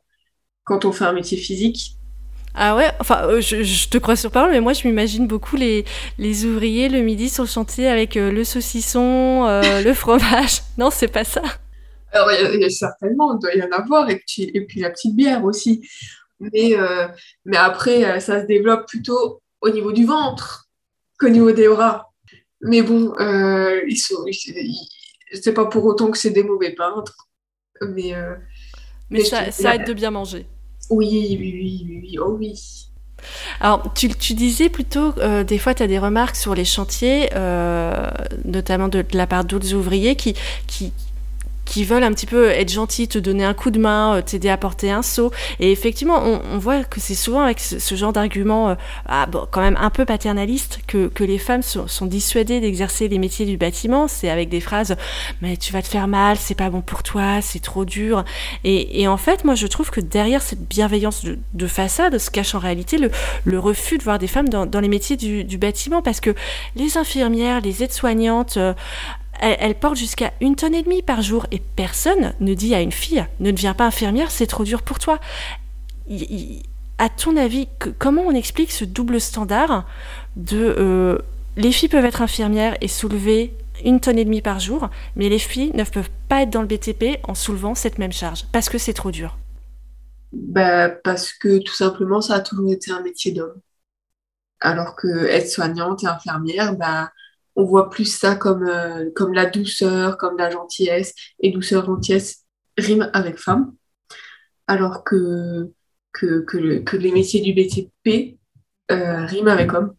quand 0.63 0.85
on 0.85 0.91
fait 0.91 1.05
un 1.05 1.13
métier 1.13 1.37
physique. 1.37 1.98
Ah 2.55 2.75
ouais, 2.75 2.89
enfin, 2.99 3.27
euh, 3.27 3.41
je, 3.41 3.87
te 3.89 3.97
crois 3.97 4.15
sur 4.15 4.31
parole, 4.31 4.51
mais 4.51 4.59
moi, 4.59 4.73
je 4.73 4.87
m'imagine 4.87 5.27
beaucoup 5.27 5.55
les, 5.55 5.85
les 6.17 6.45
ouvriers 6.45 6.89
le 6.89 7.01
midi 7.01 7.29
sur 7.29 7.43
le 7.43 7.49
chantier 7.49 7.87
avec 7.87 8.15
le 8.15 8.43
saucisson, 8.43 9.61
le 9.61 9.93
fromage. 9.93 10.61
Non, 10.77 10.89
c'est 10.91 11.07
pas 11.07 11.23
ça. 11.23 11.41
Alors, 12.11 12.31
il 12.31 12.61
y, 12.61 12.65
a 12.65 12.69
certainement, 12.69 13.35
il 13.35 13.39
doit 13.39 13.53
y 13.53 13.61
en 13.61 13.71
avoir, 13.71 14.09
et 14.09 14.21
puis, 14.25 14.49
et 14.53 14.65
puis 14.65 14.79
la 14.79 14.89
petite 14.89 15.15
bière 15.15 15.43
aussi. 15.43 15.87
Mais, 16.39 16.75
mais 17.45 17.57
après, 17.57 18.19
ça 18.19 18.41
se 18.41 18.47
développe 18.47 18.87
plutôt 18.87 19.41
au 19.61 19.69
niveau 19.69 19.91
du 19.91 20.05
ventre 20.05 20.69
qu'au 21.19 21.29
niveau 21.29 21.51
des 21.51 21.67
bras. 21.67 22.11
Mais 22.61 22.81
bon, 22.81 23.13
euh, 23.19 23.81
ils 23.87 23.97
sont, 23.97 24.25
c'est 25.33 25.53
pas 25.53 25.65
pour 25.65 25.85
autant 25.85 26.11
que 26.11 26.17
c'est 26.17 26.31
des 26.31 26.43
mauvais 26.43 26.73
peintres. 26.73 27.15
Mais, 27.81 28.13
euh, 28.13 28.35
mais, 29.09 29.23
ça, 29.23 29.51
ça 29.51 29.75
aide 29.75 29.85
de 29.85 29.93
bien 29.93 30.11
manger. 30.11 30.45
Oui, 30.89 31.07
oui, 31.11 31.37
oui, 31.39 31.85
oui, 31.87 31.99
oui. 32.03 32.17
oh 32.19 32.35
oui. 32.39 32.53
Alors, 33.59 33.93
tu, 33.93 34.09
tu, 34.09 34.33
disais 34.33 34.69
plutôt, 34.69 35.13
euh, 35.17 35.43
des 35.43 35.57
fois, 35.57 35.73
tu 35.73 35.85
des 35.85 35.99
remarques 35.99 36.35
sur 36.35 36.55
les 36.55 36.65
chantiers, 36.65 37.29
euh, 37.35 38.09
notamment 38.45 38.87
de, 38.87 39.01
de, 39.01 39.17
la 39.17 39.27
part 39.27 39.43
d'autres 39.43 39.73
ouvriers 39.73 40.15
qui, 40.15 40.35
qui, 40.67 40.93
qui 41.69 41.83
veulent 41.83 42.03
un 42.03 42.11
petit 42.11 42.25
peu 42.25 42.49
être 42.49 42.73
gentils, 42.73 43.07
te 43.07 43.19
donner 43.19 43.45
un 43.45 43.53
coup 43.53 43.69
de 43.69 43.79
main, 43.79 44.15
euh, 44.15 44.21
t'aider 44.23 44.49
à 44.49 44.57
porter 44.57 44.89
un 44.89 45.03
seau. 45.03 45.31
Et 45.59 45.71
effectivement, 45.71 46.19
on, 46.23 46.57
voit 46.57 46.83
que 46.83 46.99
c'est 46.99 47.13
souvent 47.13 47.43
avec 47.43 47.59
ce, 47.59 47.95
genre 47.95 48.11
d'argument, 48.11 48.69
euh, 48.69 48.75
ah, 49.05 49.27
bon, 49.27 49.47
quand 49.51 49.61
même 49.61 49.77
un 49.79 49.91
peu 49.91 50.03
paternaliste, 50.03 50.79
que, 50.87 51.07
que 51.07 51.23
les 51.23 51.37
femmes 51.37 51.61
sont, 51.61 51.87
sont 51.87 52.07
dissuadées 52.07 52.59
d'exercer 52.59 53.07
les 53.07 53.19
métiers 53.19 53.45
du 53.45 53.57
bâtiment. 53.57 54.07
C'est 54.07 54.29
avec 54.29 54.49
des 54.49 54.61
phrases, 54.61 54.95
mais 55.43 55.57
tu 55.57 55.71
vas 55.71 55.83
te 55.83 55.87
faire 55.87 56.07
mal, 56.07 56.37
c'est 56.37 56.55
pas 56.55 56.71
bon 56.71 56.81
pour 56.81 57.03
toi, 57.03 57.39
c'est 57.41 57.61
trop 57.61 57.85
dur. 57.85 58.25
Et, 58.63 59.07
en 59.07 59.17
fait, 59.17 59.45
moi, 59.45 59.53
je 59.53 59.67
trouve 59.67 59.91
que 59.91 60.01
derrière 60.01 60.41
cette 60.41 60.67
bienveillance 60.67 61.23
de, 61.23 61.37
de 61.53 61.67
façade 61.67 62.17
se 62.17 62.31
cache 62.31 62.55
en 62.55 62.59
réalité 62.59 62.97
le, 62.97 63.59
refus 63.59 63.99
de 63.99 64.03
voir 64.03 64.17
des 64.17 64.27
femmes 64.27 64.49
dans, 64.49 64.79
les 64.79 64.87
métiers 64.87 65.17
du, 65.17 65.43
du, 65.43 65.59
bâtiment, 65.59 66.01
parce 66.01 66.19
que 66.19 66.33
les 66.75 66.97
infirmières, 66.97 67.61
les 67.61 67.83
aides-soignantes, 67.83 68.57
euh, 68.57 68.73
elle, 69.39 69.75
porte 69.75 69.95
jusqu'à 69.95 70.33
une 70.41 70.55
tonne 70.55 70.75
et 70.75 70.83
demie 70.83 71.01
par 71.01 71.21
jour 71.21 71.45
et 71.51 71.61
personne 71.75 72.33
ne 72.39 72.53
dit 72.53 72.75
à 72.75 72.81
une 72.81 72.91
fille 72.91 73.25
ne 73.39 73.51
deviens 73.51 73.73
pas 73.73 73.85
infirmière, 73.85 74.31
c'est 74.31 74.47
trop 74.47 74.63
dur 74.63 74.81
pour 74.81 74.99
toi. 74.99 75.19
À 76.97 77.09
ton 77.09 77.37
avis, 77.37 77.67
comment 77.97 78.23
on 78.23 78.31
explique 78.31 78.71
ce 78.71 78.85
double 78.85 79.21
standard 79.21 79.85
de 80.35 80.75
euh, 80.77 81.17
les 81.55 81.71
filles 81.71 81.89
peuvent 81.89 82.05
être 82.05 82.21
infirmières 82.21 82.77
et 82.81 82.87
soulever 82.87 83.53
une 83.85 83.99
tonne 83.99 84.17
et 84.17 84.25
demie 84.25 84.41
par 84.41 84.59
jour, 84.59 84.89
mais 85.15 85.29
les 85.29 85.39
filles 85.39 85.71
ne 85.73 85.83
peuvent 85.83 86.09
pas 86.27 86.41
être 86.41 86.49
dans 86.49 86.61
le 86.61 86.67
BTP 86.67 87.19
en 87.23 87.35
soulevant 87.35 87.75
cette 87.75 87.97
même 87.97 88.11
charge 88.11 88.45
parce 88.51 88.69
que 88.69 88.77
c'est 88.77 88.93
trop 88.93 89.11
dur? 89.11 89.37
Bah, 90.31 90.89
parce 90.89 91.33
que 91.33 91.59
tout 91.59 91.73
simplement, 91.73 92.21
ça 92.21 92.35
a 92.35 92.39
toujours 92.41 92.71
été 92.71 92.91
un 92.91 93.01
métier 93.01 93.31
d'homme. 93.31 93.59
Alors 94.61 94.95
que 94.95 95.25
être 95.25 95.49
soignante 95.49 96.03
et 96.03 96.07
infirmière, 96.07 96.75
bah, 96.75 97.11
on 97.59 97.65
voit 97.65 97.89
plus 97.89 98.05
ça 98.05 98.35
comme, 98.35 98.63
euh, 98.63 99.09
comme 99.15 99.33
la 99.33 99.45
douceur, 99.45 100.17
comme 100.17 100.37
la 100.37 100.49
gentillesse. 100.49 101.13
Et 101.41 101.51
douceur, 101.51 101.85
gentillesse 101.85 102.45
rime 102.77 103.09
avec 103.11 103.37
femme. 103.37 103.73
Alors 104.67 105.03
que, 105.03 105.69
que, 106.13 106.45
que, 106.45 106.57
le, 106.57 106.79
que 106.79 106.95
les 106.95 107.11
métiers 107.11 107.41
du 107.41 107.53
BTP 107.53 108.37
euh, 108.91 109.25
riment 109.25 109.49
avec 109.49 109.73
homme. 109.73 109.93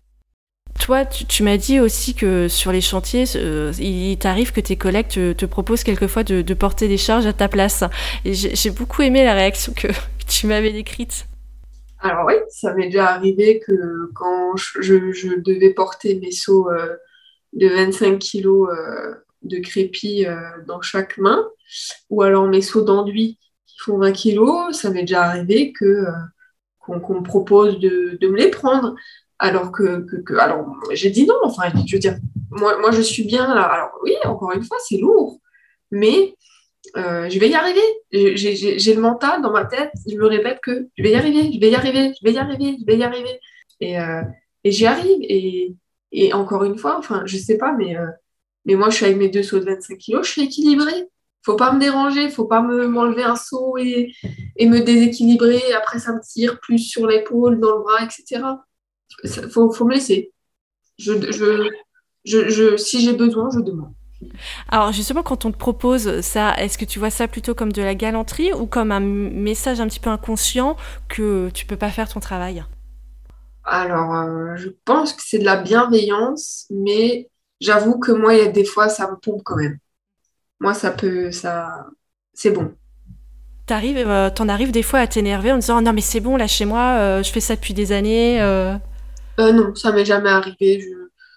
Toi, 0.80 1.04
tu, 1.04 1.26
tu 1.26 1.42
m'as 1.42 1.58
dit 1.58 1.80
aussi 1.80 2.14
que 2.14 2.48
sur 2.48 2.72
les 2.72 2.80
chantiers, 2.80 3.24
euh, 3.36 3.72
il 3.78 4.16
t'arrive 4.16 4.52
que 4.52 4.60
tes 4.60 4.76
collègues 4.76 5.08
te, 5.08 5.32
te 5.34 5.44
proposent 5.44 5.84
quelquefois 5.84 6.24
de, 6.24 6.40
de, 6.40 6.54
porter 6.54 6.88
des 6.88 6.96
charges 6.96 7.26
à 7.26 7.34
ta 7.34 7.48
place. 7.48 7.84
Et 8.24 8.32
j'ai 8.32 8.70
beaucoup 8.70 9.02
aimé 9.02 9.22
la 9.22 9.34
réaction 9.34 9.74
que, 9.74 9.88
que 9.88 9.92
tu 10.26 10.46
m'avais 10.46 10.72
décrite. 10.72 11.26
Alors 11.98 12.24
oui, 12.26 12.34
ça 12.48 12.72
m'est 12.72 12.86
déjà 12.86 13.08
arrivé 13.10 13.60
que 13.60 14.10
quand 14.14 14.56
je, 14.56 14.80
je, 15.12 15.38
devais 15.40 15.74
porter 15.74 16.18
mes 16.18 16.30
seaux 16.30 16.70
euh, 16.70 16.96
de 17.52 17.68
25 17.68 18.18
kilos 18.18 18.68
euh, 18.70 19.14
de 19.42 19.58
crépi 19.58 20.26
euh, 20.26 20.36
dans 20.66 20.80
chaque 20.80 21.18
main, 21.18 21.44
ou 22.08 22.22
alors 22.22 22.46
mes 22.46 22.62
seaux 22.62 22.82
d'enduit 22.82 23.38
qui 23.66 23.76
font 23.78 23.98
20 23.98 24.12
kilos, 24.12 24.76
ça 24.76 24.90
m'est 24.90 25.02
déjà 25.02 25.24
arrivé 25.24 25.72
que 25.72 25.84
euh, 25.84 26.10
qu'on 26.78 27.00
qu 27.00 27.12
me 27.12 27.22
propose 27.22 27.78
de, 27.78 28.18
me 28.22 28.36
les 28.36 28.50
prendre. 28.50 28.94
Alors 29.38 29.72
que, 29.72 30.06
alors 30.38 30.66
j'ai 30.92 31.10
dit 31.10 31.26
non, 31.26 31.34
enfin, 31.44 31.70
je 31.86 31.96
veux 31.96 32.00
dire, 32.00 32.18
moi, 32.50 32.90
je 32.90 33.00
suis 33.00 33.24
bien 33.24 33.54
là. 33.54 33.62
Alors 33.62 33.90
oui, 34.02 34.12
encore 34.24 34.52
une 34.52 34.62
fois, 34.62 34.76
c'est 34.86 34.98
lourd, 34.98 35.40
mais 35.90 36.34
je 36.94 37.38
vais 37.38 37.48
y 37.48 37.54
arriver. 37.54 37.80
J'ai 38.12 38.94
le 38.94 39.00
mental 39.00 39.40
dans 39.40 39.50
ma 39.50 39.64
tête, 39.64 39.92
je 40.06 40.16
me 40.16 40.26
répète 40.26 40.60
que 40.62 40.88
je 40.96 41.02
vais 41.02 41.12
y 41.12 41.14
arriver, 41.14 41.52
je 41.54 41.58
vais 41.58 41.70
y 41.70 41.74
arriver, 41.74 42.12
je 42.20 42.24
vais 42.26 42.32
y 42.34 42.38
arriver, 42.38 42.76
je 42.80 42.84
vais 42.84 42.98
y 42.98 43.02
arriver. 43.02 43.40
Et, 43.80 43.96
et 44.64 44.70
j'y 44.70 44.86
arrive. 44.86 45.18
Et, 45.22 45.74
et 46.12 46.32
encore 46.32 46.64
une 46.64 46.78
fois, 46.78 46.98
enfin, 46.98 47.22
je 47.26 47.36
sais 47.36 47.56
pas, 47.56 47.72
mais, 47.72 47.96
euh, 47.96 48.06
mais 48.64 48.74
moi, 48.74 48.90
je 48.90 48.96
suis 48.96 49.04
avec 49.04 49.18
mes 49.18 49.28
deux 49.28 49.42
sauts 49.42 49.60
de 49.60 49.64
25 49.64 49.98
kilos, 49.98 50.26
je 50.26 50.32
suis 50.32 50.42
équilibrée. 50.42 51.08
Faut 51.42 51.56
pas 51.56 51.72
me 51.72 51.80
déranger, 51.80 52.28
faut 52.28 52.44
pas 52.44 52.60
m'enlever 52.60 53.22
me, 53.22 53.30
un 53.30 53.36
saut 53.36 53.78
et, 53.78 54.12
et, 54.56 54.68
me 54.68 54.80
déséquilibrer. 54.80 55.72
Après, 55.72 55.98
ça 55.98 56.12
me 56.12 56.20
tire 56.20 56.60
plus 56.60 56.78
sur 56.78 57.06
l'épaule, 57.06 57.58
dans 57.60 57.76
le 57.76 57.82
bras, 57.82 58.04
etc. 58.04 58.42
Il 59.24 59.30
faut, 59.50 59.72
faut 59.72 59.86
me 59.86 59.94
laisser. 59.94 60.32
Je, 60.98 61.14
je, 61.32 61.70
je, 62.24 62.48
je 62.50 62.76
si 62.76 63.00
j'ai 63.00 63.14
besoin, 63.14 63.48
je 63.54 63.60
demande. 63.60 63.94
Alors 64.68 64.92
justement, 64.92 65.22
quand 65.22 65.46
on 65.46 65.50
te 65.50 65.56
propose 65.56 66.20
ça, 66.20 66.54
est-ce 66.58 66.76
que 66.76 66.84
tu 66.84 66.98
vois 66.98 67.08
ça 67.08 67.26
plutôt 67.26 67.54
comme 67.54 67.72
de 67.72 67.80
la 67.80 67.94
galanterie 67.94 68.52
ou 68.52 68.66
comme 68.66 68.92
un 68.92 69.00
message 69.00 69.80
un 69.80 69.86
petit 69.86 70.00
peu 70.00 70.10
inconscient 70.10 70.76
que 71.08 71.48
tu 71.54 71.64
peux 71.64 71.78
pas 71.78 71.88
faire 71.88 72.08
ton 72.08 72.20
travail? 72.20 72.62
Alors, 73.70 74.14
euh, 74.14 74.56
je 74.56 74.68
pense 74.84 75.12
que 75.12 75.22
c'est 75.24 75.38
de 75.38 75.44
la 75.44 75.56
bienveillance, 75.56 76.66
mais 76.70 77.30
j'avoue 77.60 77.98
que 78.00 78.10
moi, 78.10 78.34
il 78.34 78.38
y 78.38 78.46
a 78.46 78.50
des 78.50 78.64
fois, 78.64 78.88
ça 78.88 79.08
me 79.08 79.16
pompe 79.16 79.42
quand 79.44 79.56
même. 79.56 79.78
Moi, 80.58 80.74
ça 80.74 80.90
peut, 80.90 81.30
ça, 81.30 81.86
c'est 82.34 82.50
bon. 82.50 82.74
T'arrives, 83.66 83.98
euh, 83.98 84.28
t'en 84.30 84.48
arrives 84.48 84.72
des 84.72 84.82
fois 84.82 84.98
à 84.98 85.06
t'énerver 85.06 85.52
en 85.52 85.58
disant 85.58 85.78
oh, 85.78 85.80
non 85.80 85.92
mais 85.92 86.00
c'est 86.00 86.18
bon 86.18 86.36
là 86.36 86.48
chez 86.48 86.64
moi, 86.64 86.96
euh, 86.98 87.22
je 87.22 87.30
fais 87.30 87.38
ça 87.38 87.54
depuis 87.54 87.72
des 87.72 87.92
années. 87.92 88.42
Euh... 88.42 88.74
non, 89.38 89.72
ça 89.76 89.92
m'est 89.92 90.04
jamais 90.04 90.30
arrivé. 90.30 90.80
Je, 90.80 90.88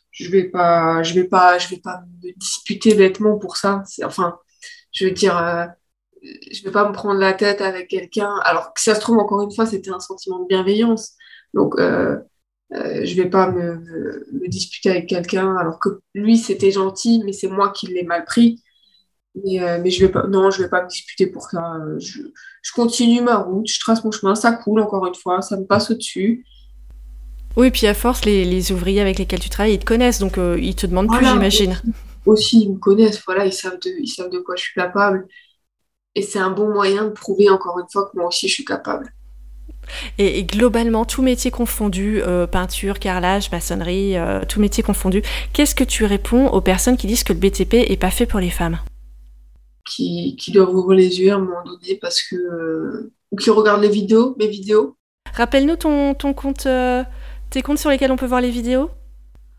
je 0.09 0.31
vais 0.31 0.45
pas, 0.45 1.03
je 1.03 1.13
vais 1.13 1.25
pas, 1.25 1.59
je 1.59 1.67
vais 1.69 1.77
pas 1.77 2.01
me 2.23 2.33
disputer 2.35 2.95
bêtement 2.95 3.37
pour 3.37 3.57
ça. 3.57 3.83
Enfin, 4.03 4.39
je 4.91 5.05
veux 5.05 5.11
dire, 5.11 5.69
je 6.23 6.63
vais 6.63 6.71
pas 6.71 6.87
me 6.87 6.93
prendre 6.93 7.19
la 7.19 7.33
tête 7.33 7.61
avec 7.61 7.89
quelqu'un. 7.89 8.33
Alors 8.43 8.73
que 8.73 8.81
ça 8.81 8.95
se 8.95 8.99
trouve 8.99 9.19
encore 9.19 9.41
une 9.43 9.53
fois, 9.53 9.67
c'était 9.67 9.91
un 9.91 9.99
sentiment 9.99 10.39
de 10.39 10.47
bienveillance. 10.47 11.13
Donc, 11.53 11.75
euh, 11.79 12.17
euh, 12.73 13.05
je 13.05 13.15
vais 13.15 13.29
pas 13.29 13.51
me, 13.51 14.47
disputer 14.47 14.89
avec 14.89 15.07
quelqu'un 15.07 15.55
alors 15.55 15.79
que 15.79 15.99
lui, 16.13 16.37
c'était 16.37 16.71
gentil, 16.71 17.21
mais 17.25 17.33
c'est 17.33 17.47
moi 17.47 17.71
qui 17.71 17.87
l'ai 17.87 18.03
mal 18.03 18.25
pris. 18.25 18.61
Mais, 19.43 19.61
euh, 19.61 19.79
mais 19.81 19.89
je 19.89 20.05
vais 20.05 20.11
pas, 20.11 20.27
non, 20.27 20.51
je 20.51 20.61
vais 20.61 20.69
pas 20.69 20.83
me 20.83 20.89
disputer 20.89 21.27
pour 21.27 21.43
ça. 21.43 21.73
Je, 21.97 22.21
je, 22.61 22.71
continue 22.71 23.21
ma 23.21 23.37
route, 23.37 23.67
je 23.67 23.79
trace 23.79 24.03
mon 24.03 24.11
chemin, 24.11 24.35
ça 24.35 24.51
coule 24.51 24.79
encore 24.79 25.05
une 25.07 25.15
fois, 25.15 25.41
ça 25.41 25.57
me 25.57 25.65
passe 25.65 25.89
au-dessus. 25.89 26.45
Oui, 27.55 27.69
puis 27.69 27.85
à 27.87 27.93
force, 27.93 28.25
les, 28.25 28.45
les, 28.45 28.71
ouvriers 28.71 29.01
avec 29.01 29.19
lesquels 29.19 29.39
tu 29.39 29.49
travailles, 29.49 29.75
ils 29.75 29.79
te 29.79 29.85
connaissent, 29.85 30.19
donc 30.19 30.37
euh, 30.37 30.57
ils 30.59 30.75
te 30.75 30.87
demandent 30.87 31.07
voilà, 31.07 31.29
plus, 31.31 31.51
j'imagine. 31.51 31.81
Aussi, 32.25 32.63
ils 32.63 32.73
me 32.73 32.77
connaissent, 32.77 33.21
voilà, 33.25 33.45
ils 33.45 33.53
savent, 33.53 33.79
de, 33.79 33.91
ils 33.99 34.07
savent 34.07 34.31
de 34.31 34.39
quoi 34.39 34.55
je 34.55 34.63
suis 34.63 34.73
capable. 34.73 35.27
Et 36.15 36.21
c'est 36.21 36.39
un 36.39 36.51
bon 36.51 36.71
moyen 36.71 37.05
de 37.05 37.09
prouver 37.09 37.49
encore 37.49 37.79
une 37.79 37.89
fois 37.91 38.09
que 38.09 38.17
moi 38.17 38.27
aussi 38.27 38.47
je 38.47 38.53
suis 38.53 38.65
capable. 38.65 39.13
Et, 40.17 40.39
et, 40.39 40.43
globalement, 40.43 41.05
tout 41.05 41.21
métier 41.21 41.51
confondu, 41.51 42.21
euh, 42.21 42.47
peinture, 42.47 42.99
carrelage, 42.99 43.51
maçonnerie, 43.51 44.17
euh, 44.17 44.41
tout 44.47 44.59
métier 44.59 44.83
confondu, 44.83 45.21
qu'est-ce 45.53 45.75
que 45.75 45.83
tu 45.83 46.05
réponds 46.05 46.47
aux 46.47 46.61
personnes 46.61 46.97
qui 46.97 47.07
disent 47.07 47.23
que 47.23 47.33
le 47.33 47.39
BTP 47.39 47.75
est 47.75 47.99
pas 47.99 48.11
fait 48.11 48.25
pour 48.25 48.39
les 48.39 48.49
femmes? 48.49 48.79
Qui, 49.85 50.35
qui, 50.39 50.51
doivent 50.51 50.73
ouvrir 50.73 50.97
les 50.97 51.19
yeux 51.19 51.31
à 51.31 51.35
un 51.35 51.39
moment 51.39 51.63
donné 51.65 51.97
parce 52.01 52.21
que. 52.21 52.35
Euh, 52.35 53.13
ou 53.31 53.35
qui 53.35 53.49
regardent 53.49 53.81
les 53.81 53.89
vidéos, 53.89 54.35
mes 54.39 54.47
vidéos. 54.47 54.95
Rappelle-nous 55.33 55.75
ton, 55.75 56.13
ton 56.13 56.33
compte, 56.33 56.67
tes 57.49 57.61
comptes 57.63 57.79
sur 57.79 57.89
lesquels 57.89 58.11
on 58.11 58.15
peut 58.15 58.27
voir 58.27 58.41
les 58.41 58.51
vidéos 58.51 58.91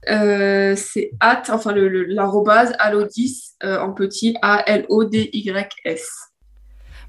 c'est 0.07 1.13
at, 1.19 1.45
enfin 1.49 1.73
l'arrobase 1.75 2.75
alodis 2.79 3.55
en 3.63 3.93
petit 3.93 4.37
A-L-O-D-Y-S. 4.43 6.34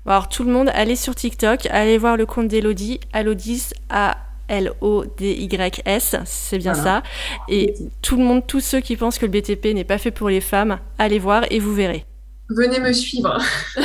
Bon, 0.06 0.12
alors 0.12 0.30
tout 0.30 0.44
le 0.44 0.52
monde, 0.52 0.70
allez 0.74 0.96
sur 0.96 1.16
TikTok, 1.16 1.66
allez 1.68 1.98
voir 1.98 2.16
le 2.16 2.26
compte 2.26 2.48
d'Elodie, 2.48 3.00
Alodis 3.12 3.72
A 3.90 4.18
L-O-D-Y-S, 4.48 6.18
c'est 6.26 6.58
bien 6.60 6.74
voilà. 6.74 7.02
ça. 7.02 7.04
Et 7.50 7.74
tout 8.02 8.16
le 8.18 8.24
monde, 8.24 8.46
tous 8.46 8.60
ceux 8.60 8.80
qui 8.80 8.96
pensent 8.96 9.18
que 9.18 9.26
le 9.26 9.32
BTP 9.32 9.74
n'est 9.74 9.84
pas 9.84 9.98
fait 9.98 10.12
pour 10.12 10.30
les 10.30 10.42
femmes, 10.42 10.80
allez 11.00 11.18
voir 11.18 11.46
et 11.50 11.60
vous 11.60 11.74
verrez. 11.74 12.06
Venez 12.50 12.80
me 12.80 12.94
suivre. 12.94 13.42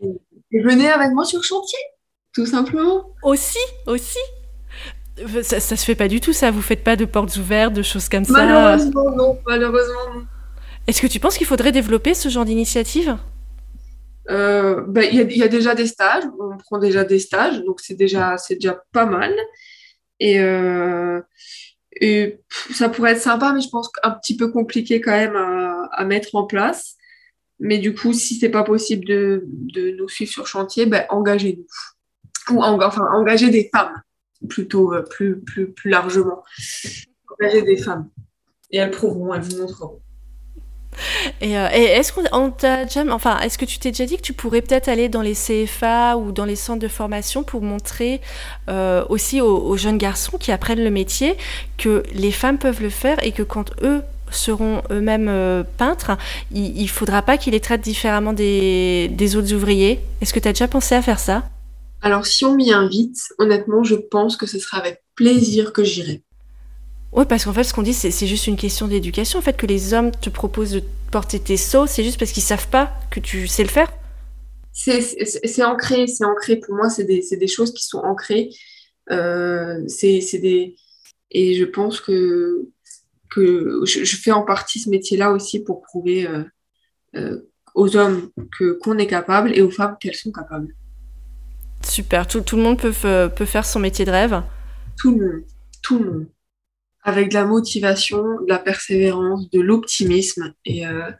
et 0.00 0.62
venez 0.62 0.88
avec 0.88 1.10
moi 1.10 1.24
sur 1.24 1.42
chantier, 1.42 1.80
tout 2.32 2.46
simplement. 2.46 3.10
Aussi, 3.24 3.58
aussi. 3.86 4.18
Ça, 5.42 5.58
ça 5.58 5.76
se 5.76 5.84
fait 5.84 5.96
pas 5.96 6.06
du 6.06 6.20
tout, 6.20 6.32
ça. 6.32 6.52
Vous 6.52 6.62
faites 6.62 6.84
pas 6.84 6.94
de 6.94 7.04
portes 7.04 7.36
ouvertes, 7.36 7.74
de 7.74 7.82
choses 7.82 8.08
comme 8.08 8.24
ça. 8.24 8.32
Malheureusement, 8.34 9.10
non. 9.16 9.36
Malheureusement, 9.44 10.14
non. 10.14 10.24
Est-ce 10.86 11.02
que 11.02 11.08
tu 11.08 11.18
penses 11.18 11.36
qu'il 11.36 11.48
faudrait 11.48 11.72
développer 11.72 12.14
ce 12.14 12.28
genre 12.28 12.44
d'initiative? 12.44 13.18
Il 14.28 14.34
euh, 14.34 14.84
y, 14.94 15.20
a, 15.20 15.22
y, 15.22 15.42
a 15.42 15.48
déjà 15.48 15.74
des 15.74 15.86
stages, 15.86 16.24
on 16.38 16.58
prend 16.58 16.78
déjà 16.78 17.02
des 17.04 17.18
stages, 17.18 17.62
donc 17.64 17.80
c'est 17.80 17.94
déjà, 17.94 18.36
déjà 18.50 18.82
pas 18.92 19.06
mal. 19.06 19.34
Et, 20.20 20.38
euh, 20.38 21.22
ça 22.72 22.90
pourrait 22.90 23.12
être 23.12 23.22
sympa, 23.22 23.52
mais 23.54 23.60
je 23.60 23.70
pense 23.70 23.90
un 24.02 24.10
petit 24.10 24.36
peu 24.36 24.52
compliqué 24.52 25.00
quand 25.00 25.12
même 25.12 25.34
à, 25.36 26.04
mettre 26.04 26.34
en 26.34 26.44
place. 26.44 26.96
Mais 27.58 27.78
du 27.78 27.94
coup, 27.94 28.12
si 28.12 28.36
c'est 28.36 28.50
pas 28.50 28.62
possible 28.62 29.06
de, 29.06 29.44
de, 29.46 29.90
nous 29.92 30.08
suivre 30.08 30.30
sur 30.30 30.46
chantier, 30.46 30.86
ben, 30.86 31.06
engagez-nous. 31.08 31.66
Ou 32.54 32.62
en, 32.62 32.80
enfin, 32.80 33.04
engagez 33.14 33.50
des 33.50 33.70
femmes. 33.74 33.94
plutôt 34.48 34.92
plus, 35.10 35.40
plus, 35.40 35.72
plus 35.72 35.90
largement. 35.90 36.44
Engager 37.40 37.62
des 37.62 37.78
femmes. 37.78 38.10
Et 38.70 38.76
elles 38.76 38.90
prouveront, 38.90 39.32
elles 39.32 39.42
vous 39.42 39.56
montreront. 39.56 40.02
Et, 41.40 41.56
enfin, 43.10 43.38
est-ce 43.40 43.58
que 43.58 43.64
tu 43.64 43.78
t'es 43.78 43.90
déjà 43.90 44.06
dit 44.06 44.16
que 44.16 44.22
tu 44.22 44.32
pourrais 44.32 44.62
peut-être 44.62 44.88
aller 44.88 45.08
dans 45.08 45.22
les 45.22 45.34
CFA 45.34 46.16
ou 46.16 46.32
dans 46.32 46.44
les 46.44 46.56
centres 46.56 46.80
de 46.80 46.88
formation 46.88 47.42
pour 47.42 47.62
montrer 47.62 48.20
aussi 49.08 49.40
aux, 49.40 49.58
aux, 49.58 49.76
jeunes 49.76 49.98
garçons 49.98 50.38
qui 50.38 50.52
apprennent 50.52 50.82
le 50.82 50.90
métier 50.90 51.36
que 51.76 52.02
les 52.12 52.32
femmes 52.32 52.58
peuvent 52.58 52.82
le 52.82 52.90
faire 52.90 53.18
et 53.24 53.32
que 53.32 53.42
quand 53.42 53.70
eux 53.82 54.02
seront 54.30 54.82
eux-mêmes 54.90 55.28
euh, 55.28 55.62
peintres, 55.76 56.16
il 56.52 56.82
ne 56.82 56.88
faudra 56.88 57.22
pas 57.22 57.38
qu'ils 57.38 57.52
les 57.52 57.60
traitent 57.60 57.82
différemment 57.82 58.32
des, 58.32 59.36
autres 59.36 59.52
ouvriers? 59.52 60.00
Est-ce 60.20 60.32
que 60.32 60.40
tu 60.40 60.48
as 60.48 60.52
déjà 60.52 60.68
pensé 60.68 60.94
à 60.94 61.02
faire 61.02 61.18
ça? 61.18 61.48
Alors, 62.00 62.26
si 62.26 62.44
on 62.44 62.54
m'y 62.54 62.72
invite, 62.72 63.18
honnêtement, 63.38 63.82
je 63.82 63.96
pense 63.96 64.36
que 64.36 64.46
ce 64.46 64.58
sera 64.58 64.78
avec 64.78 65.02
plaisir 65.14 65.72
que 65.72 65.82
j'irai. 65.82 66.22
Oui, 67.12 67.24
parce 67.26 67.44
qu'en 67.44 67.52
fait, 67.52 67.64
ce 67.64 67.72
qu'on 67.72 67.82
dit, 67.82 67.94
c'est 67.94 68.26
juste 68.26 68.46
une 68.46 68.56
question 68.56 68.86
d'éducation. 68.86 69.38
En 69.38 69.42
fait, 69.42 69.56
que 69.56 69.66
les 69.66 69.94
hommes 69.94 70.10
te 70.10 70.28
proposent 70.28 70.72
de 70.72 70.82
porter 71.10 71.40
tes 71.40 71.56
seaux, 71.56 71.86
c'est 71.86 72.04
juste 72.04 72.18
parce 72.18 72.32
qu'ils 72.32 72.42
savent 72.42 72.68
pas 72.68 72.92
que 73.10 73.20
tu 73.20 73.46
sais 73.46 73.62
le 73.62 73.68
faire. 73.68 73.90
C'est 74.72 75.64
ancré, 75.64 76.06
c'est 76.06 76.24
ancré. 76.24 76.56
Pour 76.56 76.74
moi, 76.74 76.90
c'est 76.90 77.04
des, 77.04 77.24
des, 77.30 77.46
choses 77.46 77.72
qui 77.72 77.84
sont 77.84 77.98
ancrées. 77.98 78.50
Euh, 79.10 79.82
c'est 79.88 80.38
des... 80.38 80.76
Et 81.30 81.54
je 81.54 81.64
pense 81.64 82.00
que 82.00 82.68
que 83.30 83.82
je, 83.84 84.16
fais 84.16 84.32
en 84.32 84.42
partie 84.42 84.80
ce 84.80 84.88
métier-là 84.88 85.32
aussi 85.32 85.62
pour 85.62 85.82
prouver 85.82 86.26
euh, 86.26 86.42
euh, 87.16 87.40
aux 87.74 87.96
hommes 87.96 88.30
que 88.58 88.78
qu'on 88.80 88.96
est 88.98 89.06
capable 89.06 89.54
et 89.54 89.60
aux 89.60 89.70
femmes 89.70 89.96
qu'elles 90.00 90.14
sont 90.14 90.32
capables. 90.32 90.74
Super, 91.84 92.26
tout, 92.26 92.40
tout 92.40 92.56
le 92.56 92.62
monde 92.62 92.78
peut, 92.78 92.92
peut, 93.34 93.44
faire 93.44 93.64
son 93.64 93.78
métier 93.78 94.04
de 94.04 94.10
rêve 94.10 94.42
Tout 94.98 95.16
le 95.16 95.26
monde, 95.26 95.44
tout 95.82 95.98
le 95.98 96.10
monde. 96.10 96.26
Avec 97.02 97.30
de 97.30 97.34
la 97.34 97.44
motivation, 97.44 98.22
de 98.22 98.48
la 98.48 98.58
persévérance, 98.58 99.50
de 99.50 99.60
l'optimisme. 99.60 100.52
Et, 100.64 100.86
euh, 100.86 101.10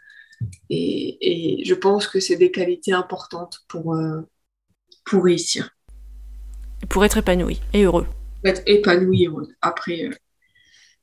et, 0.70 1.60
et, 1.60 1.64
je 1.64 1.74
pense 1.74 2.06
que 2.06 2.20
c'est 2.20 2.36
des 2.36 2.50
qualités 2.50 2.92
importantes 2.92 3.60
pour, 3.68 3.96
pour 5.04 5.24
réussir. 5.24 5.70
Pour 6.88 7.04
être 7.04 7.18
épanoui 7.18 7.60
et 7.72 7.84
heureux. 7.84 8.06
être 8.44 8.62
épanoui 8.66 9.24
et 9.24 9.26
heureux. 9.28 9.48
Après, 9.62 10.10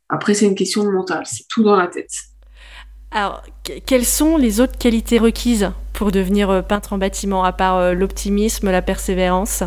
après, 0.09 0.33
c'est 0.33 0.45
une 0.45 0.55
question 0.55 0.83
de 0.83 0.89
mental, 0.89 1.23
c'est 1.25 1.47
tout 1.47 1.63
dans 1.63 1.75
la 1.75 1.87
tête. 1.87 2.11
Alors, 3.11 3.43
quelles 3.85 4.05
sont 4.05 4.37
les 4.37 4.59
autres 4.59 4.77
qualités 4.77 5.17
requises 5.17 5.71
pour 5.93 6.11
devenir 6.11 6.49
euh, 6.49 6.61
peintre 6.61 6.93
en 6.93 6.97
bâtiment, 6.97 7.43
à 7.43 7.53
part 7.53 7.77
euh, 7.77 7.93
l'optimisme, 7.93 8.69
la 8.69 8.81
persévérance? 8.81 9.63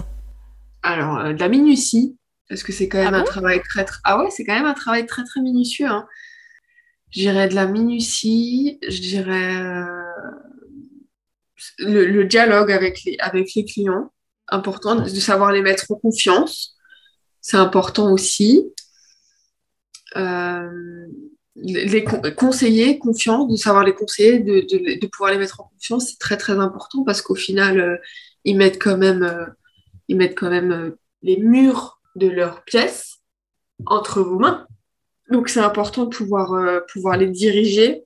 Alors, 0.83 1.19
euh, 1.19 1.33
de 1.33 1.41
la 1.41 1.49
minutie, 1.49 2.18
parce 2.49 2.63
que 2.63 2.73
c'est 2.73 2.89
quand 2.89 2.99
même 2.99 3.15
ah 3.15 3.21
un 3.21 3.25
travail 3.25 3.61
très, 3.63 3.85
très... 3.85 3.99
Ah 4.05 4.23
ouais, 4.23 4.31
c'est 4.31 4.45
quand 4.45 4.55
même 4.55 4.67
un 4.67 4.75
travail 4.75 5.07
très, 5.07 5.25
très 5.25 5.41
minutieux. 5.41 5.87
Hein. 5.87 6.07
Je 7.11 7.21
dirais 7.21 7.49
de 7.49 7.55
la 7.55 7.67
minutie, 7.67 8.79
je 8.87 9.01
dirais 9.01 9.85
le, 11.79 12.25
dialogue 12.25 12.71
avec 12.73 13.03
les, 13.05 13.17
avec 13.19 13.55
les 13.55 13.65
clients, 13.65 14.13
important 14.49 14.97
de 14.97 15.09
savoir 15.09 15.53
les 15.53 15.63
mettre 15.63 15.91
en 15.91 15.97
confiance, 15.97 16.77
c'est 17.41 17.57
important 17.57 18.13
aussi. 18.13 18.73
Euh, 20.17 21.07
les 21.57 22.05
conseiller 22.37 22.99
confiance, 22.99 23.51
de 23.51 23.57
savoir 23.57 23.85
les 23.85 23.95
conseiller, 23.95 24.39
de, 24.39 24.61
de, 24.61 25.01
de, 25.01 25.07
pouvoir 25.09 25.33
les 25.33 25.39
mettre 25.39 25.61
en 25.61 25.65
confiance, 25.65 26.11
c'est 26.11 26.19
très 26.19 26.37
très 26.37 26.53
important 26.53 27.03
parce 27.03 27.21
qu'au 27.21 27.35
final, 27.35 27.81
euh, 27.81 27.97
ils 28.45 28.57
mettent 28.57 28.81
quand 28.81 28.97
même, 28.97 29.25
euh, 29.25 29.47
ils 30.07 30.17
mettent 30.17 30.39
quand 30.39 30.51
même 30.51 30.95
les 31.23 31.37
murs 31.37 31.98
de 32.19 32.29
leurs 32.29 32.65
pièces 32.65 33.19
entre 33.87 34.21
vos 34.21 34.39
mains. 34.39 34.67
Donc 35.31 35.49
c'est 35.49 35.61
important 35.61 36.05
de 36.05 36.15
pouvoir, 36.15 36.83
pouvoir 36.93 37.17
les 37.17 37.29
diriger 37.29 38.05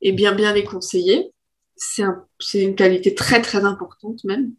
et 0.00 0.12
bien 0.12 0.34
bien 0.34 0.52
les 0.52 0.64
conseiller. 0.64 1.32
C'est 1.76 2.02
un, 2.02 2.24
une 2.54 2.74
qualité 2.74 3.14
très 3.14 3.40
très 3.40 3.64
importante 3.64 4.24
même. 4.24 4.52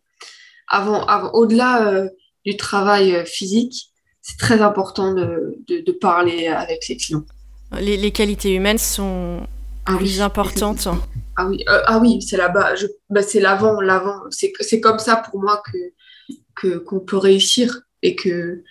Avant, 0.67 1.05
avant 1.05 1.31
au-delà 1.33 2.05
du 2.45 2.55
travail 2.55 3.25
physique, 3.25 3.91
c'est 4.21 4.37
très 4.37 4.61
important 4.61 5.13
de, 5.13 5.57
de, 5.67 5.91
parler 5.91 6.47
avec 6.47 6.87
les 6.87 6.97
clients. 6.97 7.25
Les, 7.79 7.97
les 7.97 8.11
qualités 8.11 8.53
humaines 8.53 8.77
sont 8.77 9.45
ah 9.85 9.95
plus 9.97 10.21
importantes. 10.21 10.87
Ah 11.35 11.47
oui, 11.47 11.63
euh, 11.67 11.81
ah 11.85 11.99
oui 11.99 12.21
c'est 12.21 12.37
là-bas. 12.37 12.75
Bah, 13.09 13.23
c'est 13.23 13.39
l'avant, 13.39 13.81
l'avant. 13.81 14.19
C'est 14.29 14.81
comme 14.81 14.99
ça 14.99 15.15
pour 15.15 15.41
moi 15.41 15.61
que 15.63 15.77
qu'on 16.85 16.99
peut 16.99 17.17
réussir 17.17 17.81
et 18.01 18.15
que 18.15 18.63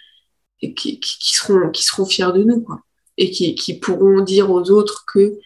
et 0.63 0.75
qui, 0.75 1.01
qui, 1.01 1.37
seront 1.37 1.71
qui 1.71 1.85
seront 1.85 2.05
fiers 2.05 2.33
de 2.33 2.43
nous 2.43 2.61
quoi. 2.61 2.81
et 3.17 3.31
qui, 3.31 3.55
qui 3.55 3.79
pourront 3.79 4.21
dire 4.23 4.51
aux 4.51 4.71
autres 4.71 5.05
que 5.13 5.39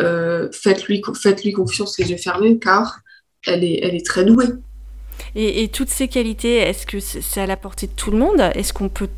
euh, 0.00 0.48
faites-lui 0.52 1.02
faites-lui 1.14 1.52
confiance 1.52 1.98
les 1.98 2.10
yeux 2.10 2.16
fermés 2.16 2.58
car 2.58 3.00
elle 3.46 3.64
est 3.64 3.80
elle 3.82 3.94
est 3.94 4.06
très 4.06 4.24
douée. 4.24 4.46
Et, 5.34 5.62
et 5.62 5.68
toutes 5.68 5.90
ces 5.90 6.08
qualités, 6.08 6.56
est-ce 6.56 6.86
que 6.86 7.00
c'est 7.00 7.40
à 7.40 7.46
la 7.46 7.56
portée 7.56 7.86
de 7.86 7.92
tout 7.92 8.10
le 8.10 8.18
monde? 8.18 8.40
Est-ce 8.54 8.72
qu'on 8.72 8.88
peut 8.88 9.08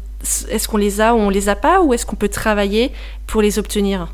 est-ce 0.51 0.69
qu'on 0.69 0.77
les 0.77 1.01
a 1.01 1.15
ou 1.15 1.19
on 1.19 1.31
les 1.31 1.49
a 1.49 1.57
pas? 1.57 1.81
Ou 1.83 1.95
est-ce 1.95 2.05
qu'on 2.07 2.17
peut 2.17 2.29
travailler 2.29 2.93
pour 3.27 3.43
les 3.43 3.59
obtenir? 3.59 4.13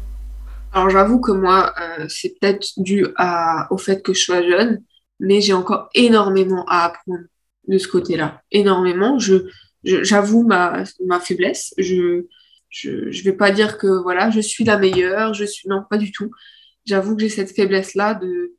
Alors 0.72 0.90
j'avoue 0.90 1.20
que 1.20 1.32
moi, 1.32 1.72
euh, 1.80 2.06
c'est 2.08 2.38
peut-être 2.38 2.68
dû 2.76 3.06
à, 3.16 3.66
au 3.72 3.78
fait 3.78 4.02
que 4.02 4.12
je 4.12 4.20
sois 4.20 4.42
jeune, 4.42 4.82
mais 5.20 5.40
j'ai 5.40 5.52
encore 5.52 5.88
énormément 5.94 6.64
à 6.68 6.84
apprendre 6.84 7.24
de 7.66 7.78
ce 7.78 7.88
côté-là. 7.88 8.42
Énormément. 8.52 9.18
Je, 9.18 9.46
j'avoue 9.86 10.46
ma, 10.46 10.84
ma 11.06 11.20
faiblesse. 11.20 11.72
Je, 11.78 12.26
je, 12.68 13.10
je 13.10 13.22
vais 13.24 13.32
pas 13.32 13.50
dire 13.50 13.78
que 13.78 14.02
voilà, 14.02 14.30
je 14.30 14.40
suis 14.40 14.64
la 14.64 14.78
meilleure, 14.78 15.32
je 15.32 15.44
suis 15.44 15.68
non, 15.68 15.82
pas 15.88 15.98
du 15.98 16.12
tout. 16.12 16.30
J'avoue 16.84 17.16
que 17.16 17.22
j'ai 17.22 17.28
cette 17.28 17.54
faiblesse-là 17.54 18.14
de 18.14 18.56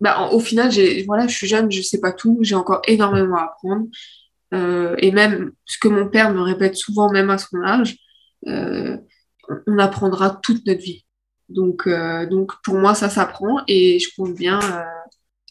bah, 0.00 0.28
au 0.32 0.40
final, 0.40 0.70
j'ai, 0.70 1.04
voilà, 1.04 1.26
je 1.26 1.34
suis 1.34 1.46
jeune, 1.46 1.70
je 1.70 1.80
sais 1.80 2.00
pas 2.00 2.12
tout, 2.12 2.38
j'ai 2.42 2.54
encore 2.54 2.82
énormément 2.86 3.36
à 3.36 3.44
apprendre. 3.44 3.86
Euh, 4.54 4.94
et 4.98 5.10
même 5.10 5.52
ce 5.64 5.78
que 5.78 5.88
mon 5.88 6.08
père 6.08 6.32
me 6.32 6.40
répète 6.40 6.76
souvent, 6.76 7.10
même 7.10 7.30
à 7.30 7.38
son 7.38 7.62
âge, 7.62 7.96
euh, 8.46 8.96
on 9.66 9.78
apprendra 9.78 10.38
toute 10.42 10.66
notre 10.66 10.82
vie. 10.82 11.04
Donc, 11.48 11.86
euh, 11.86 12.26
donc 12.26 12.52
pour 12.62 12.74
moi, 12.74 12.94
ça 12.94 13.08
s'apprend 13.08 13.62
et 13.68 13.98
je 13.98 14.08
compte 14.16 14.34
bien 14.34 14.60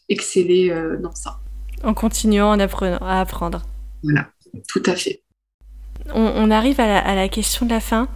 exceller 0.08 0.72
dans 1.00 1.14
ça. 1.14 1.38
En 1.82 1.94
continuant 1.94 2.52
à 2.52 3.20
apprendre. 3.20 3.62
Voilà, 4.02 4.28
tout 4.68 4.82
à 4.86 4.94
fait. 4.94 5.22
On, 6.14 6.50
arrive 6.52 6.78
à 6.80 7.14
la, 7.14 7.28
question 7.28 7.66
de 7.66 7.70
la 7.70 7.80
fin. 7.80 8.08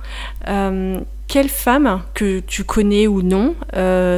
quelle 1.27 1.49
femme 1.49 2.03
que 2.15 2.39
tu 2.39 2.63
connais 2.63 3.09
ou 3.09 3.23
non 3.23 3.57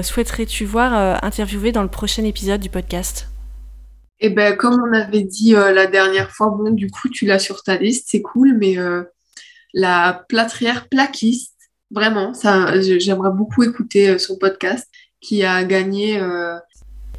souhaiterais-tu 0.02 0.66
voir 0.66 1.24
interviewer 1.24 1.72
dans 1.72 1.82
le 1.82 1.88
prochain 1.88 2.24
épisode 2.24 2.60
du 2.60 2.68
podcast? 2.68 3.28
Et 4.22 4.30
ben, 4.30 4.56
comme 4.56 4.80
on 4.80 4.92
avait 4.92 5.24
dit 5.24 5.56
euh, 5.56 5.72
la 5.72 5.88
dernière 5.88 6.30
fois, 6.30 6.48
bon, 6.48 6.70
du 6.70 6.88
coup, 6.88 7.08
tu 7.08 7.26
l'as 7.26 7.40
sur 7.40 7.64
ta 7.64 7.76
liste, 7.76 8.06
c'est 8.08 8.22
cool, 8.22 8.56
mais 8.56 8.78
euh, 8.78 9.02
la 9.74 10.24
plâtrière 10.28 10.88
plaquiste, 10.88 11.56
vraiment, 11.90 12.32
ça, 12.32 12.80
j'aimerais 12.80 13.32
beaucoup 13.32 13.64
écouter 13.64 14.10
euh, 14.10 14.18
son 14.18 14.38
podcast 14.38 14.88
qui 15.20 15.42
a 15.42 15.64
gagné. 15.64 16.20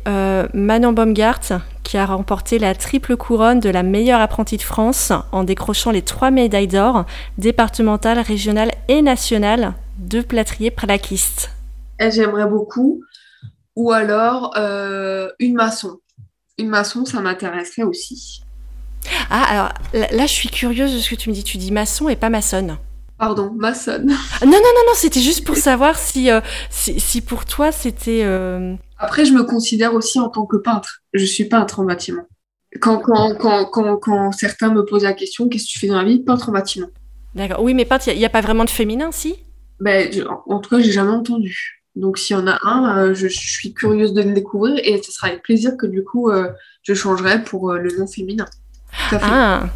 Manon 0.05 0.93
Baumgart, 0.93 1.41
qui 1.83 1.97
a 1.97 2.05
remporté 2.05 2.59
la 2.59 2.75
triple 2.75 3.17
couronne 3.17 3.59
de 3.59 3.69
la 3.69 3.83
meilleure 3.83 4.21
apprentie 4.21 4.57
de 4.57 4.61
France 4.61 5.11
en 5.31 5.43
décrochant 5.43 5.91
les 5.91 6.01
trois 6.01 6.31
médailles 6.31 6.67
d'or 6.67 7.05
départementales, 7.37 8.19
régionales 8.19 8.71
et 8.87 9.01
nationales 9.01 9.73
de 9.97 10.21
plâtrier 10.21 10.71
plaquiste. 10.71 11.51
J'aimerais 11.99 12.47
beaucoup. 12.47 13.01
Ou 13.75 13.91
alors 13.91 14.53
une 15.39 15.55
maçon 15.55 15.99
une 16.57 16.69
maçon, 16.69 17.05
ça 17.05 17.19
m'intéresserait 17.19 17.83
aussi. 17.83 18.43
Ah, 19.29 19.43
alors 19.43 19.69
là, 20.11 20.25
je 20.25 20.31
suis 20.31 20.49
curieuse 20.49 20.93
de 20.93 20.99
ce 20.99 21.09
que 21.09 21.15
tu 21.15 21.29
me 21.29 21.33
dis. 21.33 21.43
Tu 21.43 21.57
dis 21.57 21.71
maçon 21.71 22.09
et 22.09 22.15
pas 22.15 22.29
maçonne. 22.29 22.77
Pardon, 23.17 23.51
maçonne. 23.55 24.07
Non, 24.07 24.15
non, 24.45 24.51
non, 24.51 24.83
non, 24.87 24.93
c'était 24.95 25.19
juste 25.19 25.45
pour 25.45 25.55
savoir 25.55 25.97
si, 25.97 26.31
euh, 26.31 26.41
si, 26.69 27.21
pour 27.21 27.45
toi 27.45 27.71
c'était. 27.71 28.23
Euh, 28.23 28.75
Après, 28.97 29.25
je 29.25 29.33
me 29.33 29.43
considère 29.43 29.93
aussi 29.93 30.19
en 30.19 30.29
tant 30.29 30.45
que 30.45 30.57
peintre. 30.57 31.01
Je 31.13 31.25
suis 31.25 31.45
peintre 31.45 31.79
en 31.79 31.85
bâtiment. 31.85 32.23
Quand, 32.81 32.97
quand, 32.97 33.35
quand, 33.35 33.97
quand, 33.97 34.31
certains 34.31 34.73
me 34.73 34.83
posent 34.83 35.03
la 35.03 35.13
question, 35.13 35.47
qu'est-ce 35.47 35.65
que 35.65 35.69
tu 35.69 35.79
fais 35.79 35.87
dans 35.87 36.01
la 36.01 36.03
vie? 36.03 36.19
Peintre 36.19 36.49
en 36.49 36.53
bâtiment. 36.53 36.87
D'accord. 37.35 37.61
Oui, 37.61 37.75
mais 37.75 37.85
peintre, 37.85 38.07
il 38.07 38.17
n'y 38.17 38.25
a, 38.25 38.29
pas 38.29 38.41
vraiment 38.41 38.65
de 38.65 38.69
féminin, 38.71 39.11
si? 39.11 39.35
Ben, 39.79 40.09
En 40.47 40.59
tout 40.59 40.71
cas, 40.71 40.81
j'ai 40.81 40.91
jamais 40.91 41.11
entendu. 41.11 41.83
Donc 41.95 42.17
s'il 42.17 42.35
y 42.35 42.39
en 42.39 42.47
a 42.47 42.57
un, 42.63 42.97
euh, 42.97 43.13
je, 43.13 43.27
suis 43.27 43.73
curieuse 43.75 44.13
de 44.13 44.23
le 44.23 44.33
découvrir 44.33 44.79
et 44.83 44.99
ce 45.03 45.11
sera 45.11 45.27
avec 45.27 45.43
plaisir 45.43 45.77
que 45.77 45.85
du 45.85 46.03
coup 46.03 46.31
je 46.81 46.93
changerai 46.95 47.43
pour 47.43 47.73
le 47.73 47.95
nom 47.99 48.07
féminin. 48.07 48.47
Ah. 49.11 49.69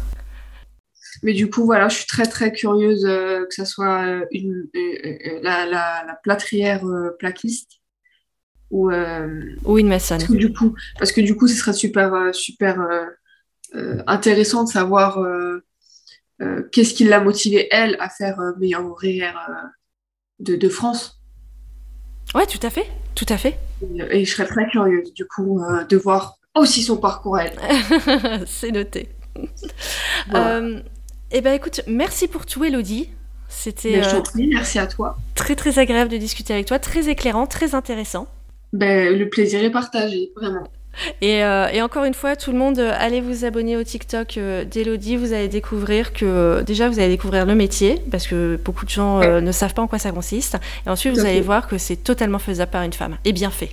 Mais 1.22 1.32
du 1.32 1.50
coup 1.50 1.64
voilà, 1.64 1.88
je 1.88 1.96
suis 1.96 2.06
très 2.06 2.26
très 2.26 2.52
curieuse 2.52 3.04
que 3.04 3.54
ce 3.54 3.64
soit 3.64 4.22
une, 4.30 4.68
la, 5.42 5.66
la, 5.66 6.18
plâtrière 6.22 6.84
plaquiste 7.18 7.80
ou, 8.70 8.90
ou 9.64 9.78
une 9.78 9.88
maçonne. 9.88 10.22
Du 10.28 10.52
coup, 10.52 10.74
parce 10.98 11.12
que 11.12 11.20
du 11.20 11.36
coup 11.36 11.48
ce 11.48 11.56
serait 11.56 11.72
super 11.72 12.34
super 12.34 12.78
intéressant 14.06 14.64
de 14.64 14.68
savoir 14.68 15.18
qu'est-ce 16.72 16.94
qui 16.94 17.04
l'a 17.04 17.20
motivée, 17.20 17.68
elle, 17.70 17.96
à 18.00 18.08
faire 18.08 18.38
meilleur 18.58 18.84
ouvrière 18.84 19.36
de, 20.38 20.56
de, 20.56 20.68
France. 20.68 21.20
Ouais, 22.34 22.46
tout 22.46 22.64
à 22.64 22.70
fait, 22.70 22.86
tout 23.14 23.26
à 23.28 23.36
fait. 23.36 23.58
Et, 24.10 24.24
je 24.24 24.32
serais 24.32 24.46
très 24.46 24.68
curieuse, 24.68 25.12
du 25.14 25.26
coup, 25.26 25.60
de 25.88 25.96
voir 25.96 26.38
aussi 26.54 26.82
son 26.82 26.96
parcours, 26.96 27.38
elle. 27.38 27.52
C'est 28.46 28.70
noté. 28.70 29.08
Eh 31.30 31.40
ben 31.40 31.54
écoute, 31.54 31.82
merci 31.86 32.28
pour 32.28 32.46
tout, 32.46 32.64
Elodie. 32.64 33.08
C'était. 33.48 34.00
Ben, 34.00 34.22
merci 34.52 34.78
à 34.78 34.86
toi. 34.86 35.16
Très 35.34 35.56
très 35.56 35.78
agréable 35.78 36.10
de 36.10 36.16
discuter 36.16 36.52
avec 36.52 36.66
toi, 36.66 36.78
très 36.78 37.08
éclairant, 37.08 37.46
très 37.46 37.74
intéressant. 37.74 38.26
Ben, 38.72 39.16
le 39.18 39.28
plaisir 39.28 39.62
est 39.64 39.70
partagé, 39.70 40.30
vraiment. 40.36 40.68
Euh, 41.22 41.68
et, 41.68 41.80
encore 41.82 42.04
une 42.04 42.14
fois, 42.14 42.36
tout 42.36 42.52
le 42.52 42.58
monde, 42.58 42.78
euh, 42.78 42.92
allez 42.98 43.20
vous 43.20 43.44
abonner 43.44 43.76
au 43.76 43.84
TikTok 43.84 44.36
euh, 44.36 44.64
d'Elodie. 44.64 45.16
Vous 45.16 45.32
allez 45.32 45.48
découvrir 45.48 46.12
que 46.12 46.62
déjà, 46.62 46.88
vous 46.88 46.98
allez 46.98 47.08
découvrir 47.08 47.46
le 47.46 47.54
métier 47.54 48.02
parce 48.10 48.26
que 48.26 48.58
beaucoup 48.64 48.84
de 48.84 48.90
gens 48.90 49.20
ne 49.40 49.52
savent 49.52 49.74
pas 49.74 49.82
en 49.82 49.86
quoi 49.86 49.98
ça 49.98 50.10
consiste. 50.10 50.56
Et 50.86 50.90
ensuite, 50.90 51.14
vous 51.14 51.24
allez 51.24 51.40
voir 51.40 51.68
que 51.68 51.78
c'est 51.78 51.96
totalement 51.96 52.38
faisable 52.38 52.70
par 52.70 52.82
une 52.82 52.92
femme 52.92 53.16
et 53.24 53.32
bien 53.32 53.50
fait. 53.50 53.70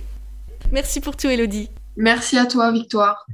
Merci 0.72 1.00
pour 1.00 1.16
tout, 1.16 1.28
Elodie. 1.28 1.68
Merci 1.96 2.38
à 2.38 2.46
toi, 2.46 2.72
Victoire. 2.72 3.26